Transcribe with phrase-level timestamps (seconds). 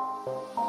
[0.00, 0.59] Thank you.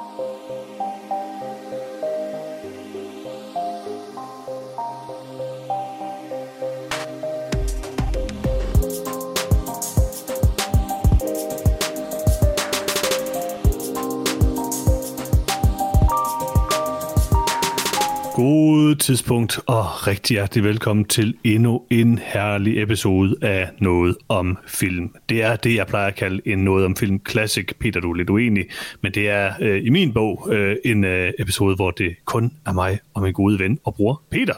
[18.42, 25.16] God tidspunkt, og rigtig hjertelig velkommen til endnu en herlig episode af Noget om Film.
[25.30, 27.68] Det er det, jeg plejer at kalde en Noget om Film Classic.
[27.80, 28.66] Peter, du er lidt uenig,
[29.02, 32.74] men det er øh, i min bog øh, en øh, episode, hvor det kun er
[32.74, 34.56] mig og min gode ven og bror, Peter.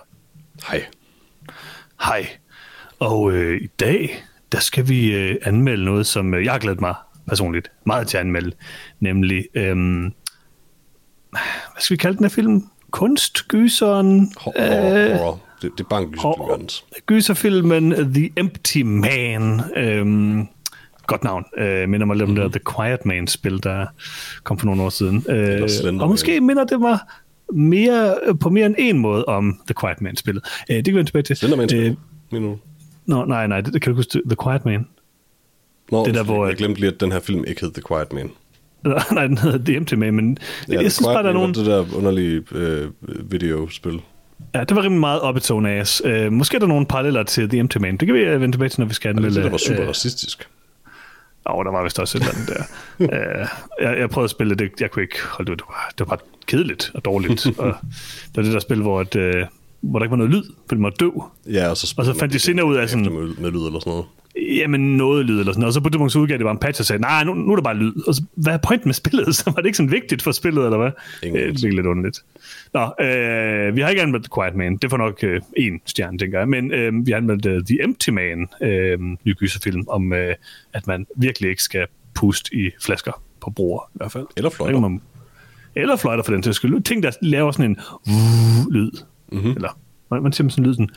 [0.70, 0.86] Hej.
[2.06, 2.28] Hej.
[3.00, 6.82] Og øh, i dag, der skal vi øh, anmelde noget, som øh, jeg har glædet
[6.82, 6.96] mig
[7.28, 8.52] personligt meget til at anmelde,
[9.00, 9.76] nemlig, øh,
[11.32, 12.64] hvad skal vi kalde den her film?
[12.94, 14.32] Kunstgyseren...
[14.38, 15.40] Horror, øh, horror.
[15.62, 19.62] Det, det er bare en gyser, Gyserfilmen The Empty Man.
[19.76, 20.48] Øhm,
[21.08, 21.46] godt navn.
[21.58, 22.52] Øh, minder mig lidt om mm-hmm.
[22.52, 23.86] det The Quiet Man-spil, der
[24.44, 25.26] kom for nogle år siden.
[25.30, 27.00] Øh, og måske minder det mig
[27.54, 30.44] mere, på mere end en måde om The Quiet Man-spillet.
[30.70, 31.36] Øh, det kan vi tilbage til.
[31.36, 31.98] Slenderman-spillet?
[32.34, 32.58] Øh,
[33.06, 34.22] Nå, nej, nej, det, det kan du huske.
[34.26, 34.88] The Quiet Man.
[35.92, 38.14] Nå, det der, hvor, jeg glemte lige, at den her film ikke hed The Quiet
[38.14, 38.32] Man.
[39.14, 40.38] Nej, den hedder Man, men
[40.70, 41.54] ja, jeg synes bare, der er nogen...
[41.54, 42.90] det der underlige øh,
[43.32, 44.02] videospil.
[44.56, 46.02] Ja, det var rimelig meget op i tone ass.
[46.06, 47.98] Uh, måske er der nogle paralleller til The Empty Man.
[47.98, 49.36] Det kan vi vende tilbage til, når vi skal anmelde...
[49.36, 50.48] Det, det var super uh, racistisk.
[51.50, 53.42] Åh, oh, der var vist også et eller andet der.
[53.42, 53.48] uh,
[53.86, 56.16] jeg, jeg prøvede at spille det, jeg kunne ikke holde det, det var, det var
[56.16, 57.48] bare kedeligt og dårligt.
[57.60, 57.76] og
[58.26, 59.48] det var det der spil, hvor, et, uh,
[59.82, 61.24] hvor der ikke var noget lyd, fordi man var døv.
[61.52, 63.14] Ja, og så, og så fandt de senere ud af sådan...
[63.14, 64.06] Med, med lyd eller sådan noget
[64.42, 65.70] jamen noget lyd eller sådan noget.
[65.70, 67.52] Og så på det punkt udgav det bare en patch og sagde, nej, nu, nu
[67.52, 67.94] er der bare lyd.
[68.08, 69.36] Og så, hvad er pointen med spillet?
[69.36, 70.92] Så var det ikke sådan vigtigt for spillet, eller hvad?
[71.24, 72.20] Ingen det er lidt underligt.
[72.74, 74.78] Nå, øh, vi har ikke anmeldt The Quiet Man.
[74.78, 75.42] Det får nok øh,
[75.86, 76.50] stjerne, tænker jeg.
[76.50, 80.36] Men øh, vi har anmeldt uh, The Empty Man, øh, ny gyserfilm, om øh,
[80.74, 84.26] at man virkelig ikke skal puste i flasker på bruger, i hvert fald.
[84.38, 84.80] Eller fløjter.
[84.80, 85.02] Man,
[85.76, 86.84] eller fløjter for den til skyld.
[86.84, 87.78] Ting, der laver sådan en
[88.72, 88.92] lyd.
[89.32, 89.52] Mm-hmm.
[89.52, 89.80] Eller,
[90.12, 90.90] man, man siger sådan en lyd sådan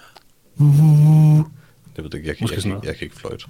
[1.96, 2.44] det ved jeg ikke.
[2.44, 3.44] Jeg, jeg, jeg, jeg, jeg kan ikke fløjte.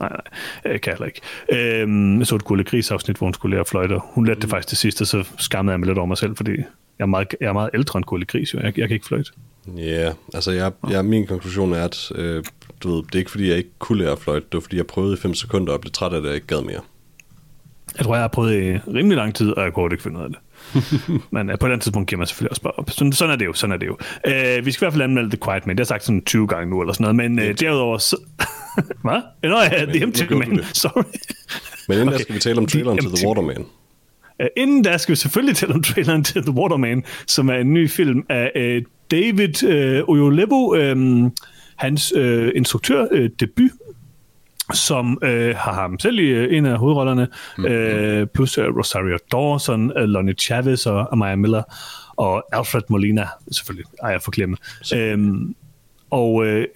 [0.00, 1.20] Nej, nej, jeg kan heller ikke.
[1.52, 3.98] Øhm, jeg så et Gulle Gris afsnit, hvor hun skulle lære at fløjte.
[4.02, 4.40] Hun lærte mm.
[4.40, 7.04] det faktisk til sidst, og så skammede jeg mig lidt over mig selv, fordi jeg
[7.04, 8.58] er meget, jeg er meget ældre end Gulle Gris, jo.
[8.58, 9.30] Jeg, jeg kan ikke fløjte.
[9.76, 12.44] Ja, yeah, altså jeg, jeg, min konklusion er, at øh,
[12.82, 14.76] du ved, det er ikke fordi, jeg ikke kunne lære at fløjte, det var fordi,
[14.76, 16.80] jeg prøvede i 5 sekunder og blev træt af det, og ikke gad mere.
[17.98, 20.24] Jeg tror, jeg har prøvet i rimelig lang tid, og jeg kunne ikke finde ud
[20.24, 20.38] af det.
[21.34, 22.90] Men uh, på et andet tidspunkt giver man selvfølgelig også bare op.
[22.90, 23.92] Sådan, sådan er det jo, sådan er det jo.
[24.26, 25.76] Uh, vi skal i hvert fald anmelde The Quiet Man.
[25.76, 27.30] Det har sagt sådan 20 gange nu, eller sådan noget.
[27.30, 27.98] Men uh, derudover...
[27.98, 28.16] Så...
[29.04, 29.20] Hvad?
[29.42, 30.64] Nå ja, The Empty Man.
[30.72, 31.02] Sorry.
[31.88, 32.18] Men inden okay.
[32.18, 33.64] der skal vi tale om traileren til The Waterman.
[34.40, 37.72] Uh, inden der skal vi selvfølgelig tale om traileren til The Waterman, som er en
[37.72, 41.32] ny film af uh, David uh, Oyolebo, um,
[41.76, 43.70] hans uh, instruktør uh, debut
[44.72, 47.72] som øh, har ham selv i øh, en af hovedrollerne, mm-hmm.
[47.74, 51.62] øh, plus øh, Rosario Dawson, øh, Lonnie Chavez og Amaya Miller,
[52.16, 54.56] og Alfred Molina, selvfølgelig, ej, jeg forglemme.
[54.94, 55.54] Øhm,
[56.10, 56.66] og øh,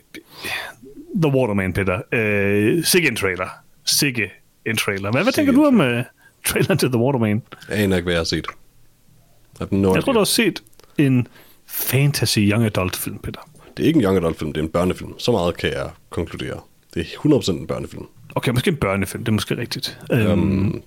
[1.22, 2.00] The Waterman, Peter.
[2.12, 3.48] Øh, sikke en trailer.
[3.84, 4.30] Sikke
[4.66, 5.10] en trailer.
[5.10, 6.04] Hvad, hvad tænker du om øh,
[6.46, 7.42] traileren til The Waterman?
[7.68, 8.46] Jeg aner ikke, hvad jeg har set.
[9.60, 10.62] Jeg, jeg tror, du har set
[10.98, 11.26] en
[11.66, 13.40] fantasy young adult film, Peter.
[13.76, 15.18] Det er ikke en young adult film, det er en børnefilm.
[15.18, 16.60] Så meget kan jeg konkludere.
[16.94, 18.06] Det er 100% en børnefilm.
[18.34, 19.98] Okay, måske en børnefilm, det er måske rigtigt.
[20.12, 20.82] Um, um,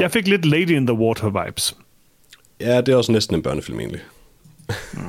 [0.00, 1.76] jeg fik lidt Lady in the Water vibes.
[2.60, 4.00] Ja, det er også næsten en børnefilm egentlig.
[4.92, 5.00] Mm.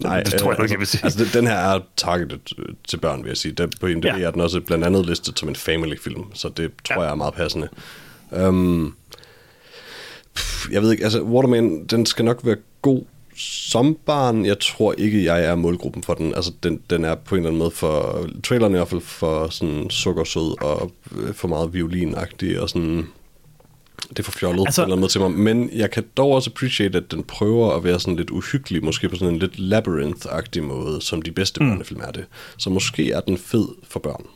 [0.00, 1.04] Nej, det, tror jeg ikke, jeg vil sige.
[1.04, 3.52] Altså, den her er targeted øh, til børn, vil jeg sige.
[3.52, 4.18] Der, på IMDb ja.
[4.18, 7.02] er den også blandt andet listet som en family-film, så det tror ja.
[7.02, 7.68] jeg er meget passende.
[8.30, 8.96] Um,
[10.70, 13.02] jeg ved ikke, altså Waterman, den skal nok være god
[13.40, 16.34] som barn, jeg tror ikke, jeg er målgruppen for den.
[16.34, 18.26] Altså, den, den er på en eller anden måde for...
[18.44, 23.06] Traileren i hvert fald for sådan sukkersød og øh, for meget violinagtig og sådan...
[24.10, 25.30] Det er for fjollet altså, på en eller anden måde til mig.
[25.30, 29.08] Men jeg kan dog også appreciate, at den prøver at være sådan lidt uhyggelig, måske
[29.08, 31.70] på sådan en lidt labyrinth-agtig måde, som de bedste mm.
[31.70, 32.24] børnefilm er det.
[32.58, 34.26] Så måske er den fed for børn.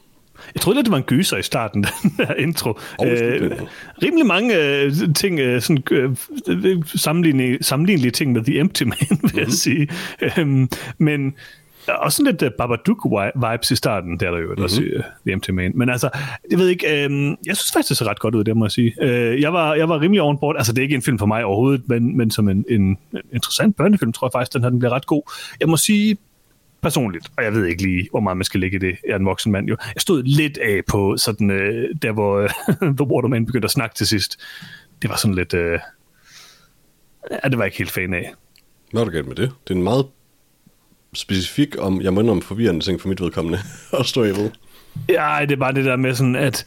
[0.54, 2.78] Jeg troede lidt, det var en gyser i starten, den her intro.
[2.98, 3.50] Oh, øh,
[4.02, 6.16] rimelig mange øh, ting, øh, sådan, øh,
[6.94, 9.38] sammenlignelige, sammenlignelige ting med The Empty Man, vil mm-hmm.
[9.38, 9.50] jeg mhm.
[9.50, 9.88] sige.
[10.38, 11.34] Øhm, men
[11.88, 14.62] også sådan lidt uh, Babadook-vibes i starten, der er der jo mm-hmm.
[14.62, 15.72] også uh, The Empty Man.
[15.74, 16.10] Men altså,
[16.50, 18.72] jeg ved ikke, øh, jeg synes faktisk, det ser ret godt ud, det må jeg
[18.72, 18.94] sige.
[19.02, 20.56] Øh, jeg, var, jeg var rimelig ovenbord.
[20.56, 22.98] Altså, det er ikke en film for mig overhovedet, men, men som en, en
[23.32, 25.32] interessant børnefilm, tror jeg faktisk, den her den bliver ret god.
[25.60, 26.16] Jeg må sige,
[26.84, 29.18] personligt, og jeg ved ikke lige, hvor meget man skal lægge i det, jeg er
[29.18, 29.76] en voksen mand jo.
[29.94, 32.48] Jeg stod lidt af på sådan, øh, der hvor øh,
[32.80, 34.40] The Waterman begyndte at snakke til sidst.
[35.02, 35.78] Det var sådan lidt, øh,
[37.30, 38.32] ja, det var jeg ikke helt fan af.
[38.92, 39.52] Hvad er der galt med det?
[39.68, 40.06] Det er en meget
[41.14, 43.58] specifik, om, jeg mener om forvirrende ting for mit vedkommende,
[43.98, 44.50] at stå ved.
[45.08, 46.66] Ja, det er bare det der med sådan, at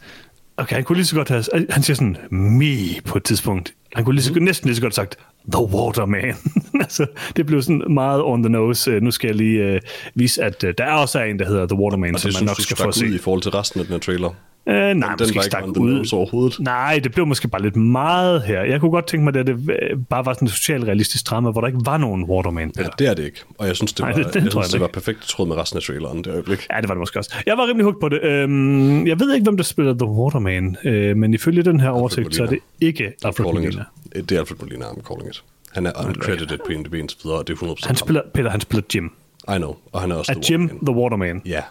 [0.56, 4.04] okay, han kunne lige så godt have, han siger sådan, me på et tidspunkt, Han
[4.04, 5.18] kunne lige så, næsten lige så godt sagt,
[5.52, 6.34] The Waterman.
[6.84, 7.06] altså,
[7.36, 8.96] det blev sådan meget on the nose.
[8.96, 9.80] Uh, nu skal jeg lige uh,
[10.14, 12.60] vise, at uh, der er også en, der hedder The Waterman, Og som man nok
[12.60, 13.06] skal få se.
[13.06, 14.28] i forhold til resten af den her trailer.
[14.66, 16.08] Uh, nej, Den måske var ikke stak ud.
[16.12, 16.60] overhovedet.
[16.60, 18.60] Nej, det blev måske bare lidt meget her.
[18.62, 19.52] Jeg kunne godt tænke mig, at det
[19.82, 22.72] øh, bare var sådan en socialrealistisk drama, hvor der ikke var nogen Waterman.
[22.78, 23.40] Ja, det er det ikke.
[23.58, 25.20] Og jeg synes, det Nej, var, det- det, det jeg synes, jeg det var perfekt
[25.22, 26.66] tråd med resten af traileren det øjeblik.
[26.72, 27.34] Ja, det var det måske også.
[27.46, 28.22] Jeg var rimelig hooked på det.
[28.22, 32.34] Øhm, jeg ved ikke, hvem der spiller The Waterman, øh, men ifølge den her oversigt,
[32.34, 33.68] så er det ikke Alfred Molina.
[34.16, 34.28] it.
[34.28, 35.37] Det er Alfred Molina, I'm calling it.
[35.72, 38.60] Han er uncredited på IMDb indtil videre, og det er 100% Han spiller, Peter, han
[38.60, 39.10] spiller Jim.
[39.48, 39.56] ham.
[39.56, 40.86] I know, og han er også Er The Jim Waterman.
[40.86, 41.42] The Waterman?
[41.46, 41.62] Ja,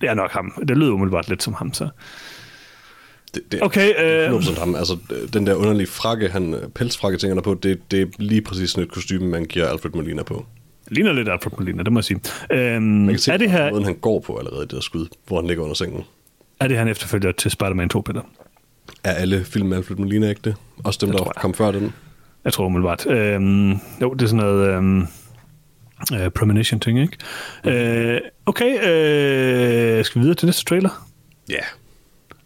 [0.00, 0.52] Det er nok ham.
[0.68, 1.88] Det lyder umiddelbart lidt som ham, så.
[3.34, 3.94] det, det Okay, det
[4.24, 4.74] er øh, 100% ham.
[4.74, 4.96] Altså,
[5.32, 8.84] den der underlige frakke, han, pelsfrakke, tænker der på, det, det er lige præcis sådan
[8.84, 10.46] et kostume, man giver Alfred Molina på.
[10.88, 12.20] ligner lidt Alfred Molina, det må jeg sige.
[12.52, 15.06] Øhm, Man kan se er, det her, måden, han går på allerede det der skud,
[15.26, 16.04] hvor han ligger under sengen.
[16.60, 18.22] er det han efterfølger til Spider-Man 2, Peter?
[19.04, 20.54] Er alle film med Alfred Molina ikke det?
[20.84, 21.42] Også dem, Det der jeg.
[21.42, 21.92] kom før den?
[22.44, 23.06] Jeg tror umiddelbart.
[23.06, 25.06] Øhm, jo, det er sådan noget øhm,
[26.12, 27.16] øh, premonition ting, ikke?
[27.66, 31.08] Øh, okay, øh, skal vi videre til næste trailer?
[31.48, 31.62] Ja.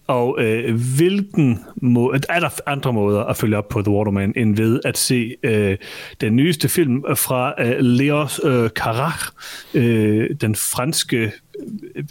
[0.06, 4.56] Og øh, hvilken må, er der andre måder at følge op på The Waterman, end
[4.56, 5.76] ved at se øh,
[6.20, 9.28] den nyeste film fra øh, Leos øh, Carax,
[9.74, 11.32] øh, den franske
[11.96, 12.04] øh,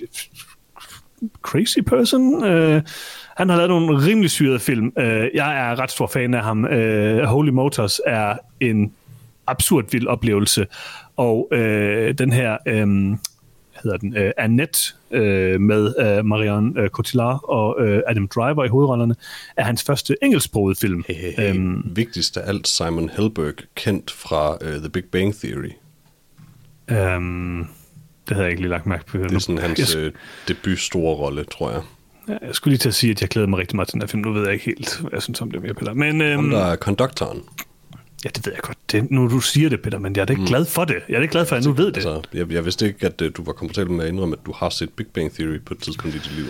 [1.42, 2.44] crazy person.
[2.44, 2.82] Øh,
[3.38, 4.94] han har lavet nogle rimelig syrede film.
[4.98, 6.66] Øh, jeg er ret stor fan af ham.
[6.66, 8.94] Øh, Holy Motors er en
[9.48, 10.68] absurd vild oplevelse,
[11.18, 12.58] og øh, den her...
[12.68, 13.18] Øh,
[13.84, 14.80] hedder den, øh, Annette
[15.12, 19.16] øh, med øh, Marianne øh, Cotillard og øh, Adam Driver i hovedrollerne,
[19.58, 21.04] er hans første engelsksprogede film.
[21.08, 21.56] Hey, hey, hey.
[21.56, 21.92] Øhm.
[21.96, 25.72] Vigtigst af alt, Simon Helberg, kendt fra uh, The Big Bang Theory.
[26.88, 27.68] Øhm,
[28.30, 29.18] det havde jeg ikke lige lagt mærke på.
[29.18, 30.12] Det er sådan hans jeg, øh,
[30.48, 31.82] debut store rolle, tror jeg.
[32.28, 34.08] jeg skulle lige til at sige, at jeg glæder mig rigtig meget til den her
[34.08, 34.22] film.
[34.24, 35.94] Nu ved jeg ikke helt, hvad jeg synes om det mere, Peter.
[35.94, 37.42] Men Ham, øhm, der er konduktoren.
[38.26, 38.78] ja, det ved jeg godt.
[38.92, 40.48] Det, nu du siger det, Peter, men jeg er da ikke mm.
[40.48, 40.96] glad for det.
[41.10, 41.96] Jeg er da ikke glad for, at jeg nu ved det.
[41.96, 44.54] Altså, jeg, jeg vidste ikke, at uh, du var komfortabel med at indrømme, at du
[44.56, 46.46] har set Big Bang Theory på et tidspunkt i dit liv.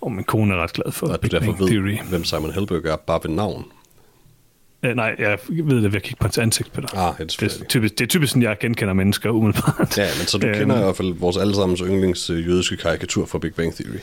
[0.00, 1.98] Og min kone er ret glad for Og at du Big derfor Bang ved, Theory.
[2.08, 3.64] hvem Simon Helberg er, bare ved navn.
[4.82, 6.88] Øh, nej, jeg ved det ved at kigge på hans ansigt, Peter.
[6.98, 9.98] Ah, det er det, er typisk, det er typisk sådan, jeg genkender mennesker umiddelbart.
[9.98, 10.58] Ja, men så du Øhm.
[10.58, 13.98] kender i hvert fald vores allesammens yndlings øh, jødiske karikatur fra Big Bang Theory.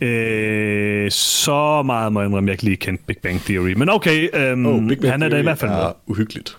[0.00, 3.72] Øh, så meget må jeg indrømme, jeg ikke lige kendt Big Bang Theory.
[3.72, 5.78] Men okay, øhm, Oh, Big Bang han er da i hvert fald med.
[5.78, 6.56] er uhyggeligt.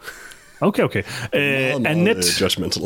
[0.62, 1.04] Okay, okay.
[1.34, 2.84] Øh, Meget, meget, Annette, øh, judgmental.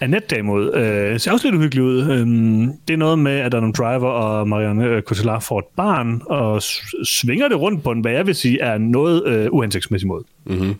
[0.00, 2.10] Annette derimod øh, ser også lidt uhyggelig ud.
[2.10, 6.22] Øhm, det er noget med, at Adam Driver og Marianne øh, Cotillard får et barn,
[6.26, 6.62] og
[7.04, 10.24] svinger det rundt på en, hvad jeg vil sige, er noget øh, uhensigtsmæssig måde.
[10.44, 10.74] Mm-hmm.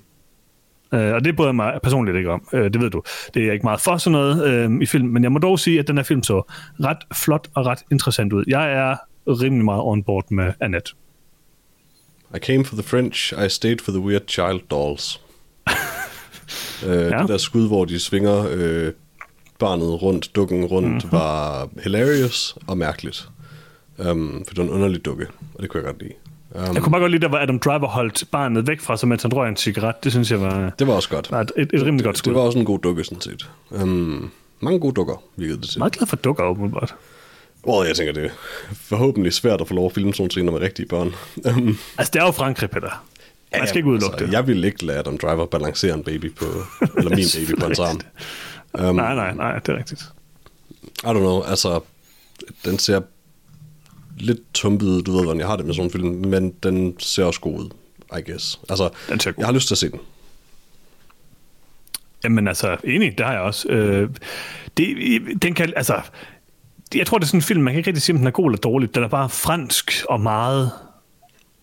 [0.95, 2.49] Øh, og det bryder jeg mig personligt ikke om.
[2.53, 3.03] Øh, det ved du.
[3.35, 5.59] Det er jeg ikke meget for sådan noget øh, i film, men jeg må dog
[5.59, 6.43] sige, at den her film så
[6.81, 8.45] ret flot og ret interessant ud.
[8.47, 8.97] Jeg er
[9.27, 10.93] rimelig meget on board med Annette.
[12.35, 15.21] I came for the French, I stayed for the weird child dolls.
[16.87, 17.19] øh, ja.
[17.19, 18.93] Det der skud, hvor de svinger øh,
[19.59, 21.13] barnet rundt, dukken rundt, mm-hmm.
[21.13, 23.29] var hilarious og mærkeligt.
[23.99, 26.13] Um, for det var en underlig dukke, og det kunne jeg godt lide.
[26.51, 29.09] Um, Jeg kunne bare godt lide, der hvor Adam Driver holdt barnet væk fra sig,
[29.09, 30.05] mens han røg en cigaret.
[30.05, 31.31] Det synes jeg var, det var også godt.
[31.31, 32.33] var et, et, rimelig godt Det skud.
[32.33, 33.51] var også en god dukke, sådan set.
[33.71, 34.31] Um,
[34.61, 35.79] mange gode dukker, virkede det til.
[35.79, 36.95] meget glad for dukker, åbenbart.
[37.67, 38.31] Well, jeg tænker, det er
[38.75, 41.15] forhåbentlig svært at få lov at filme sådan scener med rigtige børn.
[41.57, 43.05] Um, Altså, det er jo Frankrig, Peter.
[43.59, 44.33] Man skal ikke udelukke altså, det.
[44.33, 46.45] Jeg vil ikke lade Adam Driver balancere en baby på,
[46.99, 48.01] eller min baby på hans arm.
[48.79, 50.03] Um, nej, nej, nej, det er rigtigt.
[50.83, 51.81] I don't know, altså,
[52.65, 53.01] den ser
[54.19, 57.25] lidt tumpet du ved, hvordan jeg har det med sådan en film, men den ser
[57.25, 57.71] også god ud,
[58.19, 58.61] I guess.
[58.69, 59.41] Altså, Den ser god.
[59.43, 60.01] jeg har lyst til at se den.
[62.25, 63.69] Jamen altså, enig, det har jeg også.
[63.69, 64.11] Øh,
[64.77, 64.97] det,
[65.43, 66.01] den kan, altså,
[66.95, 68.31] jeg tror, det er sådan en film, man kan ikke rigtig sige, om den er
[68.31, 68.95] god eller dårlig.
[68.95, 70.71] Den er bare fransk og meget.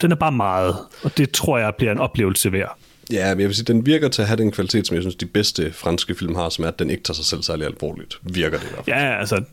[0.01, 2.77] Den er bare meget, og det tror jeg bliver en oplevelse værd.
[3.11, 5.15] Ja, men jeg vil sige, den virker til at have den kvalitet, som jeg synes,
[5.15, 8.19] de bedste franske film har, som er, at den ikke tager sig selv særlig alvorligt.
[8.23, 8.97] Virker det i hvert fald.
[8.97, 9.43] Ja, altså,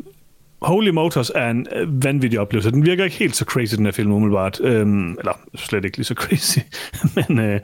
[0.62, 2.70] Holy Motors er en øh, vanvittig oplevelse.
[2.70, 4.60] Den virker ikke helt så crazy, den her film, umiddelbart.
[4.60, 6.58] Øhm, eller slet ikke lige så crazy.
[7.28, 7.60] Men øh,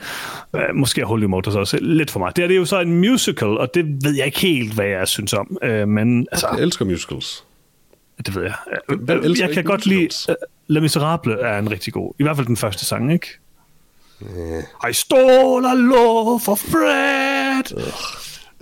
[0.56, 2.36] øh, måske er Holy Motors også lidt for meget.
[2.36, 4.86] Det er det er jo så en musical, og det ved jeg ikke helt, hvad
[4.86, 5.58] jeg synes om.
[5.62, 7.44] Øh, men altså, Jeg elsker musicals.
[8.26, 8.54] det ved jeg.
[8.88, 10.04] Hvem- jeg kan godt lide...
[10.04, 10.28] musicals?
[10.28, 10.34] Uh,
[10.68, 12.12] Les Miserables er en rigtig god.
[12.18, 13.26] I hvert fald den første sang, ikke?
[14.90, 17.62] I stole a loaf of bread.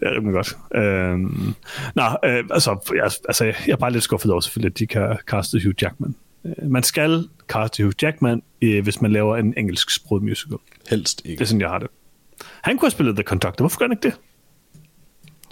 [0.01, 0.57] Det er rimelig godt.
[0.75, 1.55] Øhm,
[1.95, 5.19] nå, øh, altså, jeg, altså, jeg er bare lidt skuffet over selvfølgelig, at de kan
[5.27, 6.15] kaste Hugh Jackman.
[6.45, 10.59] Øh, Man skal kaste Hugh Jackman, øh, hvis man laver en engelsk sproget musical.
[10.91, 11.89] Helst Det ikke, er sådan, jeg har det.
[12.63, 13.63] Han kunne have spillet The Conductor.
[13.63, 14.15] Hvorfor gør han ikke det?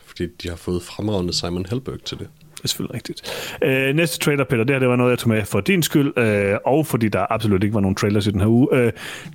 [0.06, 2.28] fordi de har fået fremragende Simon Helberg til det.
[2.60, 3.22] Det er selvfølgelig rigtigt.
[3.62, 6.18] Øh, næste trailer, Peter, det her det var noget, jeg tog med for din skyld,
[6.18, 8.68] øh, og fordi der absolut ikke var nogen trailers i den her uge.
[8.72, 8.92] Øh,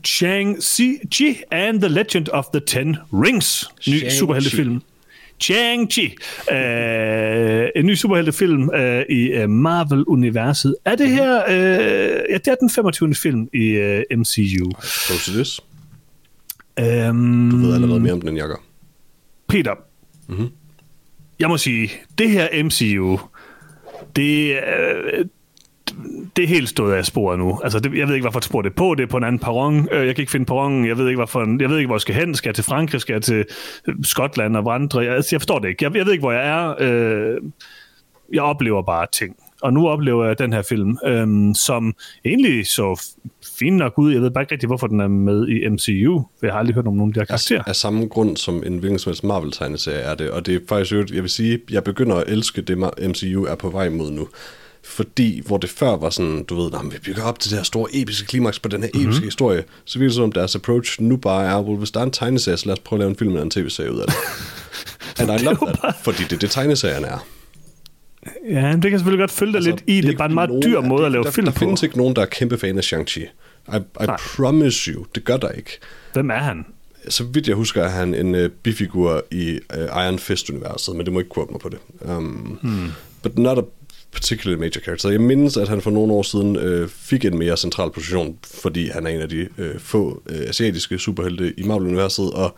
[0.08, 3.66] Shang-Chi and the Legend of the Ten Rings.
[3.88, 4.82] Ny superheltefilm.
[5.44, 6.16] Shang-Chi.
[6.56, 10.76] Øh, en ny superheltefilm øh, i uh, Marvel-universet.
[10.86, 11.44] Er det her...
[11.50, 13.16] Øh, ja, det er den 25.
[13.16, 14.72] film i uh, MCU.
[15.06, 15.60] Close to this.
[17.10, 18.64] Um, Du ved allerede mere om den, end jeg gør.
[19.50, 19.74] Peter,
[20.28, 20.48] mm-hmm
[21.40, 23.20] jeg må sige, det her MCU,
[24.16, 25.26] det, øh,
[26.36, 27.60] det er helt stået af sporet nu.
[27.64, 28.96] Altså, det, jeg ved ikke, hvorfor et spor det er på.
[28.96, 29.88] Det er på en anden perron.
[29.92, 30.88] Øh, jeg kan ikke finde perronen.
[30.88, 32.36] Jeg ved ikke, hvorfor, jeg ved ikke, hvor jeg skal hen.
[32.36, 33.02] Skal jeg til Frankrig?
[33.02, 33.46] Skal jeg til
[33.88, 35.00] øh, Skotland og vandre?
[35.00, 35.84] Jeg, altså, jeg forstår det ikke.
[35.84, 36.76] Jeg, jeg ved ikke, hvor jeg er.
[36.80, 37.42] Øh,
[38.34, 39.36] jeg oplever bare ting.
[39.66, 41.94] Og nu oplever jeg den her film, øh, som
[42.26, 43.02] egentlig så
[43.60, 44.14] fint nok ud.
[44.14, 46.26] Jeg ved bare ikke rigtig, hvorfor den er med i MCU.
[46.40, 47.60] For jeg har aldrig hørt om nogen af de her karakterer.
[47.60, 50.32] Af, af samme grund som en hvilken som helst Marvel-tegneserie er det.
[50.32, 52.78] Og det er faktisk jo, jeg vil sige, jeg begynder at elske det,
[53.10, 54.28] MCU er på vej mod nu.
[54.84, 57.90] Fordi, hvor det før var sådan, du ved, vi bygger op til det her store
[57.94, 59.24] episke klimaks på den her episke mm-hmm.
[59.24, 62.12] historie, så virker det som, deres approach nu bare er, well, hvis der er en
[62.12, 64.16] tegneserie, så lad os prøve at lave en film eller en tv-serie ud af det.
[65.20, 67.35] And I love that, fordi det er det, tegneserierne er.
[68.50, 70.02] Ja, det kan selvfølgelig godt følge dig altså, lidt i.
[70.02, 71.60] Det, er bare en meget dyr måde det, at lave der, film der på.
[71.60, 73.22] Der findes ikke nogen, der er kæmpe fan af Shang-Chi.
[73.74, 74.06] I, I
[74.36, 75.80] promise you, det gør der ikke.
[76.14, 76.66] Hvem er han?
[77.10, 81.14] Så vidt jeg husker, er han en uh, bifigur i uh, Iron Fist-universet, men det
[81.14, 81.80] må ikke quote mig på det.
[82.02, 82.92] Um, hmm.
[83.24, 83.62] But not a
[84.16, 85.10] particularly major character.
[85.10, 88.88] Jeg mindes, at han for nogle år siden øh, fik en mere central position, fordi
[88.88, 92.56] han er en af de øh, få øh, asiatiske superhelte i Marvel-universet, og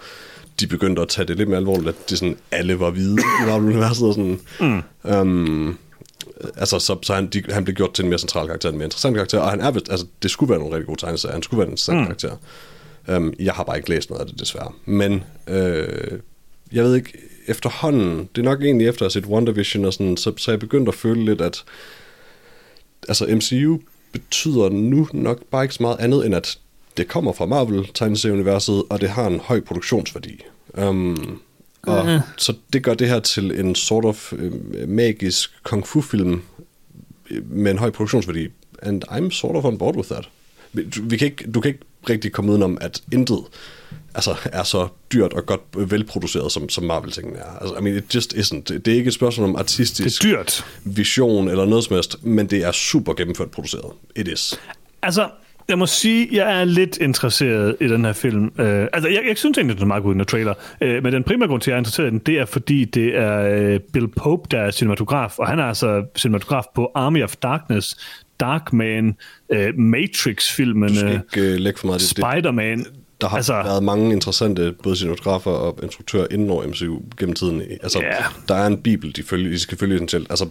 [0.60, 3.46] de begyndte at tage det lidt mere alvorligt, at det sådan, alle var hvide i
[3.46, 4.08] Marvel-universet.
[4.08, 5.12] Og sådan, mm.
[5.12, 5.78] um,
[6.56, 8.86] altså, så, så han, de, han blev gjort til en mere central karakter, en mere
[8.86, 11.44] interessant karakter, og han er vist, altså, det skulle være nogle rigtig gode tegneserier, han
[11.44, 12.06] skulle være en interessant mm.
[12.06, 12.36] karakter.
[13.16, 14.72] Um, jeg har bare ikke læst noget af det, desværre.
[14.86, 16.20] Men øh,
[16.72, 17.14] jeg ved ikke,
[17.48, 20.60] efterhånden, det er nok egentlig efter at have set WandaVision og sådan, så, så jeg
[20.60, 21.64] begyndt at føle lidt, at
[23.08, 23.80] altså MCU
[24.12, 26.58] betyder nu nok bare ikke så meget andet, end at
[26.98, 30.44] det kommer fra Marvel tegneserieuniverset, og det har en høj produktionsværdi.
[30.74, 31.42] Um,
[31.82, 32.22] og uh-huh.
[32.38, 34.40] så det gør det her til en sort of uh,
[34.88, 36.42] magisk kung fu film
[37.46, 38.48] med en høj produktionsværdi.
[38.82, 40.30] And I'm sort of on board with that.
[41.02, 43.40] Vi kan ikke, du kan ikke rigtig komme udenom, at intet
[44.16, 47.58] altså, er så dyrt og godt velproduceret, som, som Marvel-tingene er.
[47.62, 48.78] Altså, I mean, it just isn't.
[48.78, 50.66] Det er ikke et spørgsmål om artistisk det er dyrt.
[50.84, 53.92] vision eller noget som helst, men det er super gennemført produceret.
[54.16, 54.60] It is.
[55.02, 55.30] Altså,
[55.70, 58.44] jeg må sige, jeg er lidt interesseret i den her film.
[58.44, 60.54] Uh, altså, jeg, jeg synes egentlig, det er meget god den trailer.
[60.82, 62.86] Uh, men den primære grund til, at jeg er interesseret i den, det er, fordi
[62.86, 67.24] det er uh, Bill Pope, der er cinematograf, og han er altså cinematograf på Army
[67.24, 67.98] of Darkness,
[68.40, 69.16] Darkman,
[69.50, 72.86] uh, Matrix-filmene, Du skal ikke uh, lægge for meget Spider-Man.
[73.22, 77.62] Der har altså, været mange interessante både cinematografer og instruktører inden over MCU gennem tiden.
[77.84, 78.24] Altså, yeah.
[78.48, 80.28] der er en bibel, de, følge, de skal følge essentielt.
[80.30, 80.48] Altså,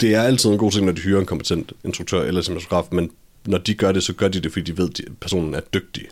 [0.00, 3.10] det er altid en god ting, når de hyrer en kompetent instruktør eller cinematograf, men
[3.46, 6.08] når de gør det, så gør de det, fordi de ved, at personen er dygtig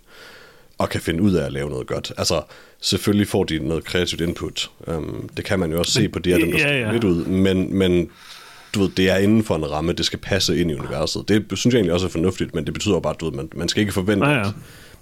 [0.78, 2.12] og kan finde ud af at lave noget godt.
[2.18, 2.42] Altså,
[2.80, 4.70] selvfølgelig får de noget kreativt input.
[4.86, 6.92] Um, det kan man jo også se på det, at dem, der ja, ja.
[6.92, 8.10] lidt ud, men, men
[8.74, 11.28] du ved, det er inden for en ramme, det skal passe ind i universet.
[11.28, 13.48] Det synes jeg egentlig også er fornuftigt, men det betyder bare, at du ved, man,
[13.54, 14.52] man skal ikke forvente, ja, ja.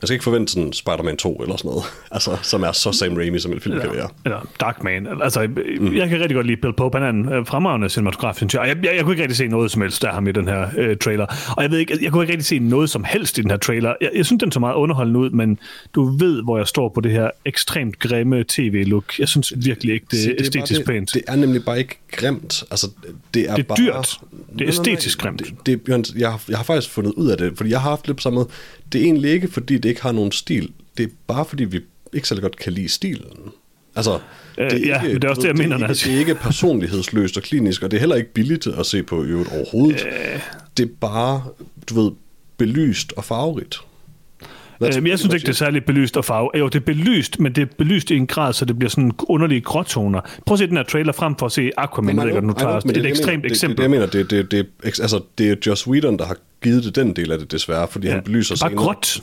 [0.01, 3.17] Man skal ikke forvente sådan Spider-Man 2 eller sådan noget, altså, som er så Sam
[3.17, 4.09] Raimi, som en film ja, kan være.
[4.25, 5.07] Eller Darkman.
[5.23, 5.49] Altså,
[5.81, 5.97] mm.
[5.97, 6.99] jeg kan rigtig godt lide Bill Pope.
[6.99, 8.69] Han er en øh, fremragende cinematograf, synes jeg.
[8.69, 8.97] Jeg, jeg.
[8.97, 11.27] jeg kunne ikke rigtig se noget som helst af ham i den her øh, trailer.
[11.57, 13.59] Og jeg ved ikke, jeg kunne ikke rigtig se noget som helst i den her
[13.59, 13.95] trailer.
[14.01, 15.59] Jeg, jeg synes, den så meget underholdende ud, men
[15.95, 19.19] du ved, hvor jeg står på det her ekstremt grimme tv-look.
[19.19, 21.15] Jeg synes virkelig ikke, det er æstetisk det, pænt.
[21.15, 22.65] Det er nemlig bare ikke grimt.
[22.71, 22.91] Altså,
[23.35, 24.21] det er, det er bare, dyrt.
[24.53, 25.43] Det er æstetisk grimt.
[25.67, 28.07] Det, det, jeg, har, jeg har faktisk fundet ud af det, fordi jeg har haft
[28.07, 28.49] lidt på samme måde.
[28.93, 30.73] Det er egentlig ikke, fordi det ikke har nogen stil.
[30.97, 31.81] Det er bare, fordi vi
[32.13, 33.53] ikke så godt kan lide stilen.
[33.97, 34.19] Altså,
[34.57, 35.77] det er øh, ja, ikke, det er også det, jeg mener.
[35.77, 38.67] Det er, ikke, det er ikke personlighedsløst og klinisk, og det er heller ikke billigt
[38.67, 40.07] at se på i øvrigt overhovedet.
[40.07, 40.41] Øh.
[40.77, 41.45] Det er bare,
[41.89, 42.13] du ved,
[42.57, 43.81] belyst og farverigt.
[44.81, 46.51] Øhm, jeg synes ikke, det er særligt belyst og farve.
[46.59, 49.13] Jo, det er belyst, men det er belyst i en grad, så det bliver sådan
[49.29, 50.21] underlige gråtoner.
[50.47, 52.19] Prøv at se den her trailer frem for at se Aquaman.
[52.19, 53.77] Jeg ved nu tager det, det, er et ekstremt det, eksempel.
[53.77, 56.85] Det, det, jeg mener, det, det, det, altså, det er Joss Whedon, der har givet
[56.85, 58.71] det den del af det desværre, fordi ja, han belyser sig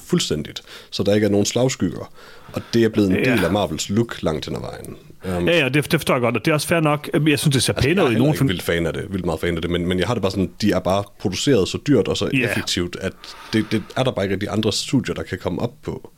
[0.06, 2.12] fuldstændigt, så der ikke er nogen slagskygger.
[2.54, 3.46] Og det er blevet en del ja.
[3.46, 4.96] af Marvels look langt hen ad vejen.
[5.28, 7.10] Um, ja, ja, det, det forstår jeg godt, og det er også fair nok.
[7.28, 8.34] Jeg synes, det ser altså, pænere ud i nogen.
[8.34, 10.14] Jeg er vildt fan af det, vildt meget fan af det, men, men jeg har
[10.14, 12.50] det bare sådan, de er bare produceret så dyrt og så yeah.
[12.50, 13.14] effektivt, at
[13.54, 16.12] det, det er der bare ikke de andre studier, der kan komme op på.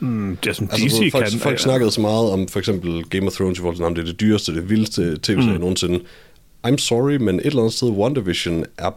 [0.00, 1.62] Mm, det er sådan, altså, DC folk, kan, folk ja.
[1.62, 4.06] snakkede så meget om for eksempel Game of Thrones i forhold til, om det er
[4.06, 5.60] det dyreste, det vildeste tv-serie mm.
[5.60, 6.00] nogensinde.
[6.66, 8.90] I'm sorry, men et eller andet sted, WandaVision er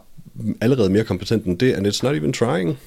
[0.60, 2.78] allerede mere kompetent end det, and it's not even trying.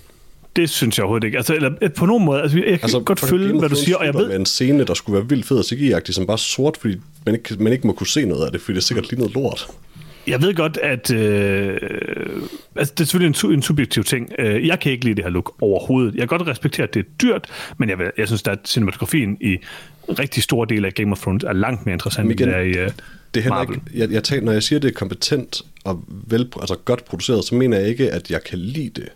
[0.56, 1.38] Det synes jeg overhovedet ikke.
[1.38, 3.98] Altså, eller, øh, på nogen måde, altså, jeg kan altså, godt følge, hvad du siger,
[3.98, 4.36] og jeg ved...
[4.36, 7.56] en scene, der skulle være vildt fed og cgi som bare sort, fordi man ikke,
[7.60, 9.68] man ikke må kunne se noget af det, fordi det er sikkert lige noget lort.
[10.28, 11.78] jeg ved godt, at øh,
[12.76, 14.32] altså, det er selvfølgelig en, en subjektiv ting.
[14.40, 16.16] Øh, jeg kan ikke lide det her look overhovedet.
[16.16, 19.58] Jeg kan godt respektere, at det er dyrt, men jeg, jeg synes, at cinematografien i
[20.20, 22.84] rigtig store dele af Game of Thrones er langt mere interessant, igen, end det er
[22.84, 22.92] i uh,
[23.34, 23.76] det er Marvel.
[23.76, 27.06] Ikke, jeg, jeg tager, når jeg siger, at det er kompetent og vel, altså godt
[27.06, 29.10] produceret, så mener jeg ikke, at jeg kan lide det,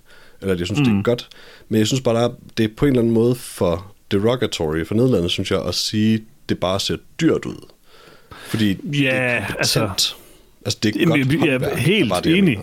[0.44, 0.86] eller at jeg synes, mm.
[0.86, 1.04] det er mm.
[1.04, 1.30] godt,
[1.70, 4.96] men jeg synes bare, at det er på en eller anden måde for derogatory for
[4.96, 7.66] Nederlandet, synes jeg, at sige, at det bare ser dyrt ud.
[8.48, 9.46] Fordi ja, det er.
[9.58, 9.90] Altså,
[10.66, 12.60] altså det er jamen, godt jeg er helt det, enig.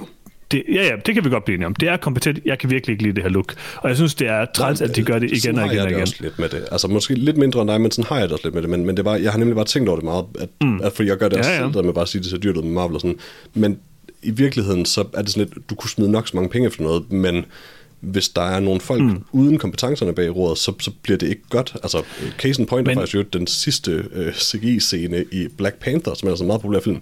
[0.50, 1.75] Det, ja, ja, det kan vi godt blive enige om.
[1.75, 2.38] Det er kompetent.
[2.44, 3.54] Jeg kan virkelig ikke lide det her look.
[3.76, 6.00] Og jeg synes, det er træls, at de gør det igen og igen og igen.
[6.00, 6.68] også lidt med det.
[6.72, 8.70] Altså måske lidt mindre end dig, men sådan har jeg det også lidt med det.
[8.70, 10.80] Men, men det var, jeg har nemlig bare tænkt over det meget, at, mm.
[10.82, 11.72] at fordi jeg gør det også ja, ja.
[11.72, 13.18] selv, med bare at sige, at det så dyrt ud med Marvel og sådan.
[13.54, 13.78] Men
[14.22, 16.82] i virkeligheden, så er det sådan lidt, du kunne smide nok så mange penge efter
[16.82, 17.44] noget, men
[18.00, 19.24] hvis der er nogle folk mm.
[19.32, 21.76] uden kompetencerne bag rådet, så, så bliver det ikke godt.
[21.82, 22.02] Altså,
[22.38, 26.26] case in point Men, er faktisk jo den sidste uh, CGI-scene i Black Panther, som
[26.26, 27.00] er altså en meget populær film.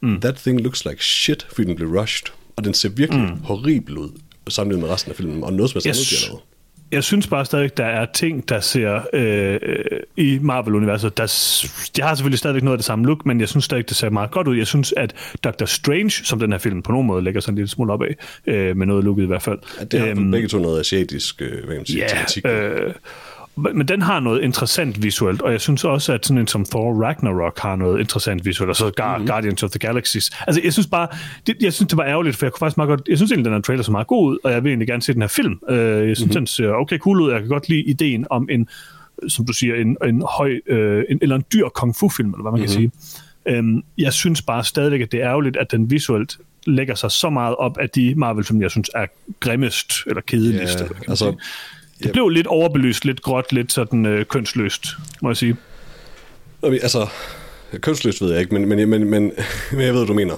[0.00, 0.20] Mm.
[0.20, 2.28] That thing looks like shit, fordi den blev rushed.
[2.56, 3.40] Og den ser virkelig mm.
[3.42, 4.08] horribel ud,
[4.48, 6.28] sammenlignet med resten af filmen, og noget som er yes.
[6.28, 6.42] noget
[6.92, 9.58] jeg synes bare stadig, der er ting, der ser øh,
[10.16, 11.16] i Marvel-universet.
[11.16, 11.26] Der,
[11.96, 14.10] de har selvfølgelig stadigvæk noget af det samme look, men jeg synes stadig, det ser
[14.10, 14.56] meget godt ud.
[14.56, 15.14] Jeg synes, at
[15.44, 18.02] Doctor Strange, som den her film på nogen måde lægger sig en lille smule op
[18.02, 18.16] af,
[18.46, 19.58] øh, med noget looket i hvert fald.
[19.80, 22.46] Ja, det har øhm, begge to noget asiatisk øh, hvad man siger, ja, tematik.
[22.46, 22.94] Øh,
[23.74, 27.04] men den har noget interessant visuelt, og jeg synes også, at sådan en som Thor
[27.04, 29.26] Ragnarok har noget interessant visuelt, og så Gar- mm-hmm.
[29.26, 30.30] Guardians of the Galaxies.
[30.46, 31.08] Altså, jeg synes bare,
[31.46, 33.44] det, jeg synes, det var ærgerligt, for jeg kunne faktisk meget godt, jeg synes egentlig,
[33.44, 35.28] den her trailer så meget god ud, og jeg vil egentlig gerne se den her
[35.28, 35.60] film.
[35.70, 36.32] Uh, jeg synes, mm-hmm.
[36.32, 38.68] den ser okay cool ud, jeg kan godt lide ideen om en,
[39.28, 42.52] som du siger, en, en høj, uh, en, eller en dyr kung fu-film, eller hvad
[42.52, 42.90] man mm-hmm.
[42.90, 42.90] kan
[43.44, 43.58] sige.
[43.58, 46.36] Um, jeg synes bare stadigvæk, at det er ærgerligt, at den visuelt
[46.66, 49.06] lægger sig så meget op af de Marvel-film, jeg synes er
[49.40, 50.78] grimmest, eller kedeligst.
[50.78, 51.38] Yeah, eller, altså, sige
[52.02, 54.86] det blev lidt overbelyst, lidt gråt, lidt sådan øh, kønsløst,
[55.22, 55.56] må jeg sige.
[56.62, 57.06] Altså,
[57.80, 59.22] kønsløst ved jeg ikke, men, men, men, men,
[59.72, 60.34] men jeg ved, hvad du mener.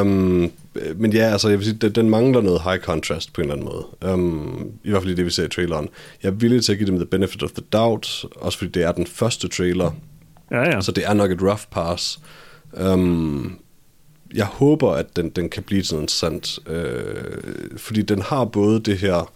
[0.00, 0.52] um,
[1.02, 3.72] men ja, altså, jeg vil sige, den mangler noget high contrast på en eller anden
[4.02, 4.14] måde.
[4.14, 5.88] Um, I hvert fald i det, vi ser i traileren.
[6.22, 8.82] Jeg er villig til at give dem the benefit of the doubt, også fordi det
[8.82, 9.90] er den første trailer.
[10.50, 10.80] Ja, ja.
[10.80, 12.20] Så det er nok et rough pass.
[12.72, 13.58] Um,
[14.34, 16.88] jeg håber, at den, den kan blive sådan interessant, øh,
[17.76, 19.32] fordi den har både det her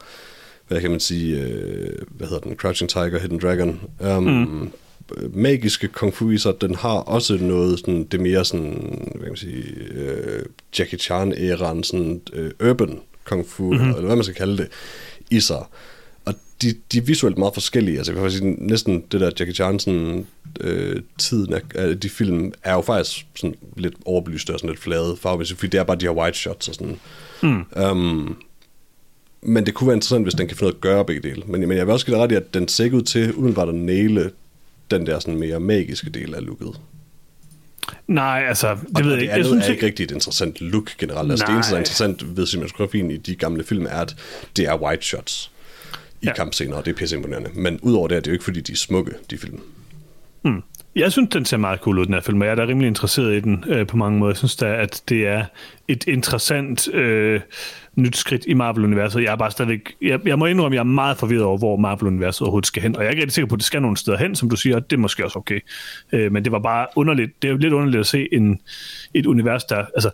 [0.70, 3.80] hvad kan man sige, øh, hvad hedder den, Crouching Tiger, Hidden Dragon,
[4.16, 4.72] um, mm.
[5.34, 8.70] magiske kung fu så den har også noget, sådan, det mere sådan,
[9.14, 10.44] hvad kan man sige, øh,
[10.78, 13.80] Jackie Chan-æraen, sådan øh, urban kung fu, mm-hmm.
[13.80, 14.68] eller, eller hvad man skal kalde det,
[15.30, 15.64] i sig.
[16.24, 17.96] Og de, de er visuelt meget forskellige.
[17.96, 20.26] Altså, jeg kan sige, næsten det der Jackie Chan sådan,
[20.60, 24.80] øh, tiden af, af de film er jo faktisk sådan lidt overbelyst og sådan lidt
[24.80, 26.96] flade farvemæssigt, fordi det er bare de her white shots og sådan.
[27.42, 27.64] Mm.
[27.82, 28.36] Um,
[29.42, 31.42] men det kunne være interessant, hvis den kan finde noget at gøre begge dele.
[31.46, 33.68] Men, men jeg vil også give dig ret i, at den ser ud til umiddelbart
[33.68, 34.30] at næle
[34.90, 36.80] den der sådan mere magiske del af looket.
[38.06, 39.34] Nej, altså, det og, ved jeg ikke.
[39.34, 41.30] Det andet er ikke rigtig et interessant look generelt.
[41.30, 44.16] Altså, det eneste, der er interessant ved cinematografien i de gamle film, er, at
[44.56, 45.50] det er white shots
[46.22, 46.34] i ja.
[46.34, 47.50] kampscener, og det er pisse imponerende.
[47.54, 49.60] Men udover det, er det jo ikke, fordi de er smukke, de film.
[50.42, 50.62] Hmm.
[50.94, 52.88] Jeg synes, den ser meget cool ud, den her film, og jeg er da rimelig
[52.88, 54.30] interesseret i den øh, på mange måder.
[54.30, 55.44] Jeg synes da, at det er
[55.88, 57.40] et interessant øh,
[57.94, 59.22] nyt skridt i Marvel-universet.
[59.22, 61.76] Jeg er bare stadigvæk, jeg, jeg må indrømme, at jeg er meget forvirret over, hvor
[61.76, 63.96] Marvel-universet overhovedet skal hen, og jeg er ikke rigtig sikker på, at det skal nogle
[63.96, 65.60] steder hen, som du siger, det er måske også okay.
[66.12, 68.60] Øh, men det var bare underligt, det er jo lidt underligt at se en,
[69.14, 70.10] et univers, der, altså,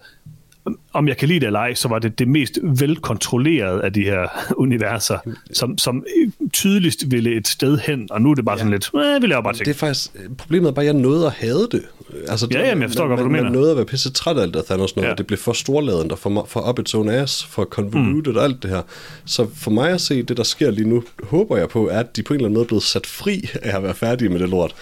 [0.92, 4.02] om jeg kan lide det eller ej, så var det det mest velkontrollerede af de
[4.02, 4.29] her
[4.66, 5.18] universer,
[5.52, 6.05] som, som
[6.52, 8.59] tydeligst ville et sted hen, og nu er det bare ja.
[8.59, 11.26] sådan lidt, eh, vil jeg bare Det er faktisk, problemet er bare, at jeg nåede
[11.26, 11.83] at have det.
[12.29, 13.42] Altså, ja, jamen, jeg forstår godt, hvad du mener.
[13.42, 15.14] Man nåede at være pisse træt af alt det Thanos noget, ja.
[15.14, 18.38] det blev for storladent og for, for up its own ass, for convoluted mm.
[18.38, 18.83] og alt det her.
[19.24, 22.16] Så for mig at se, det der sker lige nu, håber jeg på, er, at
[22.16, 24.40] de på en eller anden måde er blevet sat fri af at være færdige med
[24.40, 24.74] det lort,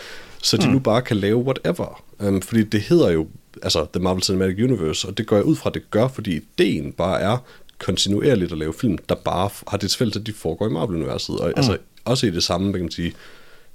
[0.42, 0.72] så de mm.
[0.72, 2.02] nu bare kan lave whatever.
[2.18, 3.26] Um, fordi det hedder jo
[3.62, 6.36] altså The Marvel Cinematic Universe, og det går jeg ud fra, at det gør, fordi
[6.36, 7.36] ideen bare er
[7.78, 11.46] kontinuerligt at lave film, der bare har det fælles, at de foregår i Marvel-universet, og
[11.46, 11.52] mm.
[11.56, 13.12] altså også i det samme, kan man sige,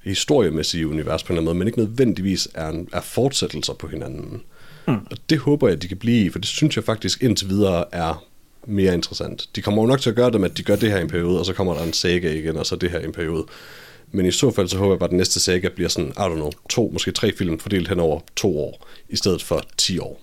[0.03, 3.87] historiemæssige univers på en eller anden måde, men ikke nødvendigvis er, en, er fortsættelser på
[3.87, 4.41] hinanden.
[4.87, 4.93] Mm.
[5.11, 7.85] Og det håber jeg, at de kan blive for det synes jeg faktisk indtil videre
[7.91, 8.23] er
[8.65, 9.49] mere interessant.
[9.55, 11.01] De kommer jo nok til at gøre det med, at de gør det her i
[11.01, 13.11] en periode, og så kommer der en saga igen, og så det her i en
[13.11, 13.45] periode.
[14.11, 16.19] Men i så fald, så håber jeg bare, at den næste saga bliver sådan, I
[16.19, 19.99] don't know, to, måske tre film fordelt hen over to år, i stedet for ti
[19.99, 20.21] år.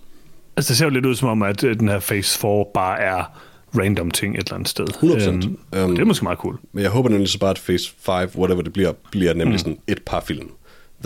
[0.56, 3.00] Altså, det ser jo lidt ud som om, at øh, den her Phase 4 bare
[3.00, 3.24] er
[3.78, 4.86] random ting et eller andet sted.
[4.88, 5.28] 100%.
[5.28, 6.58] Um, um, det er måske meget cool.
[6.72, 9.58] Men jeg håber nemlig så bare, at Phase 5, whatever det bliver, bliver nemlig mm.
[9.58, 10.50] sådan et par film.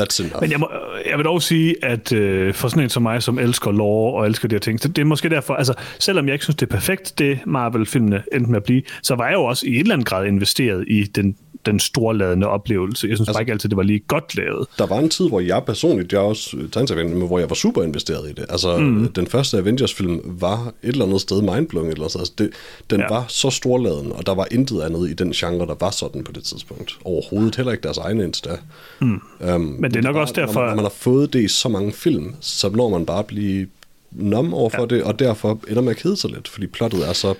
[0.00, 0.40] That's enough.
[0.40, 0.68] Men jeg, må,
[1.10, 4.26] jeg vil dog sige, at øh, for sådan en som mig, som elsker lore og
[4.26, 6.66] elsker de her ting, det, det er måske derfor, altså selvom jeg ikke synes, det
[6.66, 9.80] er perfekt, det Marvel-filmene endte med at blive, så var jeg jo også i et
[9.80, 11.36] eller andet grad investeret i den
[11.66, 13.08] den storladende oplevelse.
[13.08, 14.66] Jeg synes altså, bare ikke altid, det var lige godt lavet.
[14.78, 17.82] Der var en tid, hvor jeg personligt, jeg også tegnsagvenlig, men hvor jeg var super
[17.82, 18.46] investeret i det.
[18.48, 19.12] Altså, mm.
[19.12, 22.18] den første Avengers-film var et eller andet sted mindblowing, eller så.
[22.18, 22.50] Altså, det,
[22.90, 23.06] den ja.
[23.08, 26.32] var så storladen, og der var intet andet i den genre, der var sådan på
[26.32, 26.98] det tidspunkt.
[27.04, 28.56] Overhovedet heller ikke deres egne indtil da.
[29.00, 29.20] Mm.
[29.54, 30.52] Um, men det er nok bare, også derfor...
[30.52, 33.24] Når man, når man har fået det i så mange film, så når man bare
[33.24, 33.66] blive
[34.10, 34.96] nom over for ja.
[34.96, 37.34] det, og derfor ender man at kede sig lidt, fordi plottet er så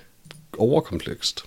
[0.59, 1.45] overkomplekst.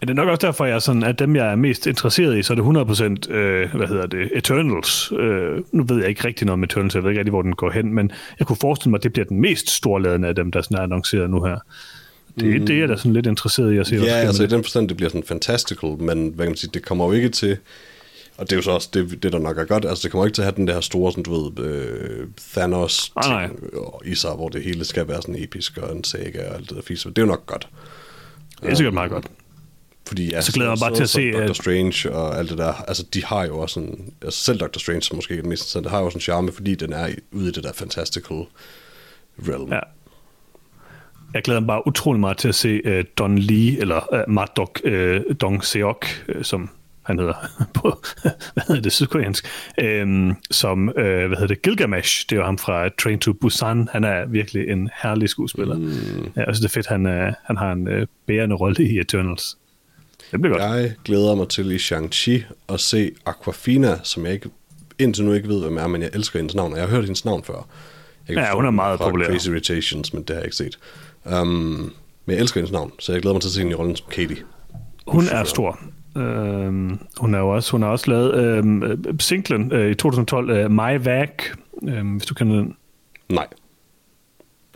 [0.00, 2.38] Ja, det er nok også derfor, jeg er sådan, at dem, jeg er mest interesseret
[2.38, 5.12] i, så er det 100% øh, hvad hedder det, Eternals.
[5.18, 7.54] Øh, nu ved jeg ikke rigtig noget om Eternals, jeg ved ikke rigtig, hvor den
[7.54, 10.52] går hen, men jeg kunne forestille mig, at det bliver den mest storladende af dem,
[10.52, 11.58] der sådan er annonceret nu her.
[12.40, 12.66] Det, mm.
[12.66, 13.96] det er jeg da sådan lidt interesseret i at se.
[13.96, 16.84] Ja, altså i den forstand, det bliver sådan fantastical, men hvad kan man sige, det
[16.84, 17.56] kommer jo ikke til
[18.38, 19.84] og det er jo så også det, det der nok er godt.
[19.84, 23.12] Altså, det kommer ikke til at have den der store, sådan, du ved, øh, Thanos
[23.16, 23.50] ah,
[24.04, 26.76] i sig, hvor det hele skal være sådan episk og en saga og alt det
[26.76, 27.06] der fisk.
[27.06, 27.68] Det er jo nok godt.
[28.62, 29.26] Det er sikkert meget godt.
[30.08, 31.32] Fordi, ja, så glæder jeg mig bare til at se...
[31.32, 34.12] Doctor Strange og alt det der, altså de har jo også en...
[34.22, 36.52] Altså selv Doctor Strange, som måske er den mest det har jo også en charme,
[36.52, 38.44] fordi den er ude i det der fantastical
[39.48, 39.72] realm.
[39.72, 39.80] Ja.
[41.34, 44.80] Jeg glæder mig bare utrolig meget til at se uh, Don Lee, eller uh, Mardok
[44.84, 44.90] uh,
[45.40, 46.70] Dong Seok, uh, som
[47.08, 47.34] han hedder
[47.78, 48.02] på,
[48.54, 49.46] hvad hedder det, sydkoreansk,
[49.80, 53.88] øhm, som, øh, hvad hedder det, Gilgamesh, det er jo ham fra Train to Busan,
[53.92, 55.76] han er virkelig en herlig skuespiller.
[55.76, 56.32] Mm.
[56.36, 59.58] Ja, altså det er fedt, han, øh, han har en øh, bærende rolle i Eternals.
[60.30, 60.80] Det bliver godt.
[60.80, 64.50] Jeg glæder mig til i Shang-Chi at se Aquafina, som jeg ikke,
[64.98, 67.04] indtil nu ikke ved, hvem er, men jeg elsker hendes navn, og jeg har hørt
[67.04, 67.66] hendes navn før.
[68.28, 69.26] Jeg ja, hun er meget populær.
[69.26, 70.78] Crazy Irritations, men det har jeg ikke set.
[71.24, 71.92] Um,
[72.26, 73.96] men jeg elsker hendes navn, så jeg glæder mig til at se hende i rollen
[73.96, 74.36] som Katie.
[75.06, 75.80] Hun er stor.
[76.16, 81.04] Øhm, hun har også, hun har også lavet øhm, singlen øh, i 2012, øh, My
[81.04, 81.30] Vag,
[81.82, 82.76] øh, hvis du kender den.
[83.28, 83.46] Nej.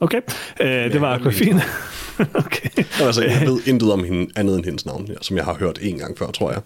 [0.03, 0.21] Okay,
[0.61, 1.63] øh, det var Aquafina.
[2.45, 2.85] okay.
[3.01, 5.99] Altså, jeg ved intet om hende andet end hendes navn, som jeg har hørt en
[5.99, 6.61] gang før, tror jeg.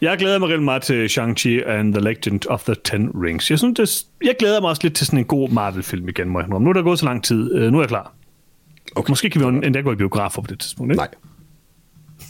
[0.00, 3.50] Jeg glæder mig rigtig meget til Shang-Chi and the Legend of the Ten Rings.
[3.50, 6.40] Jeg, synes, det, jeg glæder mig også lidt til sådan en god Marvel-film igen, må
[6.40, 7.54] jeg Nu er der gået så lang tid.
[7.54, 8.12] Øh, nu er jeg klar.
[8.94, 9.10] Okay.
[9.10, 10.98] Måske kan vi endda gå i biografer på det tidspunkt, ikke?
[10.98, 11.08] Nej.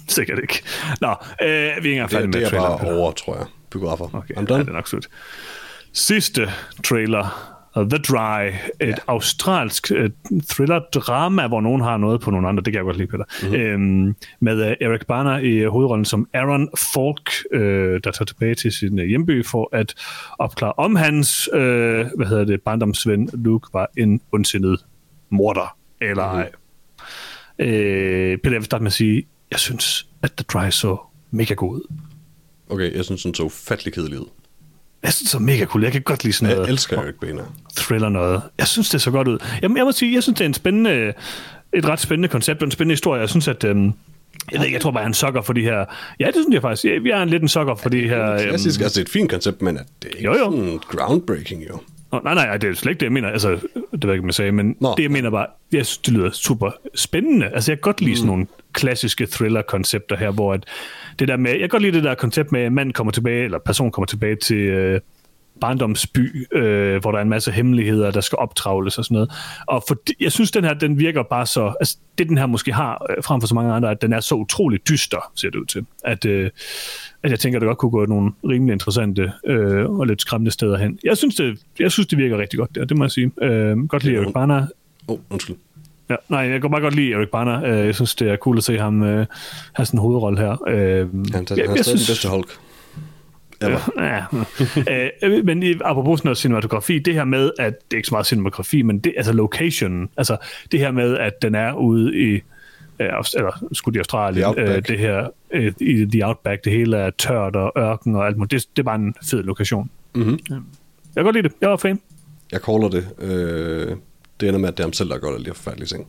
[0.08, 0.62] Sikkert ikke.
[1.00, 1.08] Nå,
[1.42, 3.46] øh, vi er ikke engang færdige med Det er bare over, tror jeg.
[3.70, 4.14] Biografer.
[4.14, 4.54] Okay, I'm done.
[4.54, 5.08] Ja, det er nok slut.
[5.92, 6.50] Sidste
[6.84, 8.46] trailer The Dry,
[8.80, 8.94] et ja.
[9.06, 10.10] australsk uh,
[10.48, 13.60] thriller-drama, hvor nogen har noget på nogle andre, det kan jeg godt lide, Peter, mm-hmm.
[13.60, 17.60] øhm, med uh, Eric Bana i hovedrollen som Aaron Falk, uh,
[18.04, 19.94] der tager tilbage til sin uh, hjemby for at
[20.38, 24.84] opklare om hans, uh, hvad hedder det, barndomsven Luke var en ondsindet
[25.30, 26.40] morder, eller mm-hmm.
[26.40, 26.50] ej.
[27.58, 30.96] Uh, Peter, jeg vil starte med at sige, jeg synes, at The Dry så
[31.30, 31.94] mega god ud.
[32.68, 34.26] Okay, jeg synes, den så ufattelig kedelig ud.
[35.04, 35.82] Jeg synes, det er mega cool.
[35.82, 36.66] Jeg kan godt lide sådan noget.
[36.66, 37.42] Jeg elsker Eric Bana.
[37.76, 38.42] Thriller noget.
[38.58, 39.38] Jeg synes, det så godt ud.
[39.62, 41.12] Jeg, jeg må sige, jeg synes, det er en spændende,
[41.72, 43.20] et ret spændende koncept og en spændende historie.
[43.20, 43.64] Jeg synes, at...
[43.64, 43.92] Øhm,
[44.52, 45.84] jeg ved ikke, jeg tror bare, jeg er en sokker for de her...
[46.20, 46.84] Ja, det synes jeg faktisk.
[46.84, 48.32] Jeg, jeg er en lidt en sokker for de her...
[48.32, 48.40] Øhm...
[48.48, 50.50] Klassisk, altså det er et fint koncept, men det er ikke jo, jo.
[50.50, 51.80] sådan groundbreaking, jo.
[52.12, 53.28] Nå, nej, nej, det er slet ikke det, jeg mener.
[53.28, 53.60] Altså, det
[53.92, 54.94] ved jeg ikke, man sagde, men Nå.
[54.96, 57.46] det, jeg mener bare, jeg synes, det lyder super spændende.
[57.46, 58.16] Altså, jeg kan godt lide mm.
[58.16, 60.64] sådan nogle klassiske thriller-koncepter her, hvor at
[61.18, 63.44] det der med, jeg kan godt lide det der koncept med, at mand kommer tilbage,
[63.44, 65.00] eller person kommer tilbage til øh,
[65.60, 69.32] barndomsby, øh, hvor der er en masse hemmeligheder, der skal optravles og sådan noget.
[69.66, 72.72] Og for, jeg synes, den her, den virker bare så, altså det den her måske
[72.72, 75.58] har, øh, frem for så mange andre, at den er så utrolig dyster, ser det
[75.58, 75.87] ud til.
[76.04, 76.50] At, øh,
[77.22, 80.50] at jeg tænker, at det godt kunne gå nogle rimelig interessante øh, og lidt skræmmende
[80.50, 80.98] steder hen.
[81.04, 83.30] Jeg synes, det, jeg synes, det virker rigtig godt der, det må jeg sige.
[83.42, 84.66] Øh, godt lide Barner.
[85.08, 85.56] Åh, oh, undskyld.
[86.10, 87.64] Ja, nej, jeg kan bare godt lide Erik Barner.
[87.64, 89.26] Øh, jeg synes, det er cool at se ham øh,
[89.72, 90.68] have sådan en hovedrolle her.
[90.68, 92.58] Øh, han, han, jeg, han er stadig den bedste Hulk.
[93.62, 94.24] Ja.
[95.28, 98.82] øh, men apropos noget cinematografi, det her med, at det er ikke så meget cinematografi,
[98.82, 100.36] men det, altså location, altså
[100.72, 102.40] det her med, at den er ude i,
[102.98, 105.28] eller skulle i Australien, øh, det her
[105.80, 108.84] i The Outback, det hele er tørt og ørken og alt muligt, det, det er
[108.84, 109.90] bare en fed lokation.
[110.14, 110.38] Mm-hmm.
[110.50, 110.60] Jeg
[111.16, 112.00] kan godt lide det, jeg var fan.
[112.52, 113.08] Jeg caller det.
[113.18, 113.96] Øh,
[114.44, 116.07] det ender med, at det er ham selv, der gør det lige forfærdelige ting.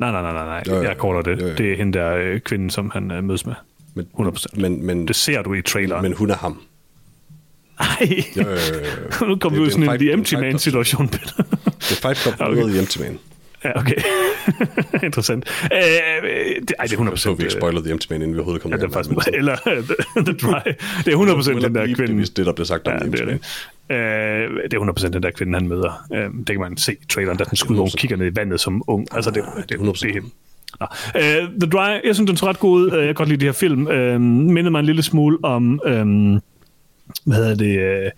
[0.00, 0.62] Nej, nej, nej, nej, nej.
[0.68, 1.42] Jo, jo, jeg caller det.
[1.42, 1.54] Jo, jo.
[1.54, 3.54] Det er hende der øh, kvinden, som han øh, mødes med.
[3.94, 4.60] Men, 100%.
[4.60, 6.02] Men, men, det ser du i traileren.
[6.02, 6.62] Men hun er ham.
[7.80, 8.24] Nej,
[9.28, 11.42] nu kommer vi ud sådan en The Empty Man-situation, Peter.
[11.62, 12.62] det er Fight Club okay.
[12.62, 13.18] The Empty Man.
[13.64, 13.96] Ja, okay.
[15.06, 15.44] Interessant.
[15.62, 15.78] Øh,
[16.60, 17.16] det, ej, det er 100%...
[17.16, 19.28] Så vi ikke spoiler The Empty Man, inden vi overhovedet kommer ja, det er faktisk,
[19.32, 20.72] Eller The, the Dry.
[21.04, 22.22] Det er 100% den der kvinde.
[22.22, 23.40] Det, det, der bliver sagt om ja, The Empty Man.
[23.90, 23.98] Øh,
[24.70, 26.06] det er 100% den der kvinde, han møder.
[26.14, 28.36] Øh, det kan man se i traileren, der den skud, hvor hun kigger ned i
[28.36, 29.08] vandet som ung.
[29.12, 30.06] Altså, det, det, det, 100%.
[30.06, 30.20] det er
[30.80, 30.86] Nå.
[31.14, 32.92] Uh, The Dry, jeg synes, den så ret god ud.
[32.92, 33.86] Uh, jeg kan godt lide de her film.
[33.86, 35.80] Uh, mindede mig en lille smule om...
[35.86, 36.40] Um,
[37.24, 38.10] hvad hedder det, øh,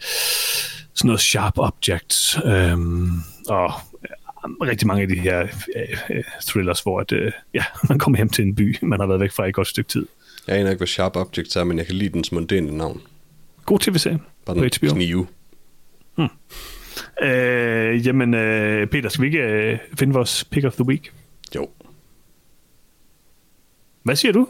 [0.94, 2.78] sådan noget sharp objects, øh,
[3.48, 3.72] og
[4.62, 5.46] rigtig mange af de her
[6.10, 9.20] øh, thrillers, hvor at, øh, ja, man kommer hjem til en by, man har været
[9.20, 10.06] væk fra i et godt stykke tid.
[10.46, 13.00] Jeg aner ikke, hvad Sharp Objects er, men jeg kan lide dens mondæne navn.
[13.64, 14.94] God tv-serie Bare den HBO.
[14.94, 15.26] knive.
[17.22, 21.12] Øh, jamen, øh, Peter, skal vi ikke øh, finde vores pick of the week?
[21.54, 21.68] Jo.
[24.02, 24.48] Hvad siger du?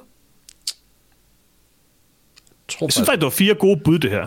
[2.50, 4.26] Jeg tror Jeg synes faktisk, det var fire gode bud, det her.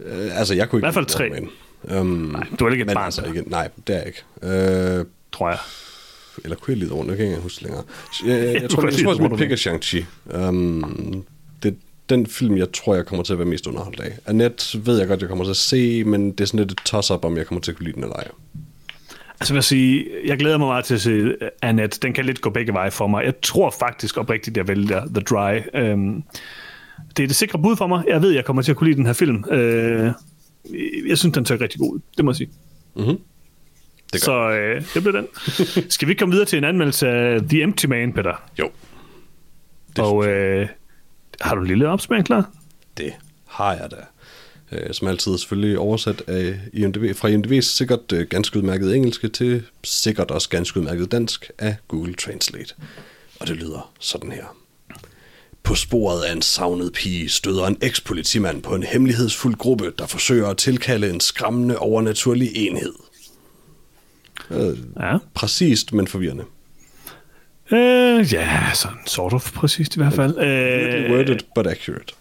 [0.00, 0.84] øh, altså, jeg kunne ikke...
[0.84, 1.30] I hvert fald tre.
[2.00, 3.26] Um, Nej, du er ikke et men barn, altså, så.
[3.28, 4.22] ikke, nej, det er jeg ikke.
[4.42, 5.58] Øh, tror jeg.
[6.44, 7.84] eller kunne jeg lide rundt, det kan jeg ikke huske længere.
[8.26, 10.04] Jeg, jeg, du jeg tror, jeg, jeg, jeg pick af Shang-Chi.
[10.48, 11.33] Um, det er
[12.08, 14.12] den film, jeg tror, jeg kommer til at være mest underholdt af.
[14.26, 16.78] Annette ved jeg godt, jeg kommer til at se, men det er sådan lidt et
[16.84, 18.28] toss-up, om jeg kommer til at kunne lide den eller ej.
[19.40, 21.98] Altså, jeg sige, jeg glæder mig meget til at se Annette.
[22.02, 23.24] Den kan lidt gå begge veje for mig.
[23.24, 25.60] Jeg tror faktisk oprigtigt, jeg vælger The Dry.
[25.74, 26.22] Øhm,
[27.16, 28.04] det er det sikre bud for mig.
[28.08, 29.44] Jeg ved, jeg kommer til at kunne lide den her film.
[29.50, 30.12] Øh,
[31.08, 32.00] jeg synes, den ser rigtig god ud.
[32.16, 32.50] Det må jeg sige.
[34.12, 35.26] Det gør Så øh, det bliver den.
[35.90, 38.42] Skal vi komme videre til en anmeldelse af The Empty Man, Peter?
[38.58, 38.70] Jo,
[39.98, 40.68] Og øh,
[41.44, 42.50] har du en lille opsmæring klar?
[42.96, 43.12] det
[43.46, 43.96] har jeg da.
[44.72, 49.62] Øh, som altid selvfølgelig oversat af IMDb, fra IMDb's sikkert øh, ganske udmærket engelske til
[49.84, 52.74] sikkert også ganske udmærket dansk af Google Translate.
[53.40, 54.44] Og det lyder sådan her.
[55.62, 60.48] På sporet af en savnet pige støder en eks-politimand på en hemmelighedsfuld gruppe, der forsøger
[60.48, 62.94] at tilkalde en skræmmende overnaturlig enhed.
[65.00, 65.18] Ja.
[65.34, 66.44] Præcist, men forvirrende.
[67.72, 70.38] Øh, ja, sådan sort of præcist i hvert fald.
[70.38, 72.14] Øh, worded, but accurate.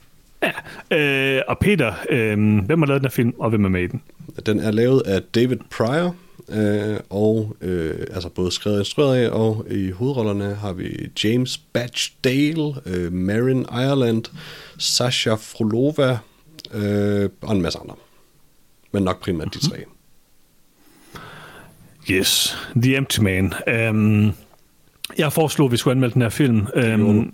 [0.91, 0.97] ja.
[0.97, 3.87] øh, og Peter, øh, hvem har lavet den her film, og hvem er med i
[3.87, 4.01] den?
[4.45, 6.15] Den er lavet af David Pryor,
[6.49, 11.57] øh, og øh, altså både skrevet og instrueret af, og i hovedrollerne har vi James
[11.57, 14.23] Batch Dale, øh, Marin Ireland,
[14.77, 16.17] Sasha Frolova
[16.73, 17.95] øh, og en masse andre.
[18.91, 19.83] Men nok primært de tre.
[22.11, 23.53] Yes, The Empty Man.
[23.89, 24.33] Um,
[25.17, 26.67] jeg foreslog, at vi skulle anmelde den her film.
[26.75, 27.33] Um,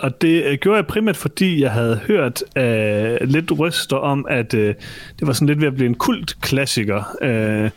[0.00, 4.54] og det øh, gjorde jeg primært, fordi jeg havde hørt uh, lidt ryster om, at
[4.54, 4.76] uh, det
[5.20, 7.02] var sådan lidt ved at blive en kult klassiker.
[7.22, 7.70] Uh,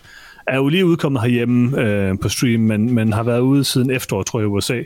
[0.47, 4.23] er jo lige udkommet herhjemme øh, på stream, men, men har været ude siden efterår,
[4.23, 4.81] tror jeg, i USA,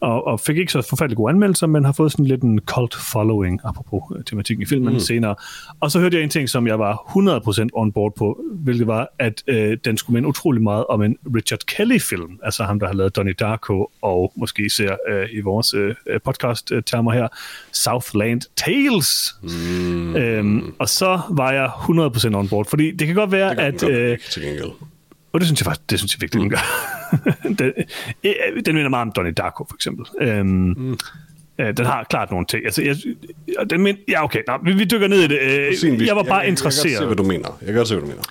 [0.00, 2.94] og, og fik ikke så forfærdelig gode anmeldelser, men har fået sådan lidt en cult
[2.94, 5.00] following, apropos øh, tematikken i filmen mm.
[5.00, 5.34] senere.
[5.80, 6.94] Og så hørte jeg en ting, som jeg var
[7.64, 11.16] 100% on board på, hvilket var, at øh, den skulle minde utrolig meget om en
[11.34, 15.74] Richard Kelly-film, altså ham, der har lavet Donnie Darko, og måske især øh, i vores
[15.74, 15.94] øh,
[16.24, 17.28] podcast-termer her,
[17.72, 19.34] Southland Tales.
[19.42, 20.16] Mm.
[20.16, 23.64] Øhm, og så var jeg 100% on board, fordi det kan godt være, Det den
[23.66, 23.90] at...
[23.90, 24.70] Øh, nok, til gengæld.
[25.32, 26.58] Og det synes jeg faktisk, det synes jeg virkelig, den gør.
[27.58, 27.72] den,
[28.24, 30.06] øh, den minder meget om Donnie Darko, for eksempel.
[30.20, 30.98] Øhm, mm.
[31.58, 32.64] øh, den har klart nogle ting.
[32.64, 32.96] Altså, jeg,
[33.58, 35.38] og den mind, ja, okay, nå, vi, vi dykker ned i det.
[35.40, 36.92] Øh, Sin jeg var bare jeg, interesseret.
[36.92, 37.58] Jeg kan godt se, hvad du mener.
[37.60, 38.22] Jeg kan godt se, hvad du mener.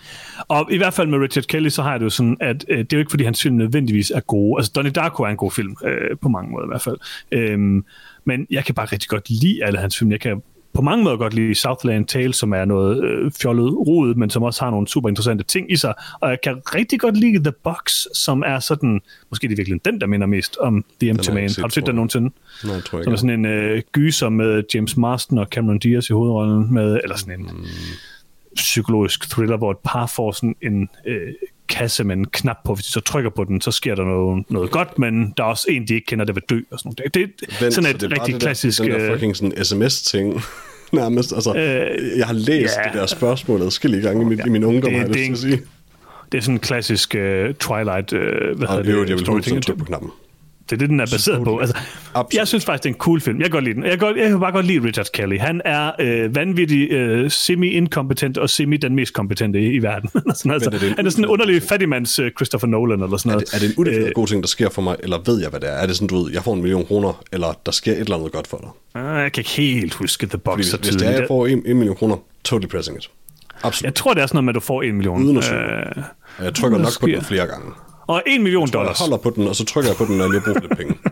[0.48, 2.78] Og i hvert fald med Richard Kelly, så har jeg det jo sådan, at øh,
[2.78, 4.60] det er jo ikke, fordi hans film nødvendigvis er gode.
[4.60, 6.98] Altså, Donnie Darko er en god film, øh, på mange måder i hvert fald.
[7.32, 7.86] Øhm,
[8.26, 10.12] men jeg kan bare rigtig godt lide alle hans film.
[10.12, 10.42] Jeg kan
[10.74, 14.44] på mange måder godt lide Southland Tales, som er noget øh, fjollet rodet, men som
[14.44, 15.94] også har nogle super interessante ting i sig.
[16.22, 19.86] Og jeg kan rigtig godt lide The Box, som er sådan, måske det er virkelig
[19.86, 21.50] den, der minder mest om The Empty Man.
[21.60, 22.32] Har du set den nogensinde?
[22.66, 26.10] Nej, tror jeg Som er sådan en øh, gyser med James Marston og Cameron Diaz
[26.10, 27.66] i hovedrollen, med, eller sådan en Mm.
[28.56, 31.34] psykologisk thriller, hvor et par får sådan en øh,
[31.72, 32.74] kasse med en knap på.
[32.76, 35.48] Hvis de så trykker på den, så sker der noget, noget godt, men der er
[35.48, 36.60] også en, de ikke kender, der vil dø.
[36.72, 37.14] Og sådan noget.
[37.14, 38.82] Det, det er Vent, sådan så et det rigtig det der- klassisk...
[38.82, 40.42] Den der øh, fucking sådan sms-ting.
[40.94, 42.84] Nærmest, altså, øh, jeg har læst ja.
[42.90, 45.30] det der spørgsmål adskillige gange i min, i min ungdom, Det- har jeg det er
[45.32, 45.68] lyst til at sige.
[46.32, 47.22] Det er sådan en klassisk uh,
[47.56, 48.14] Twilight...
[48.14, 48.20] Uh,
[48.58, 50.10] hvad Og det jo, jeg vil huske at trykke på knappen.
[50.72, 51.58] Det er det, den er baseret på.
[51.60, 51.76] Altså,
[52.14, 52.40] Absolut.
[52.40, 53.38] jeg synes faktisk, det er en cool film.
[53.38, 53.84] Jeg kan godt lide den.
[53.84, 55.38] Jeg kan, godt, jeg kan bare godt lide Richard Kelly.
[55.40, 60.10] Han er øh, vanvittig øh, semi-inkompetent og semi den mest kompetente i, i verden.
[60.36, 63.30] sådan, altså, er det han er sådan en underlig fattigmands øh, Christopher Nolan eller sådan
[63.30, 63.48] Er noget.
[63.48, 65.60] det, er det en udefineret god ting, der sker for mig, eller ved jeg, hvad
[65.60, 65.74] det er?
[65.74, 68.16] Er det sådan, du ved, jeg får en million kroner, eller der sker et eller
[68.18, 69.02] andet godt for dig?
[69.02, 71.64] Ah, Jeg kan ikke helt huske The Box Fordi hvis, det er, jeg får en,
[71.66, 73.10] en million kroner, totally pressing it.
[73.64, 73.86] Absolut.
[73.86, 75.24] Jeg tror, det er sådan noget med, at du får en million.
[75.24, 75.54] Uden at.
[75.54, 76.04] Øh,
[76.46, 77.28] jeg trykker nok på den sker.
[77.28, 77.72] flere gange.
[78.14, 79.00] Og en million Og jeg dollars.
[79.00, 80.68] holder på den, og så trykker jeg på den, når jeg lige har brug for
[80.68, 80.96] lidt penge.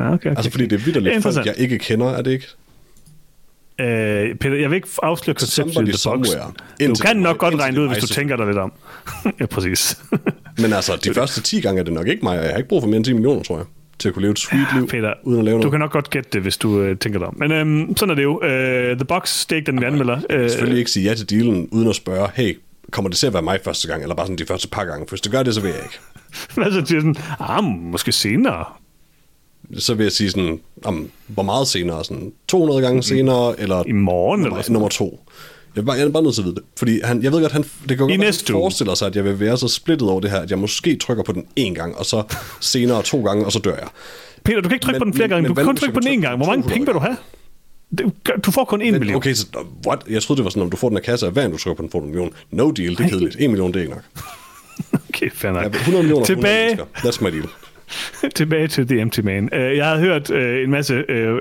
[0.00, 0.30] Okay, okay.
[0.30, 2.46] Altså, fordi det er vidderligt folk, jeg ikke kender, er det ikke?
[3.80, 6.28] Øh, Peter, jeg vil ikke afsløre konceptet i The Box.
[6.88, 8.72] Du kan nok godt regne det ud, hvis du tænker dig lidt om.
[9.40, 9.98] ja, præcis.
[10.62, 12.68] Men altså, de første 10 gange er det nok ikke mig, og jeg har ikke
[12.68, 13.66] brug for mere end 10 millioner, tror jeg,
[13.98, 15.72] til at kunne leve et sweet liv, Peter, uden at lave du noget.
[15.72, 17.34] kan nok godt gætte det, hvis du øh, tænker dig om.
[17.38, 18.42] Men øhm, sådan er det jo.
[18.42, 20.14] Øh, The Box, det er ikke den, vi anmelder.
[20.14, 22.56] Jeg kan Øh, selvfølgelig ikke sige ja til dealen, uden at spørge, hey,
[22.92, 25.06] kommer det til at være mig første gang, eller bare sådan de første par gange?
[25.06, 25.98] For hvis det gør det, så vil jeg ikke.
[26.54, 28.64] hvad så siger sådan, ah, måske senere.
[29.78, 32.04] Så vil jeg sige sådan, om, hvor meget senere?
[32.04, 35.20] Sådan 200 gange senere, eller I morgen eller nummer, sådan nummer to?
[35.76, 36.64] Jeg er, bare, jeg er bare nødt til at vide det.
[36.78, 39.40] Fordi han, jeg ved godt, han, det kan godt han forestiller sig, at jeg vil
[39.40, 42.06] være så splittet over det her, at jeg måske trykker på den en gang, og
[42.06, 42.22] så
[42.60, 43.88] senere to gange, og så dør jeg.
[44.44, 45.42] Peter, du kan ikke trykke Men- på den flere gange.
[45.42, 46.36] men Du kan kun trykke på den en gang.
[46.36, 47.16] Hvor mange 200 penge vil du have?
[48.44, 49.16] Du får kun en million.
[49.16, 49.46] Okay, så
[49.86, 49.98] what?
[50.10, 51.76] Jeg troede, det var sådan, om du får den af kasse, og hver du trykker
[51.76, 52.32] på den, får en million.
[52.50, 53.36] No deal, det er kedeligt.
[53.40, 54.04] En million, det er ikke nok.
[55.08, 55.74] Okay, fair Ja, nok.
[55.74, 56.84] 100 millioner 100 Tilbage, mennesker.
[57.10, 57.48] That's my deal.
[58.34, 59.44] tilbage til The Empty Man.
[59.52, 61.34] Uh, jeg har hørt uh, en masse uh,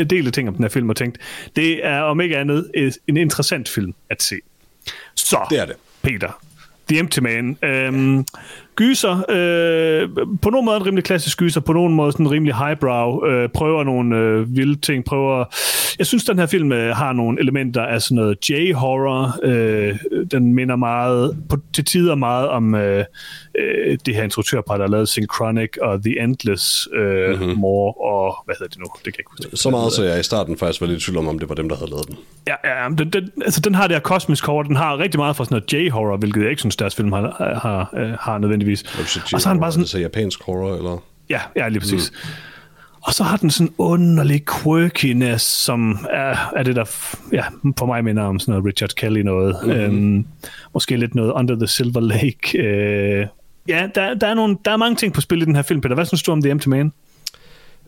[0.00, 1.18] uh, del af ting om den her film og tænkt,
[1.56, 4.36] det er om ikke andet et- en interessant film at se.
[5.14, 5.74] Så, Det er det.
[6.02, 6.40] Peter,
[6.88, 7.58] The Empty Man.
[7.62, 8.24] Øhm,
[8.76, 10.08] gyser, øh,
[10.42, 13.48] på nogen måde en rimelig klassisk gyser, på nogen måde sådan en rimelig highbrow, øh,
[13.48, 15.44] prøver nogle øh, vilde ting, prøver...
[15.98, 19.38] Jeg synes, den her film øh, har nogle elementer af sådan noget J-horror.
[19.42, 19.96] Øh,
[20.30, 23.04] den minder meget, på, til tider meget om øh,
[23.58, 27.58] øh, det her instruktørpar, der har lavet Synchronic og The Endless øh, mm-hmm.
[27.58, 28.84] More, og hvad hedder det nu?
[28.84, 29.56] Det kan jeg ikke huske.
[29.56, 31.54] Så meget, så jeg i starten faktisk var lidt i tvivl om, om det var
[31.54, 32.16] dem, der havde lavet den.
[32.48, 35.36] Ja, ja den, den, altså, den har det her kosmisk horror, den har rigtig meget
[35.36, 38.82] fra sådan noget J-horror, hvilket jeg ikke synes, deres film har, har, øh, har nødvendigvis.
[39.32, 41.02] Og så har den bare sådan, er det så japansk horror, eller?
[41.30, 42.12] ja, ja, lige præcis.
[42.12, 42.28] Mm.
[43.02, 46.84] Og så har den sådan en underlig quirkiness, som er, er det, der
[47.32, 47.44] ja,
[47.78, 49.56] for mig minder om sådan noget Richard Kelly noget.
[49.62, 49.80] Mm-hmm.
[49.80, 50.26] Øhm,
[50.74, 52.58] måske lidt noget Under the Silver Lake.
[52.58, 53.26] Øh,
[53.68, 55.80] ja, der, der, er nogle, der er mange ting på spil i den her film,
[55.80, 55.94] Peter.
[55.94, 56.92] Hvad synes du om The Empty Man?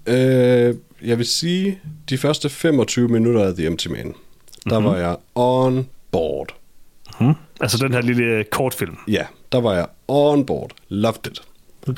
[0.06, 1.78] Øh, jeg vil sige,
[2.10, 4.14] de første 25 minutter af The Empty Man,
[4.70, 4.88] der Mhm.
[4.88, 6.54] var jeg on board.
[7.20, 7.32] Hmm?
[7.60, 8.96] Altså den her lille kortfilm.
[9.08, 10.70] Ja, der var jeg on board.
[10.88, 11.42] Loved it.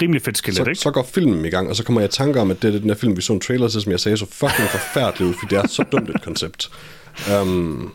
[0.02, 0.74] Rimelig fedt skelet, Så, ikke?
[0.80, 2.78] så går filmen i gang, og så kommer jeg i tanker om, at det er
[2.78, 5.34] den her film, vi så en trailer til, som jeg sagde, så fucking forfærdeligt ud,
[5.34, 6.70] fordi det er så dumt et koncept.
[7.42, 7.92] Um,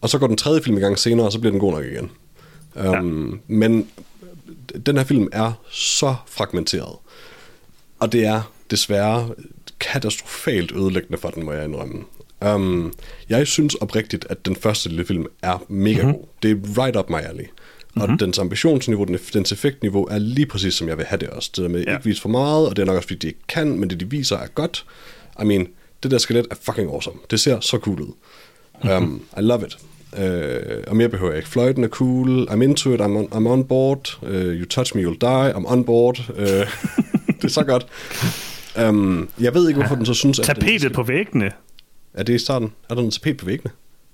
[0.00, 1.84] og så går den tredje film i gang senere, og så bliver den god nok
[1.84, 2.10] igen.
[2.88, 3.36] Um, ja.
[3.54, 3.86] Men
[4.86, 6.96] den her film er så fragmenteret.
[7.98, 9.30] Og det er desværre
[9.80, 12.04] katastrofalt ødelæggende for den, må jeg indrømme.
[12.46, 12.92] Um,
[13.28, 16.12] jeg synes oprigtigt, at den første lille film er mega mm-hmm.
[16.12, 16.24] god.
[16.42, 17.44] Det er right up my alley.
[17.94, 18.18] Og mm-hmm.
[18.18, 21.50] dens ambitionsniveau, den, dens effektniveau er lige præcis, som jeg vil have det også.
[21.56, 21.92] Det der med ja.
[21.92, 24.00] ikke vise for meget, og det er nok også, fordi de ikke kan, men det
[24.00, 24.84] de viser er godt.
[25.42, 25.68] I mean,
[26.02, 27.16] det der skelet er fucking awesome.
[27.30, 28.12] Det ser så cool ud.
[28.84, 29.22] Um, mm-hmm.
[29.38, 29.78] I love it.
[30.18, 30.24] Uh,
[30.86, 31.48] og mere behøver jeg ikke.
[31.48, 32.48] Fløjten er cool.
[32.50, 33.00] I'm into it.
[33.00, 34.18] I'm on, I'm on board.
[34.22, 35.50] Uh, you touch me, you'll die.
[35.56, 36.20] I'm on board.
[36.28, 36.36] Uh,
[37.36, 37.86] det er så godt.
[38.88, 41.50] Um, jeg ved ikke, hvorfor den så synes, at den Tapetet på væggene.
[42.14, 42.72] er det i starten?
[42.90, 43.70] Er der noget tapet på væggene?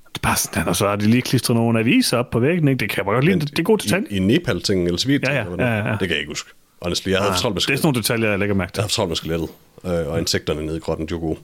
[0.08, 2.68] Det er bare sådan, og så har de lige klistret nogle aviser op på væggen,
[2.68, 2.78] ikke?
[2.80, 3.40] Det kan jeg godt lide.
[3.40, 4.06] Det, det er god detalje.
[4.10, 5.90] I, i Nepal-ting, eller Sibir Ja, ja, ja, ja.
[5.90, 6.50] Det kan jeg ikke huske.
[6.82, 8.80] Honestly, jeg havde med Det er sådan nogle detaljer, jeg lægger mærke jeg til.
[8.80, 9.48] havde haft travlt med skelettet.
[9.84, 11.38] Øh, og insekterne nede i grotten, de var gode.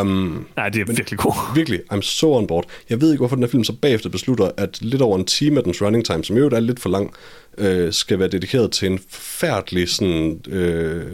[0.00, 1.32] Um, Nej, det er virkelig god.
[1.54, 2.64] virkelig, I'm so on board.
[2.90, 5.58] Jeg ved ikke, hvorfor den her film så bagefter beslutter, at lidt over en time
[5.58, 7.14] af dens running time, som i øvrigt er lidt for lang,
[7.58, 11.04] øh, skal være dedikeret til en forfærdelig sådan, øh,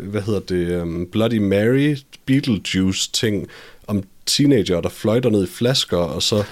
[0.00, 3.48] hvad hedder det, um, Bloody Mary Beetlejuice-ting
[3.86, 6.44] om teenager, der fløjter ned i flasker, og så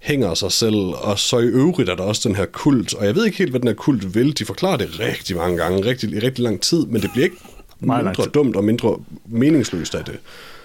[0.00, 3.14] hænger sig selv, og så i øvrigt er der også den her kult, og jeg
[3.14, 4.38] ved ikke helt, hvad den her kult vil.
[4.38, 7.36] De forklarer det rigtig mange gange, rigtig, i rigtig lang tid, men det bliver ikke
[7.80, 8.30] mindre tid.
[8.30, 10.18] dumt og mindre meningsløst af det.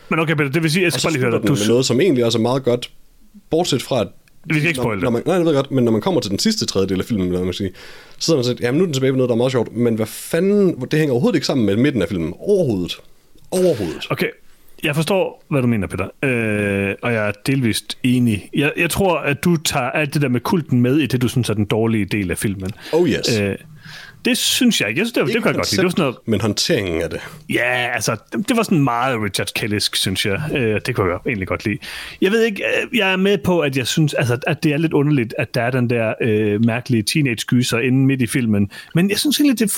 [0.09, 1.47] Men okay, Peter, det vil sige, jeg Og skal bare lige høre dig.
[1.47, 2.91] Du, med noget, som egentlig også er meget godt,
[3.49, 4.07] bortset fra, at
[4.45, 5.03] Vi skal ikke når, spoil det.
[5.03, 7.05] når man, nej, jeg ved godt, men når man kommer til den sidste tredjedel af
[7.05, 7.71] filmen, lad mig sige,
[8.17, 9.75] så sidder man siger, jamen nu er den tilbage på noget, der er meget sjovt,
[9.75, 12.33] men hvad fanden, det hænger overhovedet ikke sammen med midten af filmen.
[12.39, 12.97] Overhovedet.
[13.51, 14.07] Overhovedet.
[14.09, 14.27] Okay,
[14.83, 18.49] jeg forstår, hvad du mener, Peter, øh, og jeg er delvist enig.
[18.53, 21.27] Jeg, jeg tror, at du tager alt det der med kulten med i det, du
[21.27, 22.71] synes er den dårlige del af filmen.
[22.93, 23.39] Oh yes.
[23.41, 23.55] Øh,
[24.25, 24.99] det synes jeg ikke.
[24.99, 25.77] Jeg synes, det, det kan jeg godt lide.
[25.77, 27.19] Det var sådan noget, Men håndteringen af det.
[27.49, 28.15] Ja, altså,
[28.47, 30.41] det, var sådan meget Richard Kellysk, synes jeg.
[30.55, 31.77] Øh, det kunne jeg egentlig godt lide.
[32.21, 34.77] Jeg ved ikke, øh, jeg er med på, at jeg synes, altså, at det er
[34.77, 38.71] lidt underligt, at der er den der øh, mærkelige teenage-gyser inde midt i filmen.
[38.95, 39.77] Men jeg synes egentlig, det...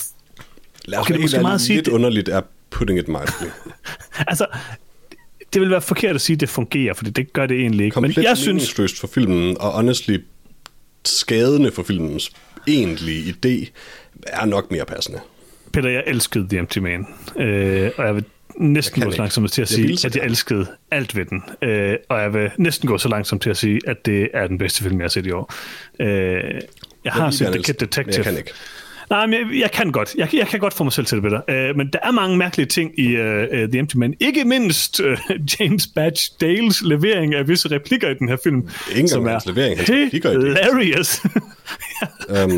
[0.85, 3.49] Lad os Okay, er måske meget sige, lidt det- underligt er putting it mildly.
[4.27, 4.45] Altså,
[5.53, 7.93] det vil være forkert at sige, at det fungerer, for det gør det egentlig ikke.
[7.93, 8.73] Komplet Men jeg synes...
[8.99, 10.17] for filmen, og honestly
[11.05, 12.31] skadende for filmens
[12.67, 13.69] egentlige idé,
[14.27, 15.19] er nok mere passende.
[15.73, 17.07] Peter, jeg elskede The Empty Man.
[17.39, 18.25] Øh, og jeg vil
[18.57, 21.25] næsten Jeg gå så langsomt til at Jeg sige, så at jeg elskede alt ved
[21.25, 21.43] den.
[21.61, 24.57] Øh, og jeg vil næsten gå så langsomt til at sige, at det er den
[24.57, 25.53] bedste film, jeg har set i år.
[25.99, 26.61] Øh,
[27.03, 28.15] jeg har set The Kid men Detective.
[28.15, 28.51] jeg kan ikke.
[29.13, 30.15] Nej, men jeg, jeg kan godt.
[30.17, 31.69] Jeg, jeg kan godt få mig selv til det bedre.
[31.71, 34.13] Uh, men der er mange mærkelige ting i uh, uh, The Empty Man.
[34.19, 35.17] Ikke mindst uh,
[35.59, 38.55] James Badge Dales levering af visse replikker i den her film.
[38.91, 41.21] engang som hans levering, hans replikker i hilarious.
[41.25, 41.29] Um,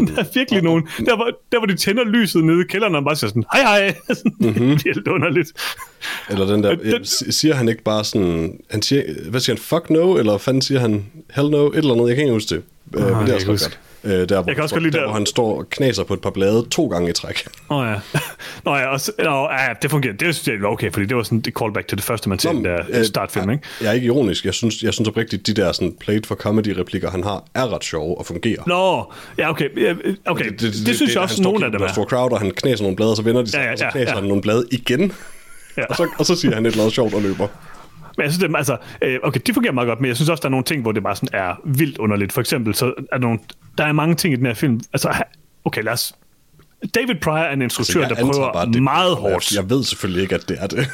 [0.07, 0.83] der er virkelig nogen.
[1.05, 3.61] Der hvor, der, hvor de tænder lyset nede i kælderen, og bare siger sådan, hej
[3.61, 3.95] hej.
[4.39, 4.53] Mhm.
[4.53, 5.49] Det er helt underligt.
[6.29, 9.61] Eller den der, den- den, siger han ikke bare sådan, han siger, hvad siger han,
[9.61, 12.55] fuck no, eller fanden siger han, hell no, et eller andet, jeg kan ikke huske
[12.55, 12.63] det.
[12.93, 13.79] Uh, men det er også godt.
[14.05, 16.03] Uh, der, hvor, Jeg kan også godt lide der, der- hvor han står og knaser
[16.03, 17.47] på et par blade to gange i træk.
[17.69, 18.19] Åh oh, ja.
[18.65, 20.13] Nå ja, og nå, ja, det fungerer.
[20.13, 22.39] Det synes jeg var okay, fordi det var sådan et callback til det første, man
[22.39, 23.63] ser den der øh, startfilm, ikke?
[23.81, 24.45] Jeg er ikke ironisk.
[24.45, 27.83] Jeg synes, jeg synes oprigtigt, de der sådan played for comedy-replikker, han har, er ret
[27.83, 28.63] sjove og fungerer.
[28.67, 29.69] Nå, ja, okay.
[29.83, 29.93] Ja,
[30.25, 31.85] Okay, det, det, det, det synes jeg også, han står nogle af dem er.
[31.87, 33.71] en stor crowd, og han knaser nogle blade, og så vender de sig, Ja, ja,
[33.71, 34.15] og så ja, knaser ja.
[34.19, 35.11] han nogle blade igen.
[35.77, 35.85] Ja.
[35.89, 37.47] og, så, og så siger han et eller andet sjovt og løber.
[38.17, 40.41] Men jeg synes, det, altså, øh, okay, det fungerer meget godt, men jeg synes også,
[40.41, 42.31] der er nogle ting, hvor det bare sådan er vildt underligt.
[42.33, 43.39] For eksempel, så er der, nogle,
[43.77, 44.81] der er mange ting i den her film.
[44.93, 45.13] Altså,
[45.65, 46.13] okay, lad os...
[46.95, 49.55] David Pryor er en instruktør, altså, der prøver bare, det, meget hårdt.
[49.55, 50.87] Jeg ved selvfølgelig ikke, at det er det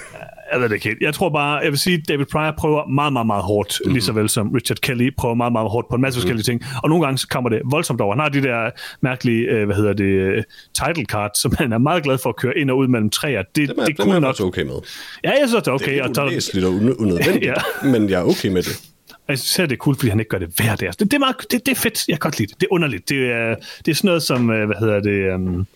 [0.51, 0.97] jeg ved det ikke.
[1.01, 3.93] Jeg tror bare, jeg vil sige, at David Pryor prøver meget, meget, meget hårdt, mm-hmm.
[3.93, 6.37] lige så vel som Richard Kelly prøver meget, meget hårdt på en masse mm-hmm.
[6.37, 6.81] forskellige ting.
[6.83, 8.15] Og nogle gange så kommer det voldsomt over.
[8.15, 8.69] Han har de der
[9.01, 10.43] mærkelige, øh, hvad hedder det, øh,
[10.73, 13.41] title card, som han er meget glad for at køre ind og ud mellem træer.
[13.41, 14.75] Det, det, er, det, det er nok okay med.
[15.23, 16.03] Ja, jeg synes, det er okay.
[16.03, 17.53] Det er lidt og unødvendigt, ja.
[17.83, 18.91] men jeg er okay med det.
[19.27, 20.89] Jeg synes, det er cool, fordi han ikke gør det hver dag.
[20.89, 22.07] Det, det, er, meget, det, det er fedt.
[22.07, 22.61] Jeg kan godt lide det.
[22.61, 23.09] Det er underligt.
[23.09, 25.33] Det er, det er sådan noget som, øh, hvad hedder det...
[25.33, 25.67] Um,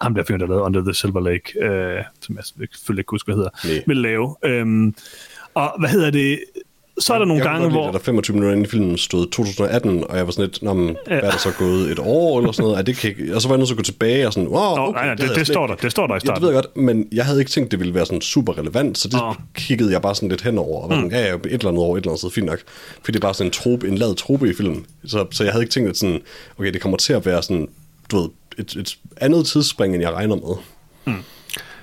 [0.00, 3.34] ham der fyren, der lavede Under the Silver Lake, øh, som jeg selvfølgelig ikke husker,
[3.34, 3.82] hvad hedder, nee.
[3.86, 4.36] vil lave.
[4.44, 4.94] Øhm,
[5.54, 6.38] og hvad hedder det?
[6.98, 7.84] Så er der nogle jeg gange, hvor...
[7.84, 10.72] Jeg der 25 minutter inden i filmen stod 2018, og jeg var sådan lidt, Nå,
[10.72, 11.90] men, hvad er der så gået?
[11.90, 12.78] Et år eller sådan noget?
[12.78, 13.14] Er det kan...
[13.34, 15.06] Og så var jeg nødt til at gå tilbage og sådan, wow, okay, Nå, nej,
[15.06, 16.30] nej, det, det, det, står der, det står der i starten.
[16.30, 18.58] Ja, det ved jeg godt, men jeg havde ikke tænkt, det ville være sådan super
[18.58, 19.34] relevant, så det oh.
[19.54, 21.14] kiggede jeg bare sådan lidt henover, og var sådan, mm.
[21.14, 22.58] ja, ja, et eller andet år, et eller andet sted, fint nok.
[23.04, 24.86] Fordi det er bare sådan en, trope, en lad trope i filmen.
[25.06, 26.20] Så, så jeg havde ikke tænkt, at sådan,
[26.58, 27.68] okay, det kommer til at være sådan,
[28.10, 28.28] du ved,
[28.60, 30.56] et, et andet tidsspring, end jeg regner med.
[31.04, 31.22] Mm.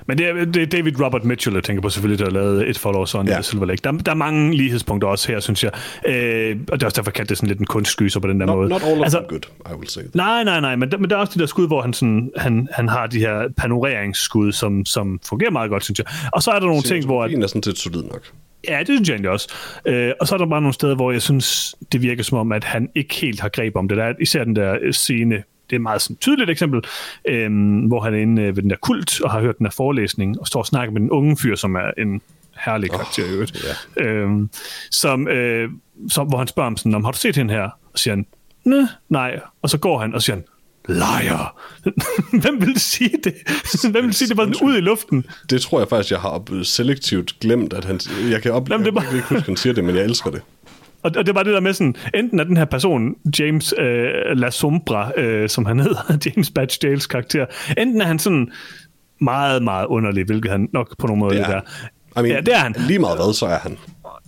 [0.08, 2.70] Men det er, det er David Robert Mitchell, jeg tænker på selvfølgelig, der har lavet
[2.70, 3.42] et follow on ja.
[3.42, 3.82] Silver Lake.
[3.84, 5.72] Der, der er mange lighedspunkter også her, synes jeg.
[6.08, 8.46] Øh, og det er også derfor, kaldt det sådan lidt en kunstskyser på den der
[8.46, 8.70] not, måde.
[8.70, 10.02] Not all altså, good, I will say.
[10.14, 12.32] Nej, nej, nej, men der, men der er også de der skud, hvor han, sådan,
[12.38, 16.08] han, han har de her panoreringsskud, som, som fungerer meget godt, synes jeg.
[16.34, 17.28] Og så er der nogle ting, hvor...
[17.28, 18.22] Det er næsten til solid nok.
[18.68, 19.54] Ja, det synes jeg egentlig også.
[19.86, 22.52] Øh, og så er der bare nogle steder, hvor jeg synes, det virker som om,
[22.52, 23.98] at han ikke helt har greb om det.
[23.98, 26.82] Der er især den der scene det er et meget sådan, tydeligt eksempel,
[27.26, 29.72] øhm, hvor han er inde øh, ved den der kult og har hørt den der
[29.72, 32.22] forelæsning og står og snakker med den unge fyr, som er en
[32.66, 33.66] herlig karakter oh, i øvrigt,
[33.98, 34.24] yeah.
[34.24, 34.50] øhm,
[34.92, 35.70] som, øh,
[36.10, 37.70] som, hvor han spørger ham sådan, om har du set hende her?
[37.94, 38.26] Og siger han,
[39.10, 39.40] nej.
[39.62, 40.44] Og så går han og siger han,
[40.88, 41.74] liar.
[42.42, 43.34] Hvem vil sige det?
[43.92, 45.26] Hvem vil sige, det var ud i luften?
[45.50, 48.00] Det tror jeg faktisk, jeg har selektivt glemt, at han...
[48.30, 49.04] Jeg kan op, Jamen, det bare...
[49.04, 50.42] jeg kan ikke huske, at han siger det, men jeg elsker det.
[51.04, 54.12] Og, og det var det der med sådan, enten er den her person, James øh,
[54.34, 57.46] La Sombra, øh, som han hedder, James Badge Dales karakter,
[57.78, 58.52] enten er han sådan
[59.22, 61.62] meget, meget underlig, hvilket han nok på nogen måde det er.
[62.20, 62.76] I mean, ja, det er han.
[62.78, 63.78] Lige meget hvad, så er han.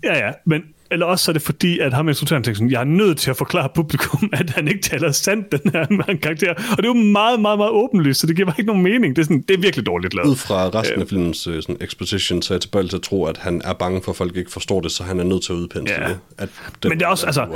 [0.03, 0.61] Ja, ja, men
[0.91, 3.29] eller også så er det fordi, at ham instruktøren tænker sådan, jeg er nødt til
[3.29, 6.53] at forklare publikum, at han ikke taler sandt, den her karakter.
[6.53, 9.15] Og det er jo meget, meget, meget åbenlyst, så det giver ikke nogen mening.
[9.15, 10.29] Det er, sådan, det er virkelig dårligt lavet.
[10.29, 11.09] Ud fra resten af øh.
[11.09, 14.01] filmens uh, sådan exposition, så er jeg tilbøjelig til at tro, at han er bange
[14.01, 16.07] for, at folk ikke forstår det, så han er nødt til at udpensle ja.
[16.09, 16.19] det.
[16.37, 16.49] At
[16.83, 16.89] det.
[16.89, 17.47] Men det er også, altså,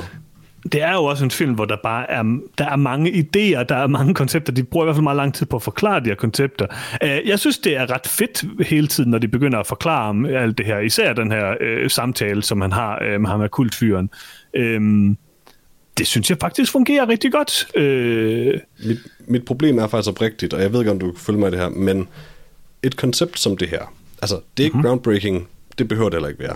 [0.72, 2.24] det er jo også en film, hvor der bare er,
[2.58, 4.54] der er mange idéer, der er mange koncepter.
[4.54, 6.68] De bruger i hvert fald meget lang tid på at forklare de her koncepter.
[7.04, 10.26] Øh, jeg synes, det er ret fedt hele tiden, når de begynder at forklare om
[10.26, 10.80] alt det her.
[10.80, 14.10] Især den her øh, samtale, som han har øh, med ham af kultfyren.
[14.54, 14.82] Øh,
[15.98, 17.78] det synes jeg faktisk fungerer rigtig godt.
[17.78, 18.60] Øh...
[18.86, 18.98] Mit,
[19.28, 21.52] mit problem er faktisk oprigtigt, og jeg ved ikke, om du kan følge mig i
[21.52, 22.08] det her, men
[22.84, 24.88] et koncept som det her, altså det er ikke mm-hmm.
[24.88, 25.48] groundbreaking,
[25.78, 26.56] det behøver det heller ikke være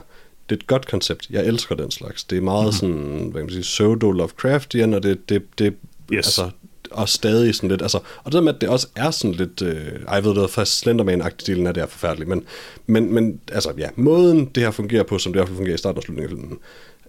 [0.49, 1.27] det er et godt koncept.
[1.29, 2.23] Jeg elsker den slags.
[2.23, 2.71] Det er meget mm.
[2.71, 5.73] sådan, hvad kan man sige, pseudo Lovecraftian, og det, det, det
[6.13, 6.25] yes.
[6.25, 6.49] altså,
[6.91, 9.91] og stadig sådan lidt, altså, og det med, at det også er sådan lidt, øh,
[10.11, 12.43] jeg ved det, faktisk Slenderman-agtig delen af det er forfærdeligt, men,
[12.85, 15.75] men, men altså, ja, måden det her fungerer på, som det i hvert fald fungerer
[15.75, 16.59] i starten og slutningen af filmen,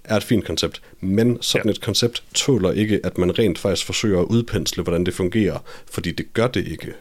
[0.05, 1.71] er et fint koncept, men sådan ja.
[1.71, 5.59] et koncept tåler ikke, at man rent faktisk forsøger at udpensle, hvordan det fungerer,
[5.91, 6.93] fordi det gør det ikke.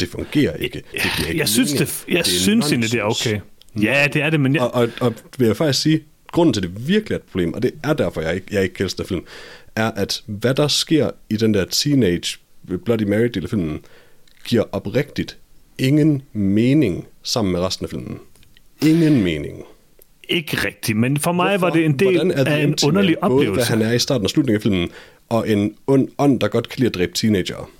[0.00, 0.82] Det fungerer ikke.
[0.92, 3.40] Det ikke jeg synes, det, jeg det synes egentlig, det er okay.
[3.82, 4.54] Ja, det er det, men...
[4.54, 4.62] Jeg...
[4.62, 6.00] Og, og, og vil jeg faktisk sige,
[6.32, 8.84] grunden til, det virkelig er et problem, og det er derfor, jeg ikke, jeg ikke
[8.84, 9.24] elsker film,
[9.76, 12.38] er, at hvad der sker i den der teenage
[12.84, 13.80] Bloody Mary del af filmen,
[14.44, 15.38] giver oprigtigt
[15.78, 18.18] ingen mening sammen med resten af filmen.
[18.82, 19.62] Ingen mening.
[20.28, 21.66] Ikke rigtigt, men for mig Hvorfor?
[21.66, 23.50] var det en del af en underlig oplevelse.
[23.50, 24.90] Både hvad han er i starten og slutningen af filmen,
[25.28, 27.70] og en ond, ånd, der godt kan lide at dræbe teenager.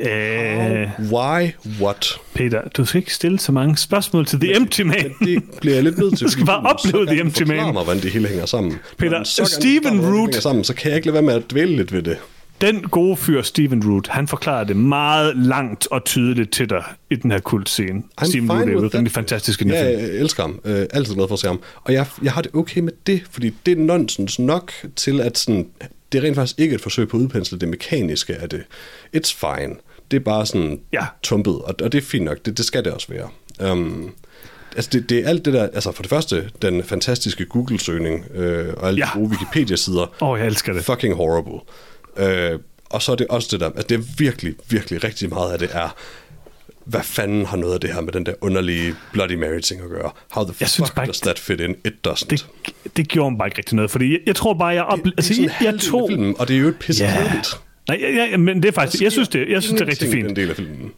[0.00, 1.52] Uh, Why?
[1.80, 2.20] What?
[2.34, 5.14] Peter, du skal ikke stille så mange spørgsmål til The Empty Man.
[5.20, 6.26] det bliver jeg lidt nødt til.
[6.26, 7.56] Du skal bare opleve The Empty Man.
[7.56, 8.78] mig, hvordan det hele hænger sammen.
[8.98, 10.34] Peter, så Steven Root...
[10.34, 12.16] Sammen, så kan jeg ikke lade være med at dvæle lidt ved det.
[12.60, 17.14] Den gode fyr, Steven Root, han forklarer det meget langt og tydeligt til dig i
[17.16, 18.02] den her kultscene.
[18.20, 20.60] I'm Steven Root er jo rimelig fantastisk Ja, jeg elsker ham.
[20.64, 21.60] Uh, altid glad for at se ham.
[21.84, 25.38] Og jeg, jeg har det okay med det, fordi det er nonsens nok til, at
[25.38, 25.66] sådan,
[26.12, 28.62] det er rent faktisk ikke et forsøg på at udpensle det mekaniske af det.
[29.16, 29.74] It's fine
[30.10, 31.06] det er bare sådan ja.
[31.22, 33.28] tumpet, og, og det er fint nok, det, det skal det også være.
[33.72, 34.14] Um,
[34.76, 38.74] altså det, det er alt det der, altså for det første, den fantastiske Google-søgning, øh,
[38.76, 39.04] og alle ja.
[39.04, 40.14] de gode Wikipedia-sider.
[40.20, 40.84] Åh, oh, jeg elsker det.
[40.84, 41.60] Fucking horrible.
[42.16, 45.52] Uh, og så er det også det der, altså det er virkelig, virkelig rigtig meget
[45.52, 45.96] af det er,
[46.84, 50.10] hvad fanden har noget af det her med den der underlige Bloody Mary-ting at gøre?
[50.30, 51.76] How the jeg fuck bare, does that fit in?
[51.84, 52.26] It doesn't.
[52.28, 52.46] Det,
[52.96, 54.84] det gjorde mig bare ikke rigtig noget, fordi jeg, jeg tror bare, jeg...
[54.84, 56.08] Op, det, altså, det er jeg, jeg tog...
[56.10, 57.44] Filmen, og det er jo et pisse yeah.
[57.88, 60.08] Nej, ja, ja, men det er faktisk, jeg synes, det, jeg synes, det er rigtig
[60.08, 60.28] fint.
[60.28, 60.90] Den del af filmen.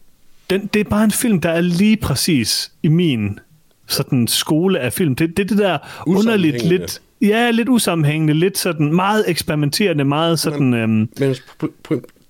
[0.51, 3.39] den, det er bare en film, der er lige præcis i min
[3.87, 5.17] sådan skole af film.
[5.17, 7.01] Det er det, det der underligt lidt...
[7.23, 10.71] Ja, lidt usammenhængende, lidt sådan meget eksperimenterende, meget sådan...
[10.71, 11.37] Men, øhm, men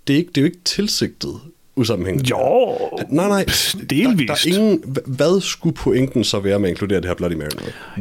[0.07, 1.41] det, er ikke, det er jo ikke tilsigtet
[1.77, 2.31] usammenhængende.
[2.31, 3.45] Jo, nej, nej,
[3.91, 4.45] delvist.
[4.45, 7.33] Der, der er ingen, hvad skulle pointen så være med at inkludere det her Bloody
[7.33, 7.49] Mary?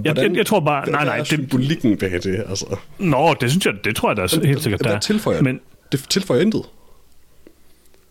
[0.06, 1.14] Jeg, jeg, jeg tror bare, nej, nej.
[1.14, 2.76] Det er symbolikken bag det, altså.
[3.00, 5.00] Nå, det synes jeg, det tror jeg da helt sikkert, der er.
[5.00, 5.60] tilføjer men,
[5.92, 6.06] det?
[6.10, 6.66] tilføjer intet.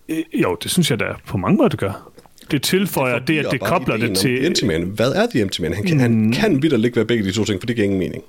[0.09, 2.11] Øh, jo, det synes jeg da på mange måder, det gør.
[2.51, 4.47] Det tilføjer det, det at det kobler det til...
[4.47, 4.64] Empty.
[4.64, 5.72] Hvad er The Empty Man?
[5.72, 6.03] Han kan, mm.
[6.03, 8.24] han kan vidt ikke være begge de to ting, for det giver ingen mening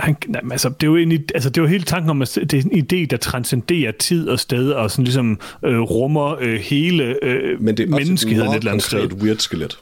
[0.00, 0.16] han,
[0.50, 2.62] altså, det, er jo en, altså, det er jo hele tanken om, at det er
[2.72, 7.62] en idé, der transcenderer tid og sted, og sådan ligesom øh, rummer øh, hele øh,
[7.62, 9.12] Men det er menneskeheden et eller andet sted.
[9.12, 9.78] weird skelet.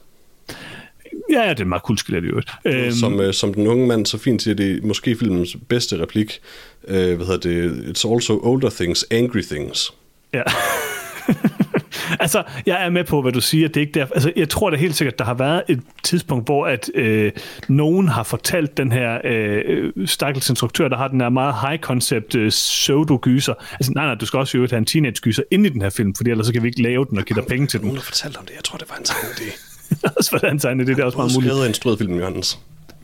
[1.30, 2.50] Ja, ja, det er meget cool skelet i øvrigt.
[2.64, 5.98] Øhm, som, øh, som den unge mand så fint siger, det er måske filmens bedste
[5.98, 6.40] replik.
[6.88, 7.72] Øh, hvad hedder det?
[7.72, 9.94] It's also older things, angry things.
[10.34, 10.42] Ja.
[12.20, 13.68] altså, jeg er med på, hvad du siger.
[13.68, 16.46] Det er ikke der, altså, jeg tror da helt sikkert, der har været et tidspunkt,
[16.46, 17.32] hvor at øh,
[17.68, 22.50] nogen har fortalt den her øh, stakkels instruktør, der har den her meget high-concept øh,
[22.50, 23.54] pseudo-gyser.
[23.72, 26.14] Altså, nej, nej, du skal også jo have en teenage-gyser ind i den her film,
[26.14, 27.86] fordi ellers så kan vi ikke lave den og give dig penge til den.
[27.86, 28.54] Nogen har fortalt om det.
[28.54, 29.72] Jeg tror, det var en tegn idé.
[30.16, 31.52] også for den tegn idé, det er også meget muligt.
[31.52, 32.58] Jeg har instrueret filmen, Johannes.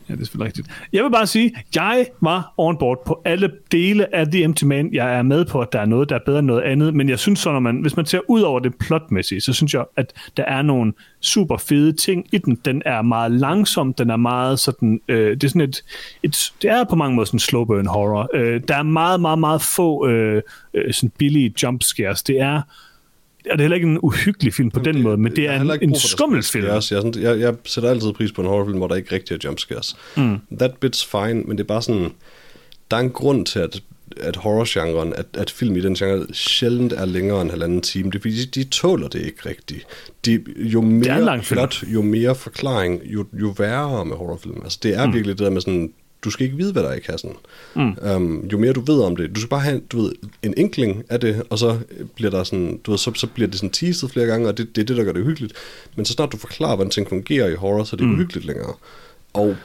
[0.09, 0.67] Ja, det er selvfølgelig rigtigt.
[0.93, 4.93] Jeg vil bare sige, jeg var on board på alle dele af The Empty Man.
[4.93, 7.09] Jeg er med på, at der er noget, der er bedre end noget andet, men
[7.09, 9.85] jeg synes så, når man, hvis man ser ud over det plotmæssige, så synes jeg,
[9.95, 12.55] at der er nogle super fede ting i den.
[12.65, 15.83] Den er meget langsom, den er meget sådan, øh, det er sådan et,
[16.23, 18.29] et, det er på mange måder sådan slow burn horror.
[18.33, 20.41] Øh, der er meget, meget, meget få øh,
[20.73, 22.23] øh, sådan billige jump scares.
[22.23, 22.61] Det er
[23.49, 25.71] er det heller ikke en uhyggelig film på den det, måde, men det er en,
[25.81, 26.65] en skummel film.
[26.65, 29.39] Jeg, jeg, jeg, jeg sætter altid pris på en horrorfilm, hvor der ikke rigtig er
[29.43, 29.95] jumpscares.
[30.17, 30.37] Mm.
[30.59, 32.09] That bit's fine, men det er bare sådan,
[32.91, 33.81] der er en grund til, at,
[34.17, 38.11] at horrorgenren, at, at film i den genre sjældent er længere end halvanden time.
[38.11, 39.85] Det er fordi, de, de tåler det ikke rigtigt.
[40.25, 44.61] De, jo mere flot, jo mere forklaring, jo, jo værre med horrorfilm.
[44.63, 45.13] Altså, det er mm.
[45.13, 45.91] virkelig det der med sådan,
[46.23, 47.33] du skal ikke vide, hvad der er i kassen.
[47.75, 47.97] Mm.
[48.15, 50.11] Um, jo mere du ved om det, du skal bare have du ved,
[50.43, 51.79] en enkling af det, og så
[52.15, 54.75] bliver der sådan, du ved, så, så bliver det sådan teaset flere gange, og det,
[54.75, 55.53] det er det, der gør det hyggeligt.
[55.95, 58.13] Men så snart du forklarer, hvordan ting fungerer i horror, så er det mm.
[58.13, 58.73] uhyggeligt længere.
[59.33, 59.55] Og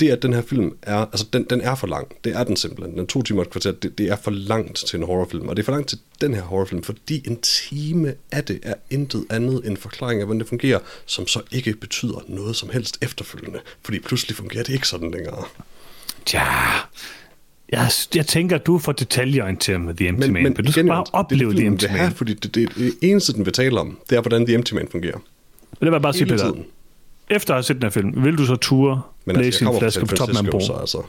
[0.00, 2.08] det, at den her film er, altså den, den er for lang.
[2.24, 2.98] Det er den simpelthen.
[2.98, 5.48] Den to timer og kvarter, det, det er for langt til en horrorfilm.
[5.48, 8.74] Og det er for langt til den her horrorfilm, fordi en time af det er
[8.90, 12.98] intet andet end forklaring af, hvordan det fungerer, som så ikke betyder noget som helst
[13.02, 13.58] efterfølgende.
[13.82, 15.44] Fordi pludselig fungerer det ikke sådan længere.
[16.34, 16.44] Ja,
[17.72, 20.72] jeg, jeg tænker, at du er for detaljeorienteret med The Empty men, Man, men du
[20.72, 22.12] skal bare opleve The Empty Man.
[22.12, 24.88] fordi det, det, det eneste, den vil tale om, det er, hvordan The Empty Man
[24.90, 25.18] fungerer.
[25.80, 26.52] Men det var bare sige, Peter.
[27.30, 29.78] Efter at have set den her film, vil du så ture men altså, læse en
[29.78, 30.58] flaske på toppen af en bro?
[30.80, 31.02] Altså.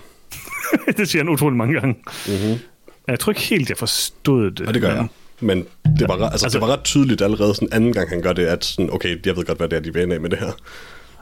[0.97, 1.95] det siger han utrolig mange gange.
[2.27, 2.59] Mm-hmm.
[3.07, 4.67] Jeg tror ikke helt, jeg forstod det.
[4.67, 4.97] Ja, det gør men...
[4.97, 5.07] jeg.
[5.39, 5.65] Men
[5.99, 8.45] det var, altså, altså, det var ret tydeligt allerede sådan anden gang, han gør det,
[8.45, 10.51] at sådan, okay, jeg ved godt, hvad det er, de vil af med det her.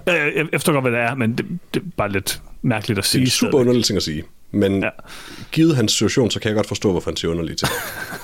[0.08, 3.22] Jeg, forstår godt, hvad det er, men det, det er bare lidt mærkeligt at sige.
[3.22, 4.24] Det er super underligt ting at sige.
[4.52, 4.90] Men ja.
[5.52, 7.72] givet hans situation, så kan jeg godt forstå, hvorfor han siger underligt ting.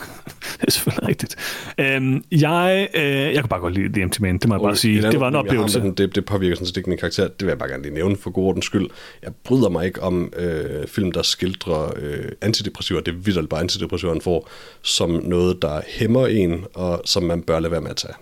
[0.59, 1.35] det er selvfølgelig rigtigt.
[1.77, 4.75] Øhm, jeg, øh, jeg kan bare godt lide The Empty Man, det må jeg bare
[4.75, 5.01] sige.
[5.01, 5.81] Det var en oplevelse.
[5.81, 7.23] Har, det, det påvirker sådan set ikke min karakter.
[7.23, 8.87] Det vil jeg bare gerne lige nævne for god ordens skyld.
[9.23, 13.01] Jeg bryder mig ikke om øh, film, der skildrer øh, antidepressiver.
[13.01, 14.49] Det er vildt bare antidepressiver, får,
[14.81, 18.13] som noget, der hæmmer en, og som man bør lade være med at tage.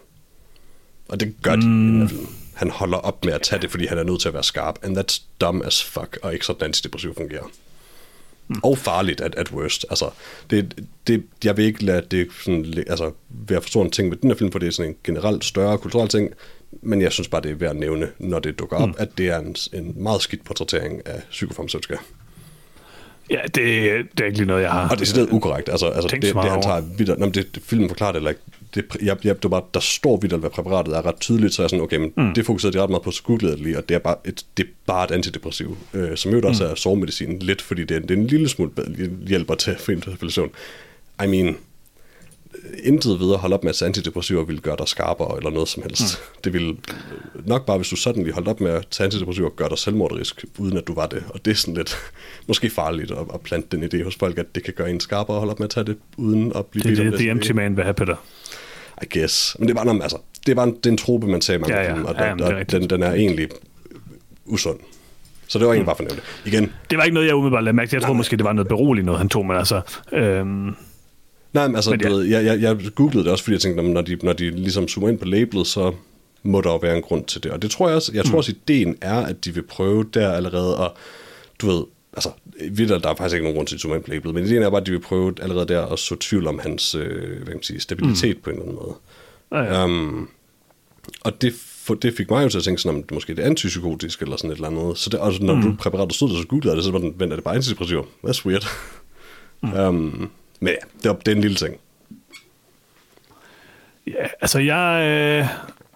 [1.09, 1.87] Og det gør de mm.
[1.87, 4.21] i den her film han holder op med at tage det, fordi han er nødt
[4.21, 4.79] til at være skarp.
[4.83, 7.51] And that's dumb as fuck, og ikke sådan antidepressiv fungerer.
[8.47, 8.55] Mm.
[8.63, 9.85] Og farligt at, at worst.
[9.89, 10.09] Altså,
[10.49, 14.17] det, det, jeg vil ikke lade det sådan, altså, være for stor en ting med
[14.17, 16.33] den her film, for det er sådan en generelt større kulturel ting,
[16.81, 18.95] men jeg synes bare, det er værd at nævne, når det dukker op, mm.
[18.97, 21.95] at det er en, en meget skidt portrættering af psykofarmaceutika.
[23.29, 24.89] Ja, det, det er ikke lige noget, jeg har...
[24.89, 25.69] Og det er stedet ukorrekt.
[25.69, 27.19] Altså, altså det, det, han tager videre...
[27.19, 28.41] Nå, det, det, filmen forklarer det eller ikke.
[28.75, 31.63] Det, jeg, jeg, det bare, der står vidt, hvad præparatet er ret tydeligt, så er
[31.63, 32.33] jeg sådan, okay, men mm.
[32.33, 34.69] det fokuserer de ret meget på, så lige, og det er bare et, det er
[34.85, 36.71] bare et antidepressiv, øh, som jo også mm.
[36.71, 38.71] er sovemedicin, lidt fordi det er, det er en lille smule
[39.27, 40.49] hjælper til for interpellation.
[41.23, 41.57] I mean,
[42.83, 46.01] intet videre holde op med at antidepressiver vil gøre dig skarpere eller noget som helst.
[46.01, 46.41] Mm.
[46.43, 46.77] Det vil
[47.45, 50.45] nok bare, hvis du sådan lige holdt op med at tage antidepressiver, gøre dig selvmorderisk,
[50.57, 51.23] uden at du var det.
[51.29, 51.97] Og det er sådan lidt
[52.47, 55.35] måske farligt at, at plante den idé hos folk, at det kan gøre en skarpere
[55.35, 57.51] at holde op med at tage det, uden at blive Det er det, the empty
[57.51, 58.15] man vil have, Peter.
[59.03, 59.55] I guess.
[59.59, 61.83] Men det var, altså, det var en, det er en trope, man sagde mange ja,
[61.83, 61.93] ja.
[61.93, 63.47] Film, og, ja, og den, den er egentlig
[64.45, 64.79] usund.
[65.47, 65.85] Så det var egentlig mm.
[65.85, 66.23] bare for nævnt.
[66.45, 66.71] Igen.
[66.89, 67.95] Det var ikke noget, jeg umiddelbart lagde mærke til.
[67.95, 69.81] Jeg tror måske, det var noget beroligende noget, han tog, men altså...
[70.11, 70.75] Øhm
[71.53, 72.09] Nej, men altså, men ja.
[72.09, 74.49] du ved, jeg, jeg, jeg googlede det også, fordi jeg tænkte, når de, når de
[74.49, 75.93] ligesom zoomer ind på labelet, så
[76.43, 77.51] må der jo være en grund til det.
[77.51, 78.37] Og det tror jeg også, jeg tror mm.
[78.37, 80.91] også, ideen er, at de vil prøve der allerede at,
[81.61, 81.83] du ved,
[82.13, 82.29] altså,
[82.71, 84.81] vildt, der er faktisk ikke nogen grund til ind på labelet, men ideen er bare,
[84.81, 87.63] at de vil prøve allerede der at så tvivl om hans, øh, hvad kan man
[87.63, 88.43] sige, stabilitet mm.
[88.43, 88.95] på en eller anden måde.
[89.51, 89.83] Ja, ja.
[89.83, 90.29] Um,
[91.21, 91.53] Og det,
[91.83, 94.37] for, det fik mig jo til at tænke sådan, om det måske er antipsykotisk eller
[94.37, 94.97] sådan et eller andet.
[94.97, 95.61] Så det, altså, når mm.
[95.61, 98.07] du præparatet stod der, så googlede det, så var den, vent, er det bare antidepressiv?
[98.25, 98.65] That's weird.
[99.61, 99.73] Mm.
[99.73, 101.77] um, men ja, det er, det er en lille ting.
[104.07, 105.47] Ja, altså jeg, øh,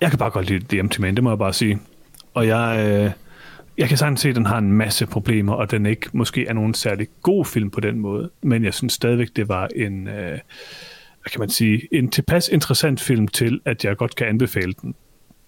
[0.02, 1.80] jeg kan bare godt lide The Empty Man, det må jeg bare sige.
[2.34, 3.12] Og jeg, øh,
[3.78, 6.54] jeg kan sagtens se, at den har en masse problemer, og den ikke måske er
[6.54, 8.30] nogen særlig god film på den måde.
[8.42, 10.40] Men jeg synes stadigvæk, det var en, øh,
[11.22, 14.96] hvad kan man sige, en tilpas interessant film til, at jeg godt kan anbefale den.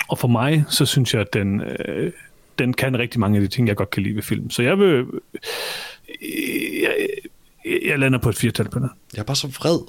[0.07, 2.11] Og for mig, så synes jeg, at den, øh,
[2.59, 4.49] den kan rigtig mange af de ting, jeg godt kan lide ved film.
[4.49, 4.87] Så jeg vil...
[4.87, 7.09] Øh, jeg,
[7.85, 8.89] jeg lander på et firtal på den.
[9.13, 9.79] Jeg er bare så vred.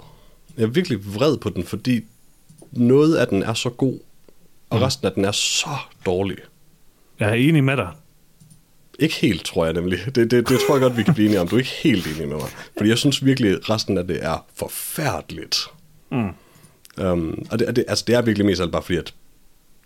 [0.56, 2.04] Jeg er virkelig vred på den, fordi
[2.72, 3.98] noget af den er så god,
[4.70, 4.82] og mm.
[4.82, 5.76] resten af den er så
[6.06, 6.36] dårlig.
[7.20, 7.88] Jeg er enig med dig.
[8.98, 9.98] Ikke helt, tror jeg nemlig.
[10.04, 11.48] Det, det, det tror jeg godt, vi kan blive enige om.
[11.48, 12.48] Du er ikke helt enig med mig.
[12.76, 15.66] Fordi jeg synes virkelig, at resten af det er forfærdeligt.
[16.10, 16.28] Mm.
[17.04, 19.14] Um, og det, det, altså, det er virkelig mest alt bare fordi, at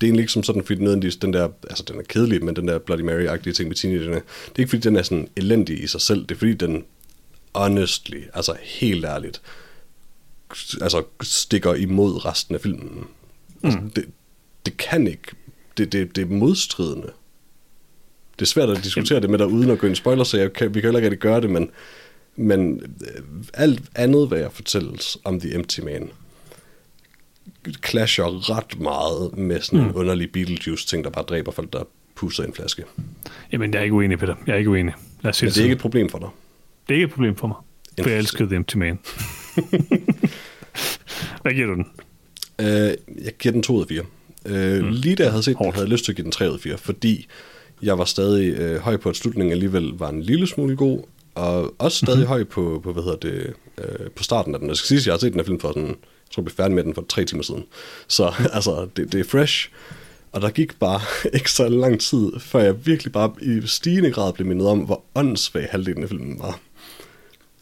[0.01, 2.57] det er egentlig ikke som sådan, fordi nødvendigvis den der, altså den er kedelig, men
[2.57, 4.23] den der Bloody Mary-agtige ting med teenagerne, det
[4.57, 6.85] er ikke fordi, den er sådan elendig i sig selv, det er fordi, den
[7.55, 9.43] honestly, altså helt ærligt,
[10.81, 13.07] altså stikker imod resten af filmen.
[13.61, 13.69] Mm.
[13.69, 14.05] Altså, det,
[14.67, 15.33] det kan ikke,
[15.77, 17.11] det, det, det er modstridende.
[18.43, 20.39] Det er svært at diskutere det med dig uden at gå ind i spoiler, så
[20.39, 21.71] jeg kan, vi kan heller ikke rigtig gøre det, men,
[22.37, 23.23] men øh,
[23.55, 26.11] alt andet, hvad jeg fortælles om The Empty Man,
[27.87, 29.87] clasher ret meget med sådan mm.
[29.87, 31.83] en underlig Beetlejuice-ting, der bare dræber folk, der
[32.15, 32.85] pusser en flaske.
[33.53, 34.35] Jamen, jeg er ikke uenig, Peter.
[34.47, 34.95] Jeg er ikke uenig.
[35.23, 36.29] Lad os Men det er ikke et problem for dig?
[36.89, 37.57] Det er ikke et problem for mig.
[38.03, 38.99] For jeg elskede The Empty Man.
[41.43, 41.87] Hvad giver du den?
[42.59, 42.67] Uh,
[43.25, 44.03] jeg giver den 2 ud af 4.
[44.45, 44.93] Uh, mm.
[44.93, 46.55] Lige da jeg havde set den, havde jeg lyst til at give den 3 ud
[46.55, 47.29] af 4, fordi
[47.83, 51.03] jeg var stadig øh, høj på, at slutningen alligevel var en lille smule god,
[51.35, 52.29] og også stadig mm-hmm.
[52.29, 54.69] høj på, på, hvad hedder det, øh, på starten af den.
[54.69, 55.97] Jeg skal sige, at jeg har set den her film for sådan, jeg
[56.31, 57.65] tror, jeg blev færdig med den for tre timer siden.
[58.09, 59.69] Så altså, det, det er fresh.
[60.33, 61.01] Og der gik bare
[61.37, 65.03] ikke så lang tid, før jeg virkelig bare i stigende grad blev mindet om, hvor
[65.15, 66.59] åndssvag halvdelen af filmen var.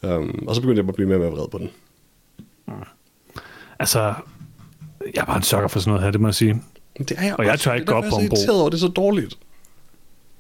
[0.03, 1.71] Um, og så begyndte jeg bare at blive mere og mere vred på den.
[2.67, 2.73] Mm.
[3.79, 4.15] Altså,
[5.15, 6.63] jeg er bare en sokker for sådan noget her, det må jeg sige.
[6.99, 8.53] Det er jeg og jeg tør ikke gå op på en bro.
[8.53, 9.39] Over, det er så dårligt.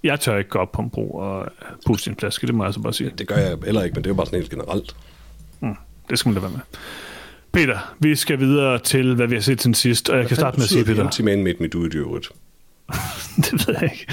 [0.02, 1.46] Jeg tør ikke gå op på en bro og
[1.86, 3.12] puste en flaske, det må jeg altså bare sige.
[3.18, 4.96] Det gør jeg heller ikke, men det er jo bare sådan helt generelt.
[5.60, 5.74] Mm,
[6.10, 6.60] det skal man da være med.
[7.52, 10.36] Peter, vi skal videre til, hvad vi har set til sidst, og jeg hvad kan
[10.36, 11.02] starte med at sige, Peter.
[11.02, 12.20] Hvad Man made me do it, you
[13.36, 14.06] det ved jeg ikke.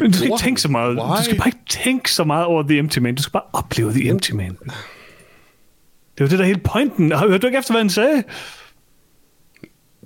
[0.00, 0.98] Men du skal ikke tænke så meget.
[0.98, 1.18] Why?
[1.18, 3.14] Du skal bare ikke tænke så meget over The Empty Man.
[3.14, 4.58] Du skal bare opleve The Empty Man.
[6.18, 7.12] Det var det der hele pointen.
[7.12, 8.24] Hørte du ikke efter, hvad han sagde?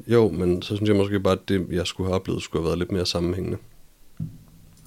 [0.06, 2.66] Jo, men så synes jeg måske bare, at det, jeg skulle have oplevet, skulle have
[2.68, 3.58] været lidt mere sammenhængende.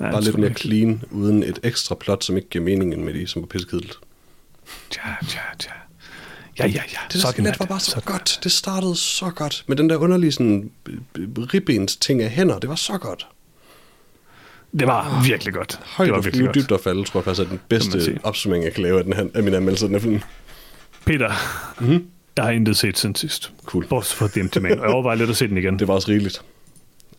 [0.02, 3.28] Ja, Bare lidt mere clean, uden et ekstra plot, som ikke giver meningen med de,
[3.28, 4.00] som var pissekedeligt.
[4.96, 5.72] Ja, ja, ja.
[6.60, 7.00] Ja, ja, ja.
[7.14, 8.40] Det der skelet var bare så, så godt.
[8.44, 9.64] Det startede så godt.
[9.68, 10.72] Med den der underlige sådan,
[11.54, 12.60] ribbens ting af hænder.
[12.60, 13.28] Det var så godt.
[14.80, 15.80] Det var oh, virkelig godt.
[15.84, 16.56] Højt det var virkelig godt.
[16.56, 19.14] dybt og falde, tror jeg faktisk er den bedste opsummering, jeg kan lave af, den
[19.14, 20.22] her, af min anmeldelse af den her film.
[21.06, 21.32] Peter,
[21.80, 22.08] mm-hmm.
[22.38, 23.52] jeg har intet set siden sidst.
[23.66, 23.88] Cool.
[23.88, 24.72] Bortset fra Empty Man.
[24.72, 25.80] Jeg overvejer lidt at se den igen.
[25.80, 26.42] Det var også rigeligt.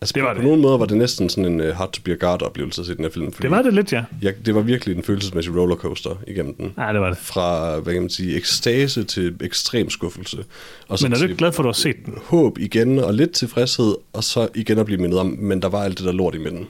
[0.03, 0.45] Altså, det var på, det.
[0.45, 2.87] nogle måder var det næsten sådan en uh, hard to be a guard oplevelse at
[2.87, 3.33] se den her film.
[3.33, 4.05] Fordi det var det lidt, ja.
[4.23, 6.75] Jeg, det var virkelig en følelsesmæssig rollercoaster igennem den.
[6.79, 7.19] Ja, det var det.
[7.19, 10.45] Fra, hvad kan man sige, ekstase til ekstrem skuffelse.
[10.89, 12.15] Og så men er du ikke glad for, at du har set den?
[12.25, 15.83] Håb igen, og lidt tilfredshed, og så igen at blive mindet om, men der var
[15.83, 16.69] alt det der lort i midten.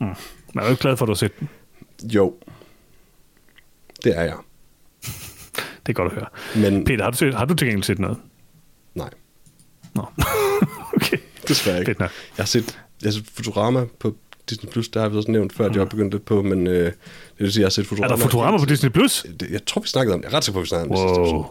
[0.00, 0.06] Mm.
[0.06, 0.16] Men
[0.54, 1.48] er du ikke glad for, at du har set den?
[2.02, 2.34] Jo.
[4.04, 4.36] Det er jeg.
[5.86, 6.70] det er godt at høre.
[6.70, 8.16] Men, Peter, har du, set, har du til gengæld set noget?
[8.94, 9.10] Nej.
[9.94, 10.04] Nå.
[10.96, 11.18] okay.
[11.48, 11.94] Desværre ikke.
[11.98, 14.14] Jeg har set, jeg har set Futurama på
[14.50, 16.66] Disney Plus, der har vi også nævnt før, at jeg har begyndt lidt på, men
[16.66, 16.94] øh, det
[17.38, 18.12] vil sige, jeg har set Futurama.
[18.12, 19.26] Er der Futurama på Disney Plus?
[19.40, 20.26] Det, jeg tror, vi snakkede om det.
[20.26, 21.46] Jeg er ret sikker på, at vi snakkede om det wow.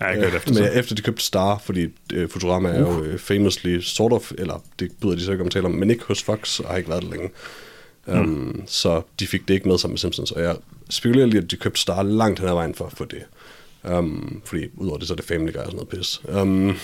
[0.00, 2.74] Ja, jeg øh, efter, men efter de købte Star, fordi uh, Futurama uh.
[2.74, 5.66] er jo uh, famously sort of, eller det bryder de så ikke om at tale
[5.66, 7.30] om, men ikke hos Fox, og har ikke været det længe.
[8.06, 8.62] Um, mm.
[8.66, 10.56] Så de fik det ikke med sammen med Simpsons, og jeg
[10.90, 13.22] spekulerer lige, at de købte Star langt hen ad vejen for, for det.
[13.82, 16.20] Um, fordi udover det, så er det Family Guy og sådan noget pis.
[16.24, 16.76] Um,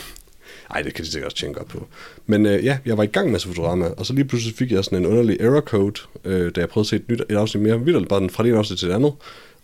[0.71, 1.87] ej, det kan de sikkert også tjene godt på.
[2.27, 4.85] Men øh, ja, jeg var i gang med Futurama, og så lige pludselig fik jeg
[4.85, 7.63] sådan en underlig error code, øh, da jeg prøvede at se et, nyt, et afsnit
[7.63, 7.81] mere.
[7.81, 9.13] Vildt bare den fra det ene afsnit til det andet.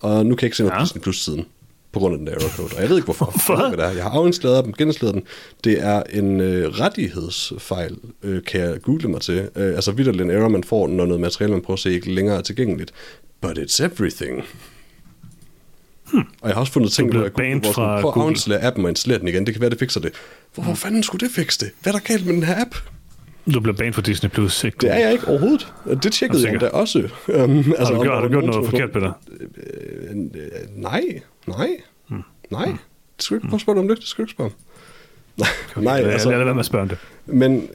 [0.01, 0.85] Og nu kan jeg ikke se noget ja.
[0.85, 1.47] Disney Plus siden
[1.93, 2.75] på grund af den der error code.
[2.77, 3.25] Og jeg ved ikke, hvorfor.
[3.47, 3.69] hvorfor?
[3.69, 3.91] Hvad det er.
[3.91, 5.23] Jeg har afinstalleret dem, geninstallet den.
[5.65, 9.49] Det er en øh, rettighedsfejl, øh, kan jeg google mig til.
[9.57, 12.15] Øh, altså vildt en error, man får, når noget materiale, man prøver at se, ikke
[12.15, 12.93] længere er tilgængeligt.
[13.41, 14.45] But it's everything.
[16.13, 16.25] Hmm.
[16.41, 19.19] Og jeg har også fundet ting, hvor jeg kunne prøve at afindstallere appen og installere
[19.19, 19.47] den igen.
[19.47, 20.13] Det kan være, det fikser det.
[20.55, 20.77] Hvorfor hmm.
[20.77, 21.71] fanden skulle det fikse det?
[21.83, 22.75] Hvad er der galt med den her app?
[23.55, 24.77] Du blev banet for Disney Plus, ikke?
[24.81, 25.73] Det er jeg ikke overhovedet.
[26.03, 26.99] Det tjekkede jeg da også.
[26.99, 27.05] Um,
[27.59, 29.13] altså, har du, gjort, har du gjort noget forkert, Peter?
[29.41, 30.17] Øh,
[30.77, 31.03] nej,
[31.47, 31.77] nej,
[32.09, 32.23] hmm.
[32.51, 32.67] nej.
[33.17, 33.99] Det skal du ikke spørge om det.
[33.99, 34.57] Det skal du ikke spørge om.
[35.83, 36.99] nej, altså, jeg lader være med at spørge om det.
[37.27, 37.69] Men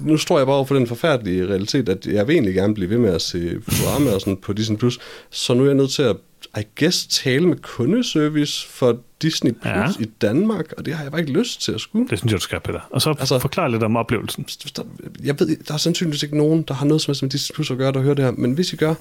[0.00, 2.90] nu står jeg bare over for den forfærdelige realitet, at jeg vil egentlig gerne blive
[2.90, 4.78] ved med at se Futurama og sådan på Disney+.
[4.78, 4.98] Plus,
[5.30, 6.16] så nu er jeg nødt til at,
[6.58, 9.90] I guess, tale med kundeservice for Disney Plus ja.
[10.00, 12.08] i Danmark, og det har jeg bare ikke lyst til at skulle.
[12.08, 12.80] Det synes jeg, du skal, Peter.
[12.90, 14.46] Og så altså, forklare lidt om oplevelsen.
[14.76, 14.82] Der,
[15.24, 17.70] jeg ved, der er sandsynligvis ikke nogen, der har noget som helst med Disney Plus
[17.70, 18.94] at gøre, der hører det her, men hvis I gør,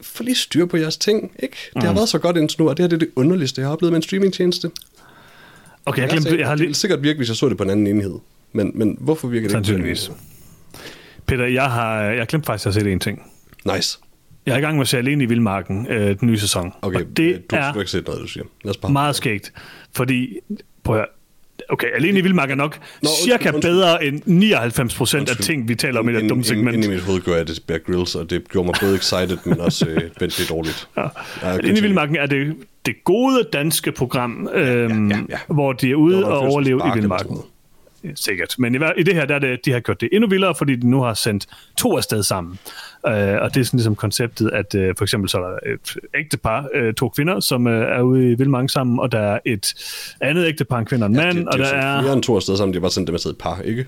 [0.00, 1.56] få lige styr på jeres ting, ikke?
[1.74, 1.96] Det har mm.
[1.96, 3.92] været så godt indtil nu, og det her det er det underligste, jeg har oplevet
[3.92, 4.70] med en streamingtjeneste.
[5.86, 6.38] Okay, jeg glemte...
[6.38, 6.68] Jeg har lige...
[6.68, 8.14] Det sikkert virke, hvis jeg så det på en anden enhed.
[8.52, 10.08] Men, men hvorfor virker det Sandsynligvis.
[10.08, 10.20] ikke?
[11.26, 13.32] Peter, jeg har, jeg glemt faktisk at se en ting.
[13.74, 13.98] Nice.
[14.46, 16.72] Jeg er i gang med at se Alene i Vildmarken, øh, den nye sæson.
[16.82, 18.44] Okay, og det du har ikke set noget, du siger.
[18.64, 19.52] Lad os bare meget skægt,
[19.92, 20.38] fordi...
[20.84, 21.06] Prøv at
[21.68, 25.68] Okay, Alene i Vildmarken er nok Nå, cirka undskyld, bedre end 99 procent af ting,
[25.68, 26.74] vi taler om i det dumme segment.
[26.74, 29.38] Ind i mit hoved gør jeg det Bear Grylls, og det gjorde mig både excited,
[29.44, 30.88] men også øh, vendt lidt dårligt.
[30.96, 31.08] Ja.
[31.42, 35.38] Alene i Vildmarken er det, det gode danske program, øhm, ja, ja, ja.
[35.54, 37.36] hvor de er ude og overleve i Vildmarken.
[38.14, 38.54] Sikkert.
[38.58, 40.76] Men i, i det her, der er det, de har gjort det endnu vildere, fordi
[40.76, 41.46] de nu har sendt
[41.78, 42.58] to afsted sammen.
[43.04, 45.96] Uh, og det er sådan ligesom konceptet, at uh, for eksempel så er der et
[46.14, 49.74] ægtepar, uh, to kvinder, som uh, er ude i Vildmarken sammen, og der er et
[50.20, 52.12] andet ægtepar, en kvinde og en mand, ja, det, det, og der er...
[52.12, 53.86] End to afsted sammen, de har bare sendt dem afsted et par, ikke?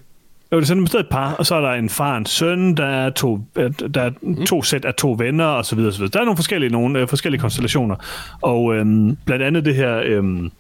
[0.53, 2.75] Jo, det er sådan et par, og så er der en far og en søn,
[2.75, 3.41] der er to,
[3.95, 4.47] der er mm.
[4.47, 6.11] to sæt af to venner, og så videre, så videre.
[6.13, 7.97] Der er nogle forskellige, nogle, uh, forskellige konstellationer,
[8.43, 10.19] og um, blandt andet det her...
[10.19, 10.53] Um,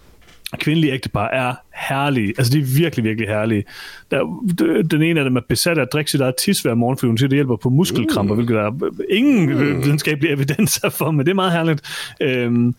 [0.56, 2.34] kvindelige ægtepar er herlige.
[2.38, 3.64] Altså, de er virkelig, virkelig herlige.
[4.10, 6.98] Der, den ene af dem er besat af at drikke sit eget tis hver morgen,
[6.98, 8.38] fordi hun siger, det hjælper på muskelkramper, mm.
[8.38, 9.84] hvilket der er ingen mm.
[9.84, 11.82] videnskabelig evidens for, men det er meget herligt.
[12.20, 12.74] Øhm,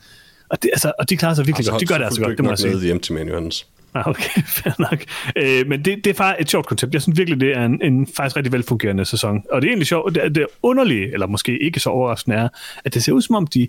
[0.49, 1.81] og, det, altså, og de klarer sig virkelig altså, godt.
[1.81, 2.81] De gør det altså godt, det må jeg sige.
[2.81, 3.67] hjem til Johannes.
[3.93, 5.03] Ah, okay, fair nok.
[5.35, 6.93] Øh, men det, det er faktisk et sjovt koncept.
[6.93, 9.43] Jeg synes virkelig, det er en, en faktisk rigtig velfungerende sæson.
[9.51, 10.15] Og det er egentlig sjovt.
[10.15, 12.49] Det, det underlige, eller måske ikke så overraskende, er,
[12.85, 13.67] at det ser ud som om, de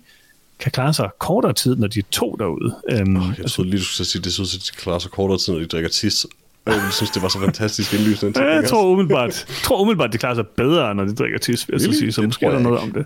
[0.61, 2.75] kan klare sig kortere tid, når de er to derude.
[3.01, 5.01] Um, oh, jeg altså, troede lige, du skulle sige, det synes, at de kan klare
[5.01, 6.25] sig kortere tid, når de drikker tis.
[6.65, 8.43] Jeg synes, det var så fantastisk indlysende.
[8.43, 11.73] jeg tror umiddelbart, jeg tror umiddelbart, de klarer sig bedre, når de drikker tis, vil
[11.73, 12.11] jeg så sige.
[12.11, 13.05] Så måske er der noget om det.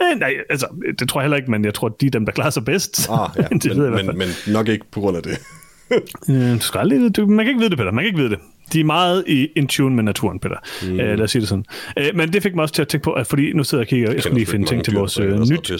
[0.00, 0.66] Eh, nej, altså,
[0.98, 3.08] det tror jeg heller ikke, men jeg tror, de er dem, der klarer sig bedst.
[3.10, 3.42] Ah, ja.
[3.62, 5.38] det men, men, men nok ikke på grund af det.
[6.30, 7.90] Øh, du skal aldrig, du, man kan ikke vide det, Peter.
[7.90, 8.38] Man kan ikke vide det.
[8.72, 10.56] De er meget i in tune med naturen, Peter.
[10.82, 10.92] Mm.
[10.92, 11.64] Uh, lad os sige det sådan.
[12.00, 13.86] Uh, men det fik mig også til at tænke på, at fordi nu sidder jeg
[13.86, 15.70] og kigger, jeg skal lige finde ting til vores uh, nyt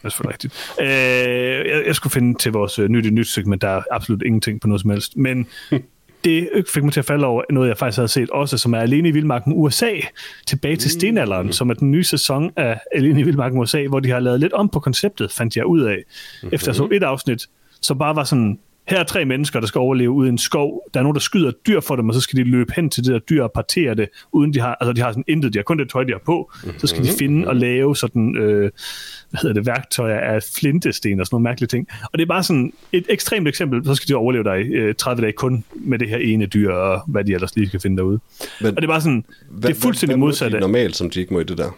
[0.00, 0.76] det er selvfølgelig rigtigt.
[0.80, 4.60] Øh, jeg, jeg skulle finde til vores øh, nyt nyt segment, der er absolut ingenting
[4.60, 5.16] på noget som helst.
[5.16, 5.46] Men
[6.24, 8.78] det fik mig til at falde over noget, jeg faktisk havde set også, som er
[8.78, 9.92] Alene i Vildmarken USA,
[10.46, 11.00] tilbage til mm.
[11.00, 11.52] stenalderen, mm.
[11.52, 14.52] som er den nye sæson af Alene i Vildmarken USA, hvor de har lavet lidt
[14.52, 16.54] om på konceptet, fandt jeg ud af, mm-hmm.
[16.54, 17.46] efter så et afsnit,
[17.80, 18.58] som bare var sådan,
[18.90, 20.82] her er tre mennesker, der skal overleve ude i en skov.
[20.94, 23.04] Der er nogen, der skyder dyr for dem, og så skal de løbe hen til
[23.04, 25.58] det der dyr og partere det, uden de har, altså de har sådan intet, de
[25.58, 26.50] har kun det tøj, de har på.
[26.54, 26.78] Mm-hmm.
[26.78, 28.70] Så skal de finde og lave sådan, øh,
[29.30, 31.88] hvad hedder det, værktøjer af flintesten og sådan nogle mærkelige ting.
[32.02, 35.22] Og det er bare sådan et ekstremt eksempel, så skal de overleve dig øh, 30
[35.22, 38.20] dage kun med det her ene dyr, og hvad de ellers lige skal finde derude.
[38.60, 40.52] Men, og det er bare sådan, hvad, det er fuldstændig hvad, hvad modsatte.
[40.58, 41.70] Hvad normalt, som de ikke må i det der?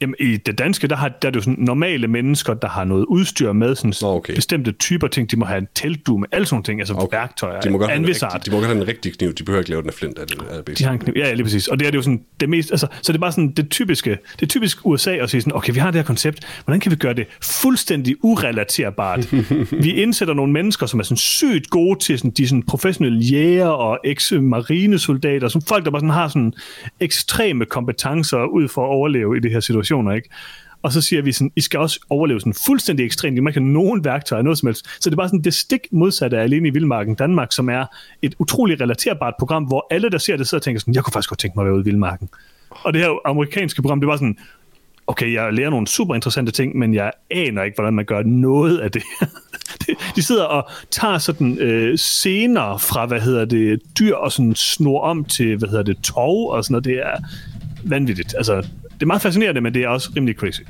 [0.00, 2.84] Jamen, i det danske, der, har, der er det jo sådan normale mennesker, der har
[2.84, 4.34] noget udstyr med, sådan okay.
[4.34, 5.30] bestemte typer ting.
[5.30, 7.16] De må have en teltdue med alle sådan ting, altså okay.
[7.16, 9.60] værktøjer, de må, godt en rigtig, de må godt have en rigtig kniv, de behøver
[9.60, 10.18] ikke lave den af flint.
[10.18, 11.68] Af det, af de har en kniv, ja, lige præcis.
[11.68, 13.70] Og det er det jo sådan det mest, altså, så det er bare sådan det
[13.70, 16.90] typiske, det typiske USA at sige sådan, okay, vi har det her koncept, hvordan kan
[16.90, 19.32] vi gøre det fuldstændig urelaterbart?
[19.84, 23.68] vi indsætter nogle mennesker, som er sådan sygt gode til sådan, de sådan professionelle jæger
[23.68, 26.52] og eks-marinesoldater, som folk, der bare sådan har sådan
[27.00, 30.28] ekstreme kompetencer ud for at overleve i det her situation situationer, ikke?
[30.82, 33.36] Og så siger vi sådan, I skal også overleve sådan fuldstændig ekstremt.
[33.36, 34.86] I må ikke have nogen værktøjer, noget som helst.
[35.00, 37.86] Så det er bare sådan det stik modsatte af Alene i Vildmarken Danmark, som er
[38.22, 41.12] et utroligt relaterbart program, hvor alle, der ser det, sidder og tænker sådan, jeg kunne
[41.12, 42.28] faktisk godt tænke mig at være ude i Vildmarken.
[42.70, 44.38] Og det her amerikanske program, det var sådan,
[45.06, 48.78] okay, jeg lærer nogle super interessante ting, men jeg aner ikke, hvordan man gør noget
[48.78, 49.02] af det.
[50.16, 55.00] de sidder og tager sådan øh, scener fra, hvad hedder det, dyr og sådan snor
[55.00, 56.84] om til, hvad hedder det, tov og sådan noget.
[56.84, 57.16] Det er
[57.84, 58.34] vanvittigt.
[58.36, 58.68] Altså,
[59.00, 60.60] det er meget fascinerende, men det er også rimelig crazy.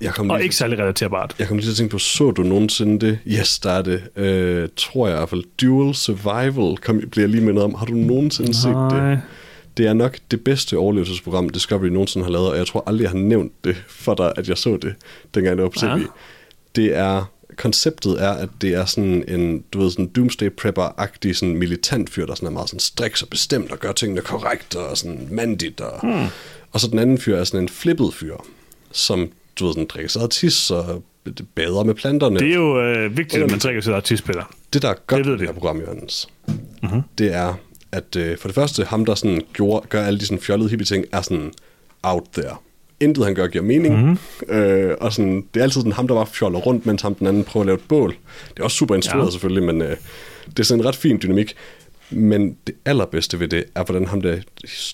[0.00, 1.34] Jeg kom og ikke særlig relaterbart.
[1.38, 3.18] Jeg kom lige til at tænke på, så du nogensinde det?
[3.26, 4.02] Yes, der er det.
[4.16, 5.44] Uh, tror jeg i hvert fald.
[5.60, 7.74] Dual Survival kom, bliver jeg lige mindet om.
[7.74, 8.60] Har du nogensinde Nej.
[8.60, 9.20] set det?
[9.76, 13.10] Det er nok det bedste overlevelsesprogram, Discovery nogensinde har lavet, og jeg tror aldrig, jeg
[13.10, 14.94] har nævnt det for dig, at jeg så det,
[15.34, 15.86] dengang jeg var på.
[15.86, 15.98] Ja.
[16.76, 17.24] Det er
[17.56, 22.26] konceptet er, at det er sådan en, du ved, sådan doomsday prepper-agtig sådan militant fyr,
[22.26, 25.80] der sådan er meget sådan striks og bestemt og gør tingene korrekt og sådan mandigt
[25.80, 26.26] og, hmm.
[26.72, 28.34] Og så den anden fyr er sådan en flippet fyr,
[28.92, 31.02] som du ved, sådan, drikker sig tis og
[31.54, 32.38] bader med planterne.
[32.38, 34.54] Det er jo øh, vigtigt, at man drikker sig tis, Peter.
[34.72, 36.28] Det, der er godt det ved det her program, Jørgens,
[36.82, 37.02] mm-hmm.
[37.18, 37.54] det er,
[37.92, 40.84] at øh, for det første, ham, der sådan gjorde, gør alle de sådan fjollede hippie
[40.84, 41.52] ting, er sådan
[42.02, 42.56] out there.
[43.00, 44.00] Intet, han gør, giver mening.
[44.00, 44.54] Mm-hmm.
[44.54, 47.26] Øh, og sådan, det er altid sådan, ham, der var fjoller rundt, mens ham den
[47.26, 48.16] anden prøver at lave et bål.
[48.48, 49.30] Det er også super instrueret ja.
[49.30, 49.96] selvfølgelig, men øh,
[50.46, 51.54] det er sådan en ret fin dynamik.
[52.10, 54.36] Men det allerbedste ved det, er, hvordan ham der,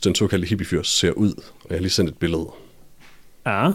[0.05, 1.43] den såkaldte hippiefyr ser ud.
[1.65, 2.47] Og jeg har lige sendt et billede.
[3.47, 3.71] Ja.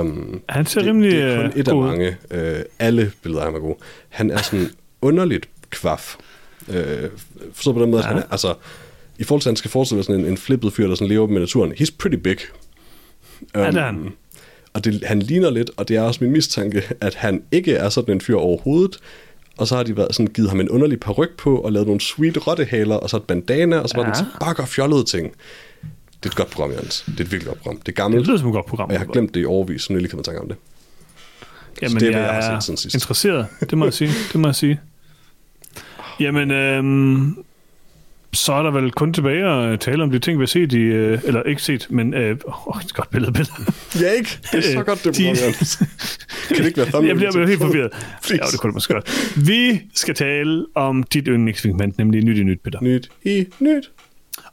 [0.00, 1.88] Um, Han ser det, rimelig det er kun øh, et af god ud.
[1.88, 2.16] mange.
[2.30, 3.76] Uh, alle billeder af ham er gode.
[4.08, 4.70] Han er sådan
[5.02, 6.16] underligt kvaf.
[6.68, 6.74] Uh,
[7.52, 8.08] forstået på den måde, ja.
[8.08, 8.54] at han er, altså,
[9.18, 11.08] i forhold til, at han skal forestille sig sådan en, en flippet fyr, der sådan
[11.08, 11.72] lever med naturen.
[11.72, 12.36] He's pretty big.
[13.54, 14.12] Ja, det er han.
[14.72, 17.88] Og det, han ligner lidt, og det er også min mistanke, at han ikke er
[17.88, 18.98] sådan en fyr overhovedet.
[19.56, 22.00] Og så har de været sådan, givet ham en underlig paryk på, og lavet nogle
[22.00, 24.04] sweet rottehaler, og så et bandana, og så var
[24.40, 24.46] Ja.
[24.46, 25.32] den gør fjollede ting.
[26.24, 27.04] Det er et godt program, Jens.
[27.06, 27.80] Det er et virkelig godt program.
[27.80, 28.86] Det er gammelt, Det lyder som et godt program.
[28.88, 30.56] og jeg har glemt det i overvis, så nu lige kommet i tanke om det.
[31.82, 32.94] Jamen, det er, jeg jeg har er set siden sidst.
[32.94, 33.46] interesseret.
[33.70, 34.10] Det må jeg sige.
[34.32, 34.80] Det må jeg sige.
[36.20, 37.36] Jamen, øhm,
[38.32, 40.76] så er der vel kun tilbage at tale om de ting, vi har set i,
[40.80, 43.52] øh, eller ikke set, men, øh, åh, et godt billede, billede.
[44.00, 44.38] Ja, ikke?
[44.52, 45.24] Det er så Øh, godt, det de-.
[46.48, 47.20] Kan det ikke være thumbnail?
[47.22, 47.90] Jeg bliver, helt forvirret.
[48.22, 48.34] Please.
[48.44, 49.32] Ja, det kunne det måske godt.
[49.48, 52.78] Vi skal tale om dit yndlingsfigment, nemlig Nyt i Nyt, Peter.
[52.82, 53.90] Nyt i nyt.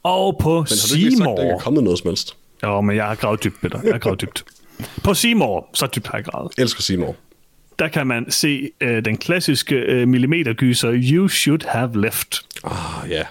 [0.02, 1.58] Og på Men har du ikke lige sagt, der ikke er Seymour.
[1.58, 2.36] kommet noget som helst?
[2.62, 3.80] Jo, men jeg har gravet dybt, Peter.
[3.84, 4.44] Jeg har gravet dybt.
[5.04, 6.52] På Seymour, så dybt har jeg gravet.
[6.56, 7.16] Jeg elsker Seymour.
[7.78, 12.40] Der kan man se øh, den klassiske øh, millimetergyser You Should Have Left.
[12.64, 13.22] Ah, ja.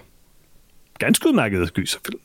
[0.99, 2.19] Ganske udmærket gyserfilm.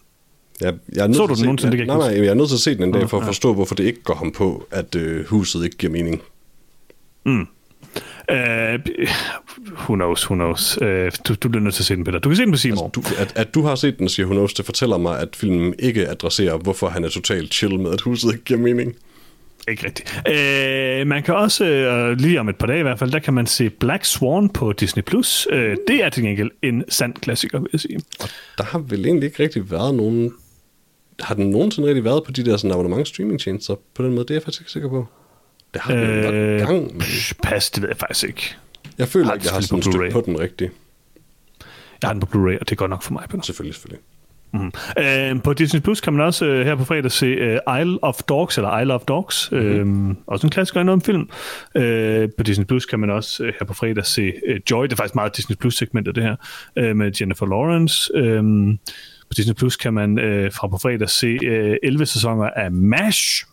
[0.60, 1.70] Jeg, jeg er nødt Så du den nogensinde?
[1.70, 3.16] Det kan jeg nej, nej, jeg er nødt til at se den en dag for
[3.16, 3.28] at ja.
[3.28, 6.22] forstå, hvorfor det ikke går ham på, at øh, huset ikke giver mening.
[8.32, 8.78] Uh,
[9.72, 10.78] who knows, who knows.
[10.82, 10.86] Uh,
[11.28, 12.18] du, du bliver nødt til at se den, Peter.
[12.18, 12.88] Du kan se den på Seymour.
[12.88, 15.74] Du, at, at du har set den, siger hun også, det fortæller mig, at filmen
[15.78, 18.96] ikke adresserer, hvorfor han er totalt chill med, at huset ikke giver mening.
[19.68, 20.22] Ikke rigtigt.
[20.28, 21.64] Uh, man kan også,
[22.10, 24.48] uh, lige om et par dage i hvert fald, der kan man se Black Swan
[24.48, 25.02] på Disney+.
[25.02, 25.46] Plus.
[25.52, 28.00] Uh, det er til gengæld en sand klassiker, vil jeg sige.
[28.58, 30.32] Der har vel egentlig ikke rigtig været nogen...
[31.20, 34.22] Har den nogensinde rigtig været på de der sådan, abonnement streaming tjenester på den måde?
[34.22, 35.06] Det er jeg faktisk ikke sikker på.
[35.76, 36.98] Det har den øh, Øh, nok gang.
[36.98, 38.56] Psh, Pas, det ved jeg faktisk ikke.
[38.98, 40.72] jeg føler ikke, jeg har sådan selvfølgelig på den rigtigt.
[42.02, 43.42] Jeg har den på Blu-ray, og det er godt nok for mig, Peter.
[43.42, 44.02] Selvfølgelig, selvfølgelig.
[44.52, 44.72] Mm.
[45.36, 47.26] Uh, på Disney Plus kan man også uh, her på fredag se
[47.66, 50.10] uh, Isle of Dogs, eller Isle of Dogs, mm-hmm.
[50.10, 51.28] uh, også en klassiker i en film.
[51.74, 54.92] Uh, på Disney Plus kan man også uh, her på fredag se uh, Joy, det
[54.92, 56.36] er faktisk meget Disney Plus-segmentet det her,
[56.80, 58.10] uh, med Jennifer Lawrence.
[58.14, 58.74] Uh,
[59.28, 63.46] på Disney Plus kan man uh, fra på fredag se uh, 11 sæsoner af MASH,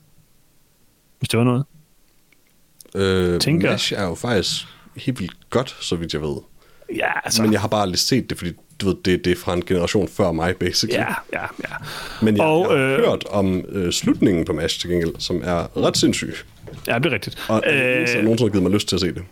[1.19, 1.65] hvis det var noget.
[2.95, 4.65] Øh, Tænker- MASH er jo faktisk
[4.95, 6.35] helt vildt godt, så vidt jeg ved.
[6.95, 7.41] Ja, altså.
[7.41, 9.65] Men jeg har bare aldrig set det, fordi du ved, det, det er fra en
[9.65, 10.99] generation før mig, basically.
[10.99, 11.75] Ja, ja, ja.
[12.21, 15.41] Men jeg, Og, jeg har øh, hørt om øh, slutningen på MASH til gengæld, som
[15.45, 16.33] er ret sindssyg.
[16.87, 17.45] Ja, det er rigtigt.
[17.49, 19.23] Og øh, det der nogensinde har givet mig lyst til at se det.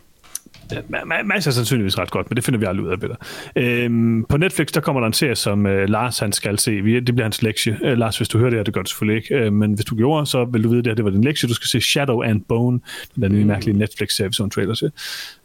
[1.26, 3.16] Masser er sandsynligvis ret godt, men det finder vi aldrig ud af, Peter.
[3.56, 6.72] Øhm, på Netflix, der kommer der en serie, som øh, Lars han skal se.
[6.82, 7.80] Det bliver hans lektie.
[7.84, 9.36] Øh, Lars, hvis du hører det her, det gør du selvfølgelig ikke.
[9.36, 11.50] Øh, men hvis du gjorde, så vil du vide, det her det var din lektie.
[11.50, 12.80] Du skal se Shadow and Bone,
[13.16, 14.92] den der nye mærkelige Netflix-serie, en trailer til.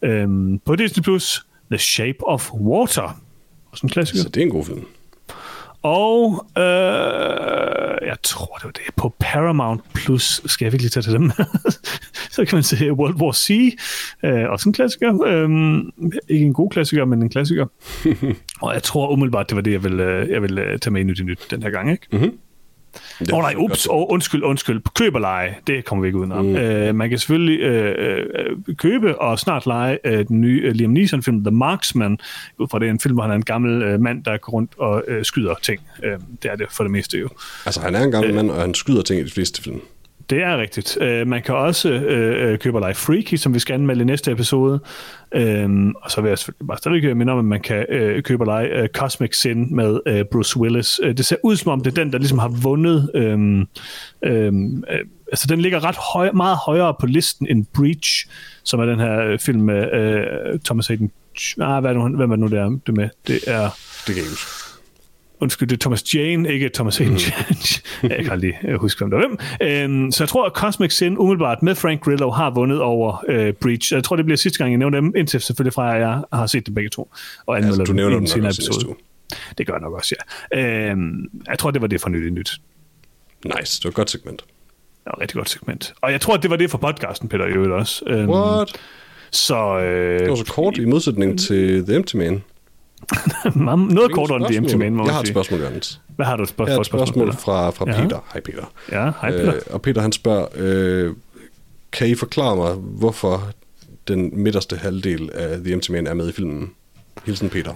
[0.02, 3.20] Øhm, på Disney+, Plus, The Shape of Water.
[3.72, 4.22] Også en klassiker.
[4.22, 4.84] Så det er en god film.
[5.82, 8.94] Og øh, jeg tror, det var det.
[8.96, 11.30] På Paramount Plus, skal jeg virkelig tage til dem?
[12.34, 13.76] så kan man se World War C,
[14.24, 15.22] øh, også en klassiker.
[15.26, 15.50] Øh,
[16.28, 17.66] ikke en god klassiker, men en klassiker.
[18.62, 21.00] og jeg tror umiddelbart, det var det, jeg vil, øh, jeg vil øh, tage med
[21.00, 21.90] i nyt i nyt den her gang.
[21.90, 22.06] Ikke?
[22.12, 22.38] Mm-hmm.
[23.32, 24.80] Åh oh, nej, ups, oh, undskyld, undskyld.
[24.94, 26.44] Køb og lege, det kommer vi ikke udenom.
[26.44, 26.56] Mm.
[26.56, 30.90] Øh, man kan selvfølgelig øh, øh, købe og snart lege øh, den nye øh, Liam
[30.90, 32.18] Neeson-film The Marksman,
[32.58, 34.52] ud fra det er en film, hvor han er en gammel øh, mand, der går
[34.52, 35.80] rundt og øh, skyder ting.
[36.02, 37.28] Øh, det er det for det meste jo.
[37.66, 38.36] Altså, han er en gammel øh.
[38.36, 39.80] mand, og han skyder ting i de fleste film.
[40.30, 40.98] Det er rigtigt.
[41.00, 44.30] Øh, man kan også øh, øh købe Life Freaky, som vi skal anmelde i næste
[44.30, 44.80] episode.
[45.34, 48.42] Øhm, og så vil jeg selvfølgelig bare stadig minde om, at man kan øh, købe
[48.42, 51.00] og lege øh, Cosmic Sin med øh, Bruce Willis.
[51.02, 53.10] Øh, det ser ud som om, det er den, der ligesom har vundet.
[53.14, 53.66] Øh,
[54.24, 54.52] øh,
[55.32, 58.26] altså, den ligger ret høj, meget højere på listen end Breach,
[58.64, 61.10] som er den her øh, film med øh, Thomas Hayden.
[61.60, 63.08] Ah, hvad er det, nu- hvem er det nu, det er det med?
[63.26, 63.68] Det er...
[64.06, 64.65] Det kan jeg ikke huske.
[65.40, 67.14] Undskyld, det er Thomas Jane, ikke Thomas Hayden.
[68.02, 68.08] Mm.
[68.10, 70.00] jeg kan aldrig øh, huske, hvem der er hvem.
[70.02, 73.52] Øhm, så jeg tror, at Cosmic Sin umiddelbart med Frank Grillo har vundet over øh,
[73.52, 73.92] Breach.
[73.92, 76.46] Jeg tror, det bliver sidste gang, jeg nævner dem, indtil selvfølgelig fra, at jeg har
[76.46, 77.10] set dem begge to.
[77.46, 78.94] Og Altså, du dem nævner en nok også episode.
[79.58, 80.14] Det gør jeg nok også,
[80.52, 80.90] ja.
[80.90, 82.52] Øhm, jeg tror, det var det for nyt i nyt.
[83.44, 84.38] Nice, det var et godt segment.
[84.38, 84.46] Det
[85.06, 85.94] var et rigtig godt segment.
[86.00, 88.04] Og jeg tror, det var det for podcasten, Peter, i øvrigt også.
[88.06, 88.72] Øhm, What?
[89.30, 92.42] Så øh, Det var så kort i modsætning til The Empty Man.
[93.94, 96.00] noget kortere end The Empty Man, må Jeg har et spørgsmål, Jørgens.
[96.16, 96.68] Hvad har du spørgsmål?
[96.68, 98.02] Jeg har et spørgsmål fra, fra Ja.
[98.02, 98.24] Peter.
[98.32, 98.72] Hej Peter.
[98.92, 99.54] Ja, hej Peter.
[99.54, 101.14] Øh, og Peter han spørger, øh,
[101.92, 103.42] kan I forklare mig, hvorfor
[104.08, 106.70] den midterste halvdel af The Empty Man er med i filmen?
[107.24, 107.72] Hilsen Peter.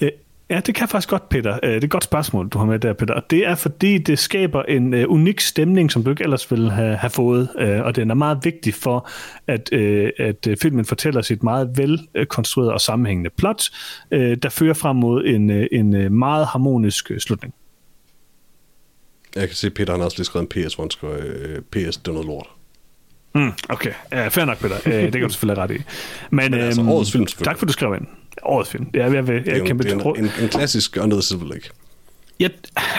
[0.51, 1.59] Øh, Ja, det kan faktisk godt, Peter.
[1.63, 3.15] Øh, det er et godt spørgsmål, du har med der, Peter.
[3.15, 6.71] Og det er, fordi det skaber en uh, unik stemning, som du ikke ellers ville
[6.71, 7.49] have, have fået.
[7.63, 9.09] Uh, og den er meget vigtig for,
[9.47, 13.63] at, uh, at filmen fortæller sit meget velkonstruerede og sammenhængende plot,
[14.11, 17.55] uh, der fører frem mod en, uh, en meget harmonisk slutning.
[19.37, 21.17] Jeg kan se, at Peter han har også lige skrevet en PS, hvor han skriver,
[21.17, 22.47] uh, PS, det er noget lort.
[23.35, 24.77] Mm, okay, uh, fair nok, Peter.
[24.87, 25.79] Uh, det kan du selvfølgelig ret i.
[26.31, 28.07] Men, Men altså, årets film, Tak for, at du skrev ind.
[28.43, 28.87] Årets film.
[28.95, 31.23] Jeg, jeg, jeg, jeg det er, kæmpe det er en, en, en klassisk Under the
[31.23, 31.71] Silver Lake.
[32.41, 32.49] Ja,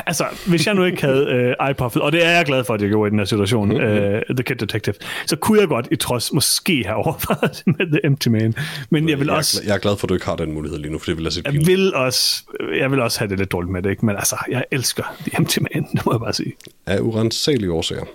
[0.05, 2.81] altså, hvis jeg nu ikke havde uh, iPuffet, og det er jeg glad for, at
[2.81, 3.85] jeg gjorde i den her situation, mm-hmm.
[3.85, 8.05] uh, The Kid Detective, så kunne jeg godt i trods måske have overvejet med The
[8.05, 8.53] Empty Man.
[8.89, 9.61] Men jeg vil jeg også...
[9.61, 11.17] Er, jeg er glad for, at du ikke har den mulighed lige nu, for det
[11.17, 12.43] vil jeg sige jeg vil, også,
[12.77, 14.05] jeg vil også have det lidt dårligt med det, ikke?
[14.05, 16.53] men altså, jeg elsker The Empty Man, det må jeg bare sige.
[16.85, 18.05] Af urensagelige årsager.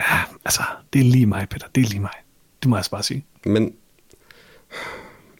[0.00, 0.62] Ja, altså,
[0.92, 2.10] det er lige mig, Peter, det er lige mig.
[2.62, 3.24] Det må jeg altså bare sige.
[3.44, 3.72] Men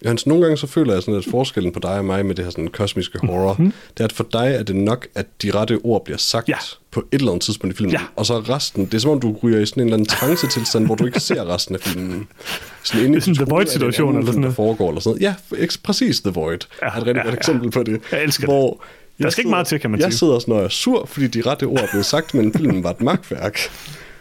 [0.04, 2.44] Jørgens, nogle gange så føler jeg sådan, at forskellen på dig og mig med det
[2.44, 3.72] her sådan kosmiske horror, mm-hmm.
[3.94, 6.56] det er, at for dig er det nok, at de rette ord bliver sagt ja.
[6.90, 8.00] på et eller andet tidspunkt i filmen, Ja.
[8.16, 10.86] og så resten, det er som om du ryger i sådan en eller anden trance-tilstand,
[10.86, 12.28] hvor du ikke ser resten af filmen.
[12.82, 14.56] Sådan inde i Det er sådan The Void-situation er det en eller sådan der noget.
[14.56, 15.18] foregår, eller sådan
[15.50, 15.66] noget.
[15.66, 17.38] Ja, præcis The Void Ja, er et rigtig ja, godt ja.
[17.38, 18.00] eksempel på det.
[18.12, 18.54] Jeg elsker det.
[18.54, 18.70] hvor
[19.18, 20.18] Der jeg skal ikke meget til, kan man Jeg sige.
[20.18, 22.90] sidder sådan og er sur, fordi de rette ord er blevet sagt, men filmen var
[22.90, 23.58] et magtværk.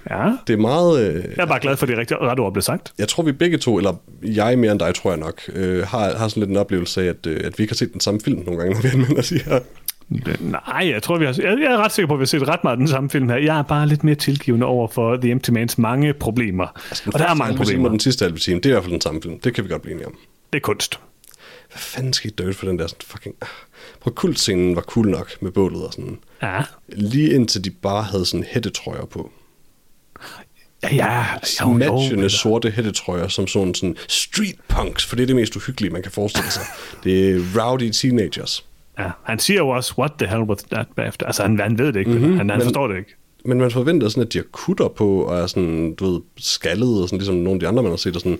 [0.09, 1.01] Ja, Det er meget...
[1.01, 2.93] Øh, jeg er bare glad for, at de rigtige rette ord blev sagt.
[2.99, 3.93] jeg tror, vi begge to, eller
[4.23, 7.05] jeg mere end dig, tror jeg nok, øh, har, har sådan lidt en oplevelse af,
[7.05, 9.21] at, øh, at vi ikke har set den samme film nogle gange, når vi anmelder
[9.21, 9.59] de her.
[10.39, 12.47] Nej, jeg tror, vi har, jeg, jeg er ret sikker på, at vi har set
[12.47, 13.35] ret meget af den samme film her.
[13.37, 16.67] Jeg er bare lidt mere tilgivende over for The Empty Mans mange problemer.
[16.89, 17.85] Altså, og der er mange problemer.
[17.85, 19.39] og den sidste halve time, det er i hvert fald den samme film.
[19.39, 20.15] Det kan vi godt blive enige om.
[20.53, 20.99] Det er kunst.
[21.71, 23.35] Hvad fanden skete der for den der sådan fucking...
[23.41, 23.47] Ah,
[24.01, 26.17] Prøv kultscenen var cool nok med bålet og sådan.
[26.43, 29.31] Ja, Lige indtil de bare havde sådan hættetrøjer på.
[30.83, 31.25] Ja, ja.
[31.61, 35.91] Jo, Matchende sorte hættetrøjer som sådan, sådan street punks, for det er det mest uhyggelige,
[35.93, 36.63] man kan forestille sig.
[37.03, 38.65] Det er rowdy teenagers.
[38.99, 41.25] Ja, han siger jo også, what the hell was that bagefter.
[41.25, 42.11] Altså, han, han ved det ikke.
[42.11, 43.15] Mm-hmm, han, han men- forstår det ikke.
[43.45, 47.01] Men man forventer sådan, at de har kutter på, og er sådan, du ved, skaldet,
[47.01, 48.39] og sådan, ligesom nogle af de andre, man har set, og sådan,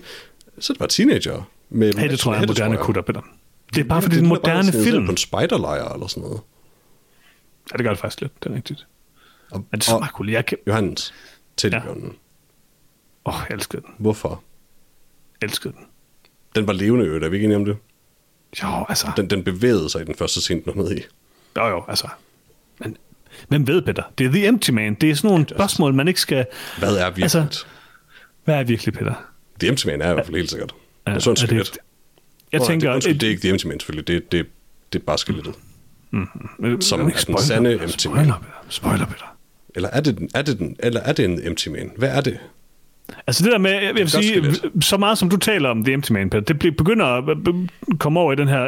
[0.58, 1.48] så det bare teenager.
[1.70, 3.20] Med Hey, det tror jeg er moderne kutter, Peter.
[3.74, 5.04] Det er bare fordi, det er en bare moderne sidde film.
[5.06, 6.40] på en spejderlejr eller sådan noget.
[7.72, 8.32] Ja, det gør det faktisk lidt.
[8.44, 8.86] Det er rigtigt.
[9.50, 10.30] Og, Men det er så meget cool.
[10.30, 10.58] Jeg kan...
[10.66, 11.14] Johannes,
[11.56, 12.12] Teddybjørnen.
[13.24, 13.94] Åh, oh, jeg elskede den.
[13.98, 14.42] Hvorfor?
[15.40, 15.84] Jeg elskede den.
[16.54, 17.76] Den var levende øvrigt, er vi ikke enige om det?
[18.62, 19.06] Jo, altså.
[19.16, 21.00] Den, den bevægede sig i den første scene, den var med i.
[21.56, 22.08] Jo, jo, altså.
[22.78, 22.96] Men
[23.48, 24.02] hvem ved, Peter?
[24.18, 24.94] Det er The Empty Man.
[24.94, 26.46] Det er sådan nogle spørgsmål, man ikke skal...
[26.78, 27.22] Hvad er virkelig?
[27.24, 27.64] Altså-
[28.44, 29.14] Hvad er virkelig, Peter?
[29.60, 30.74] The Empty Man er i hvert fald helt sikkert.
[31.06, 31.78] Ja, Ja, så en er det- skelet.
[32.52, 32.88] Jeg nej, tænker...
[32.88, 34.46] det, undskyld, et- det er ikke The Empty Man selvfølgelig, det, det,
[34.92, 35.54] det er bare skelettet.
[36.12, 38.24] øh, som øh, er den sande Empty Man.
[38.24, 38.52] Spoiler, Peter.
[38.68, 39.36] Spoiler, Peter.
[39.74, 41.92] Eller er det, den, er det den, eller er det en Empty Man?
[41.96, 42.38] Hvad er det?
[43.26, 44.42] Altså det der med, jeg vil sige,
[44.80, 47.24] så meget som du taler om The Empty Man, Peter, det bliver- begynder at
[47.98, 48.66] komme over i den her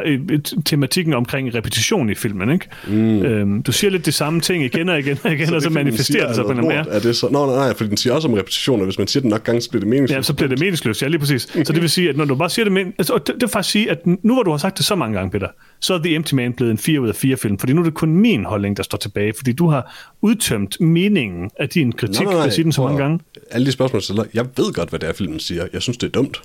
[0.65, 2.67] tematikken omkring repetition i filmen, ikke?
[2.87, 3.21] Mm.
[3.25, 5.63] Øhm, du siger lidt det samme ting igen og igen og igen, og så det,
[5.63, 6.85] fordi den manifesterer det sig på en mere.
[6.89, 7.27] Er det så?
[7.31, 8.83] Nå, nej, nej, fordi den siger også om repetitioner.
[8.83, 10.17] Hvis man siger det nok gange, så bliver det meningsløst.
[10.17, 11.01] Ja, så bliver det meningsløst.
[11.01, 11.41] Ja, lige præcis.
[11.63, 13.41] Så det vil sige, at når du bare siger det, men, altså, og det, det
[13.41, 15.47] vil faktisk sige, at nu hvor du har sagt det så mange gange, Peter,
[15.79, 17.85] så er The Empty Man blevet en 4 ud af 4 film, fordi nu er
[17.85, 22.25] det kun min holdning, der står tilbage, fordi du har udtømt meningen af din kritik,
[22.27, 23.19] nej, sige den så mange gange.
[23.51, 25.67] Alle de spørgsmål, jeg stiller, jeg ved godt, hvad det er, filmen siger.
[25.73, 26.41] Jeg synes, det er dumt.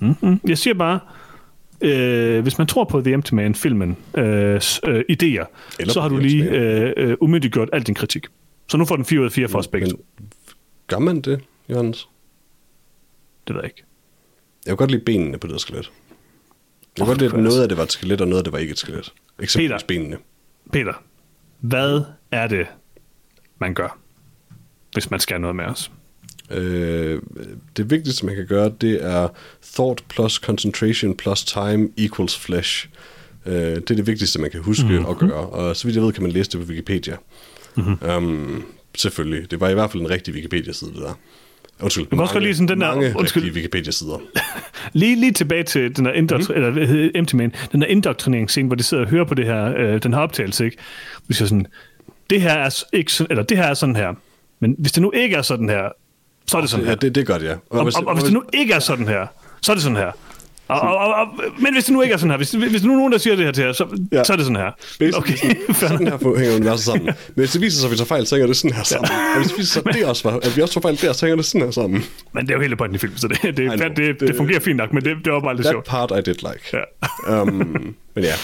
[0.00, 1.00] Mm, Jeg siger bare,
[1.80, 5.46] øh, hvis man tror på The Empty Man-filmen øh, øh, idéer,
[5.80, 8.26] Eller så har du lige øh, øh, umyndiggjort al din kritik.
[8.68, 9.88] Så nu får den 4 ud af 4 for os begge
[10.86, 12.08] gør man det, Johannes?
[13.48, 13.84] Det ved jeg ikke.
[14.66, 15.78] Jeg kan godt lide benene på det skelet.
[15.80, 18.28] Jeg kan Åh, godt lide, det at kunne noget af det var et skelet, og
[18.28, 19.12] noget af det var ikke et skelet.
[19.40, 19.86] Eksempelvis Peter.
[19.86, 20.16] benene.
[20.72, 21.02] Peter,
[21.60, 22.66] hvad er det,
[23.60, 23.98] man gør,
[24.92, 25.90] hvis man skal noget med os?
[26.50, 27.22] Øh,
[27.76, 29.28] det vigtigste, man kan gøre, det er
[29.74, 32.88] thought plus concentration plus time equals flesh.
[33.46, 34.92] Øh, det er det vigtigste, man kan huske Mhm.
[34.94, 35.10] mm-hmm.
[35.10, 35.46] at gøre.
[35.46, 37.16] Og så vidt jeg ved, kan man læse det på Wikipedia.
[37.76, 37.96] Mm-hmm.
[38.16, 38.64] Um,
[38.94, 39.50] selvfølgelig.
[39.50, 41.14] Det var i hvert fald en rigtig Wikipedia-side, det der.
[41.82, 43.42] Undskyld, kan også godt lide sådan den der- mange undskyld.
[43.42, 44.20] rigtige Wikipedia-sider.
[44.92, 46.62] Lige, lige tilbage til den der, indoktr- Mhm.
[46.74, 46.78] mm.
[46.82, 50.02] eller, Empty Man, den der indoktrineringsscene, hvor de sidder og hører på det her, øh,
[50.02, 50.76] den her optagelse, ikke?
[51.28, 51.66] Vi siger sådan,
[52.30, 54.14] det her er ikke sådan, eller det her er sådan her,
[54.60, 55.88] men hvis det nu ikke er sådan her,
[56.46, 56.96] så er det sådan Ja, her.
[56.96, 57.52] det, det er godt, ja.
[57.70, 59.26] Og, og, og hvis det nu ikke er sådan her,
[59.62, 60.10] så er det sådan her.
[60.68, 61.26] Og, og, og, og,
[61.58, 63.36] men hvis det nu ikke er sådan her, hvis, hvis nu er nogen, der siger
[63.36, 64.16] det her til jer, så, ja.
[64.16, 64.24] Ja.
[64.24, 64.70] så er det sådan her.
[64.98, 67.04] Basically, Okay, sådan, sådan her hænger universet sammen.
[67.04, 69.10] Men hvis det viser sig, at vi tager fejl, så hænger det sådan her sammen.
[69.10, 71.12] Og hvis det viser sig, at, det også var, at vi også tager fejl der,
[71.12, 72.04] så hænger det sådan her sammen.
[72.34, 73.88] Men det er jo hele pointen i filmen, så det, det, know.
[73.88, 75.86] det, det, det fungerer fint nok, men det, det var bare lidt That sjovt.
[75.86, 76.76] part I did like.
[77.28, 77.40] Ja.
[77.42, 78.34] um, men ja,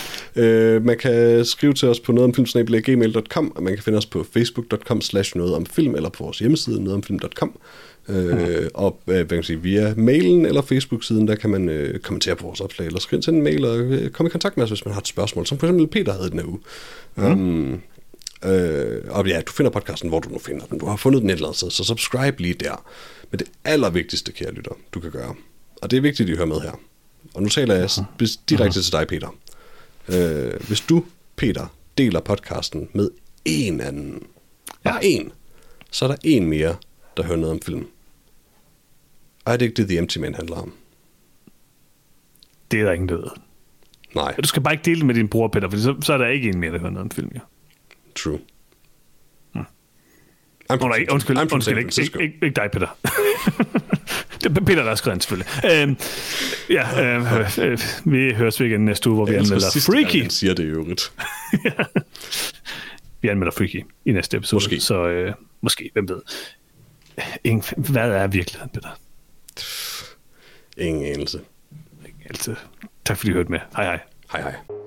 [0.43, 5.01] øh, man kan skrive til os på nogetomfilm.gmail.com, og man kan finde os på facebook.com
[5.01, 7.61] slash noget om film, eller på vores hjemmeside nogetomfilm.com.
[8.09, 12.00] Øh, og øh, hvad kan man sige, via mailen eller Facebook-siden, der kan man øh,
[12.00, 14.64] kommentere på vores opslag, eller skrive til en mail, og øh, komme i kontakt med
[14.64, 16.61] os, hvis man har et spørgsmål, som for eksempel Peter havde den her uge.
[17.14, 17.24] Mm.
[17.24, 17.82] Um,
[18.44, 20.78] øh, og ja, du finder podcasten, hvor du nu finder den.
[20.78, 22.84] Du har fundet den et eller andet sted, så subscribe lige der.
[23.30, 25.34] Men det allervigtigste, kære lytter, du kan gøre,
[25.82, 26.80] og det er vigtigt, at I hører med her,
[27.34, 27.90] og nu taler jeg
[28.48, 29.36] direkte til dig, Peter.
[30.09, 31.04] Øh, hvis du,
[31.36, 31.66] Peter,
[31.98, 33.11] deler podcasten med
[33.44, 34.22] en anden,
[34.84, 34.96] ja.
[35.02, 35.32] en,
[35.90, 36.76] så er der en mere,
[37.16, 37.86] der hører noget om film.
[39.49, 40.72] Er det ikke det, The Empty Man handler om?
[42.70, 43.30] Det er der ingen, der ved.
[44.14, 44.34] Nej.
[44.42, 46.26] Du skal bare ikke dele det med din bror, Peter, for så, så er der
[46.26, 47.40] ikke en mere, der hører noget om film, ja.
[48.14, 48.38] True.
[49.53, 49.64] Hmm.
[50.72, 52.99] I'm oh, nej, undskyld, I'm undskyld ikke, ikke, ikke, ikke dig, Peter.
[54.42, 55.49] det er Peter, der har skrevet selvfølgelig.
[55.72, 55.96] Øhm,
[56.70, 60.22] ja, øh, øh, vi høres igen næste uge, hvor vi jeg anmelder Freaky.
[60.22, 61.12] Jeg siger det i øvrigt.
[61.64, 61.70] ja.
[63.20, 64.57] Vi anmelder Freaky i næste episode.
[64.57, 64.80] Måske.
[64.80, 66.20] Så øh, måske, hvem ved.
[67.44, 68.88] Ingen, hvad er virkeligheden, Peter?
[70.76, 71.40] Ingen anelse.
[72.24, 72.56] Anelse.
[73.04, 73.61] Tak fordi du hørte med.
[73.76, 74.00] Hej hej.
[74.32, 74.78] Hej hej.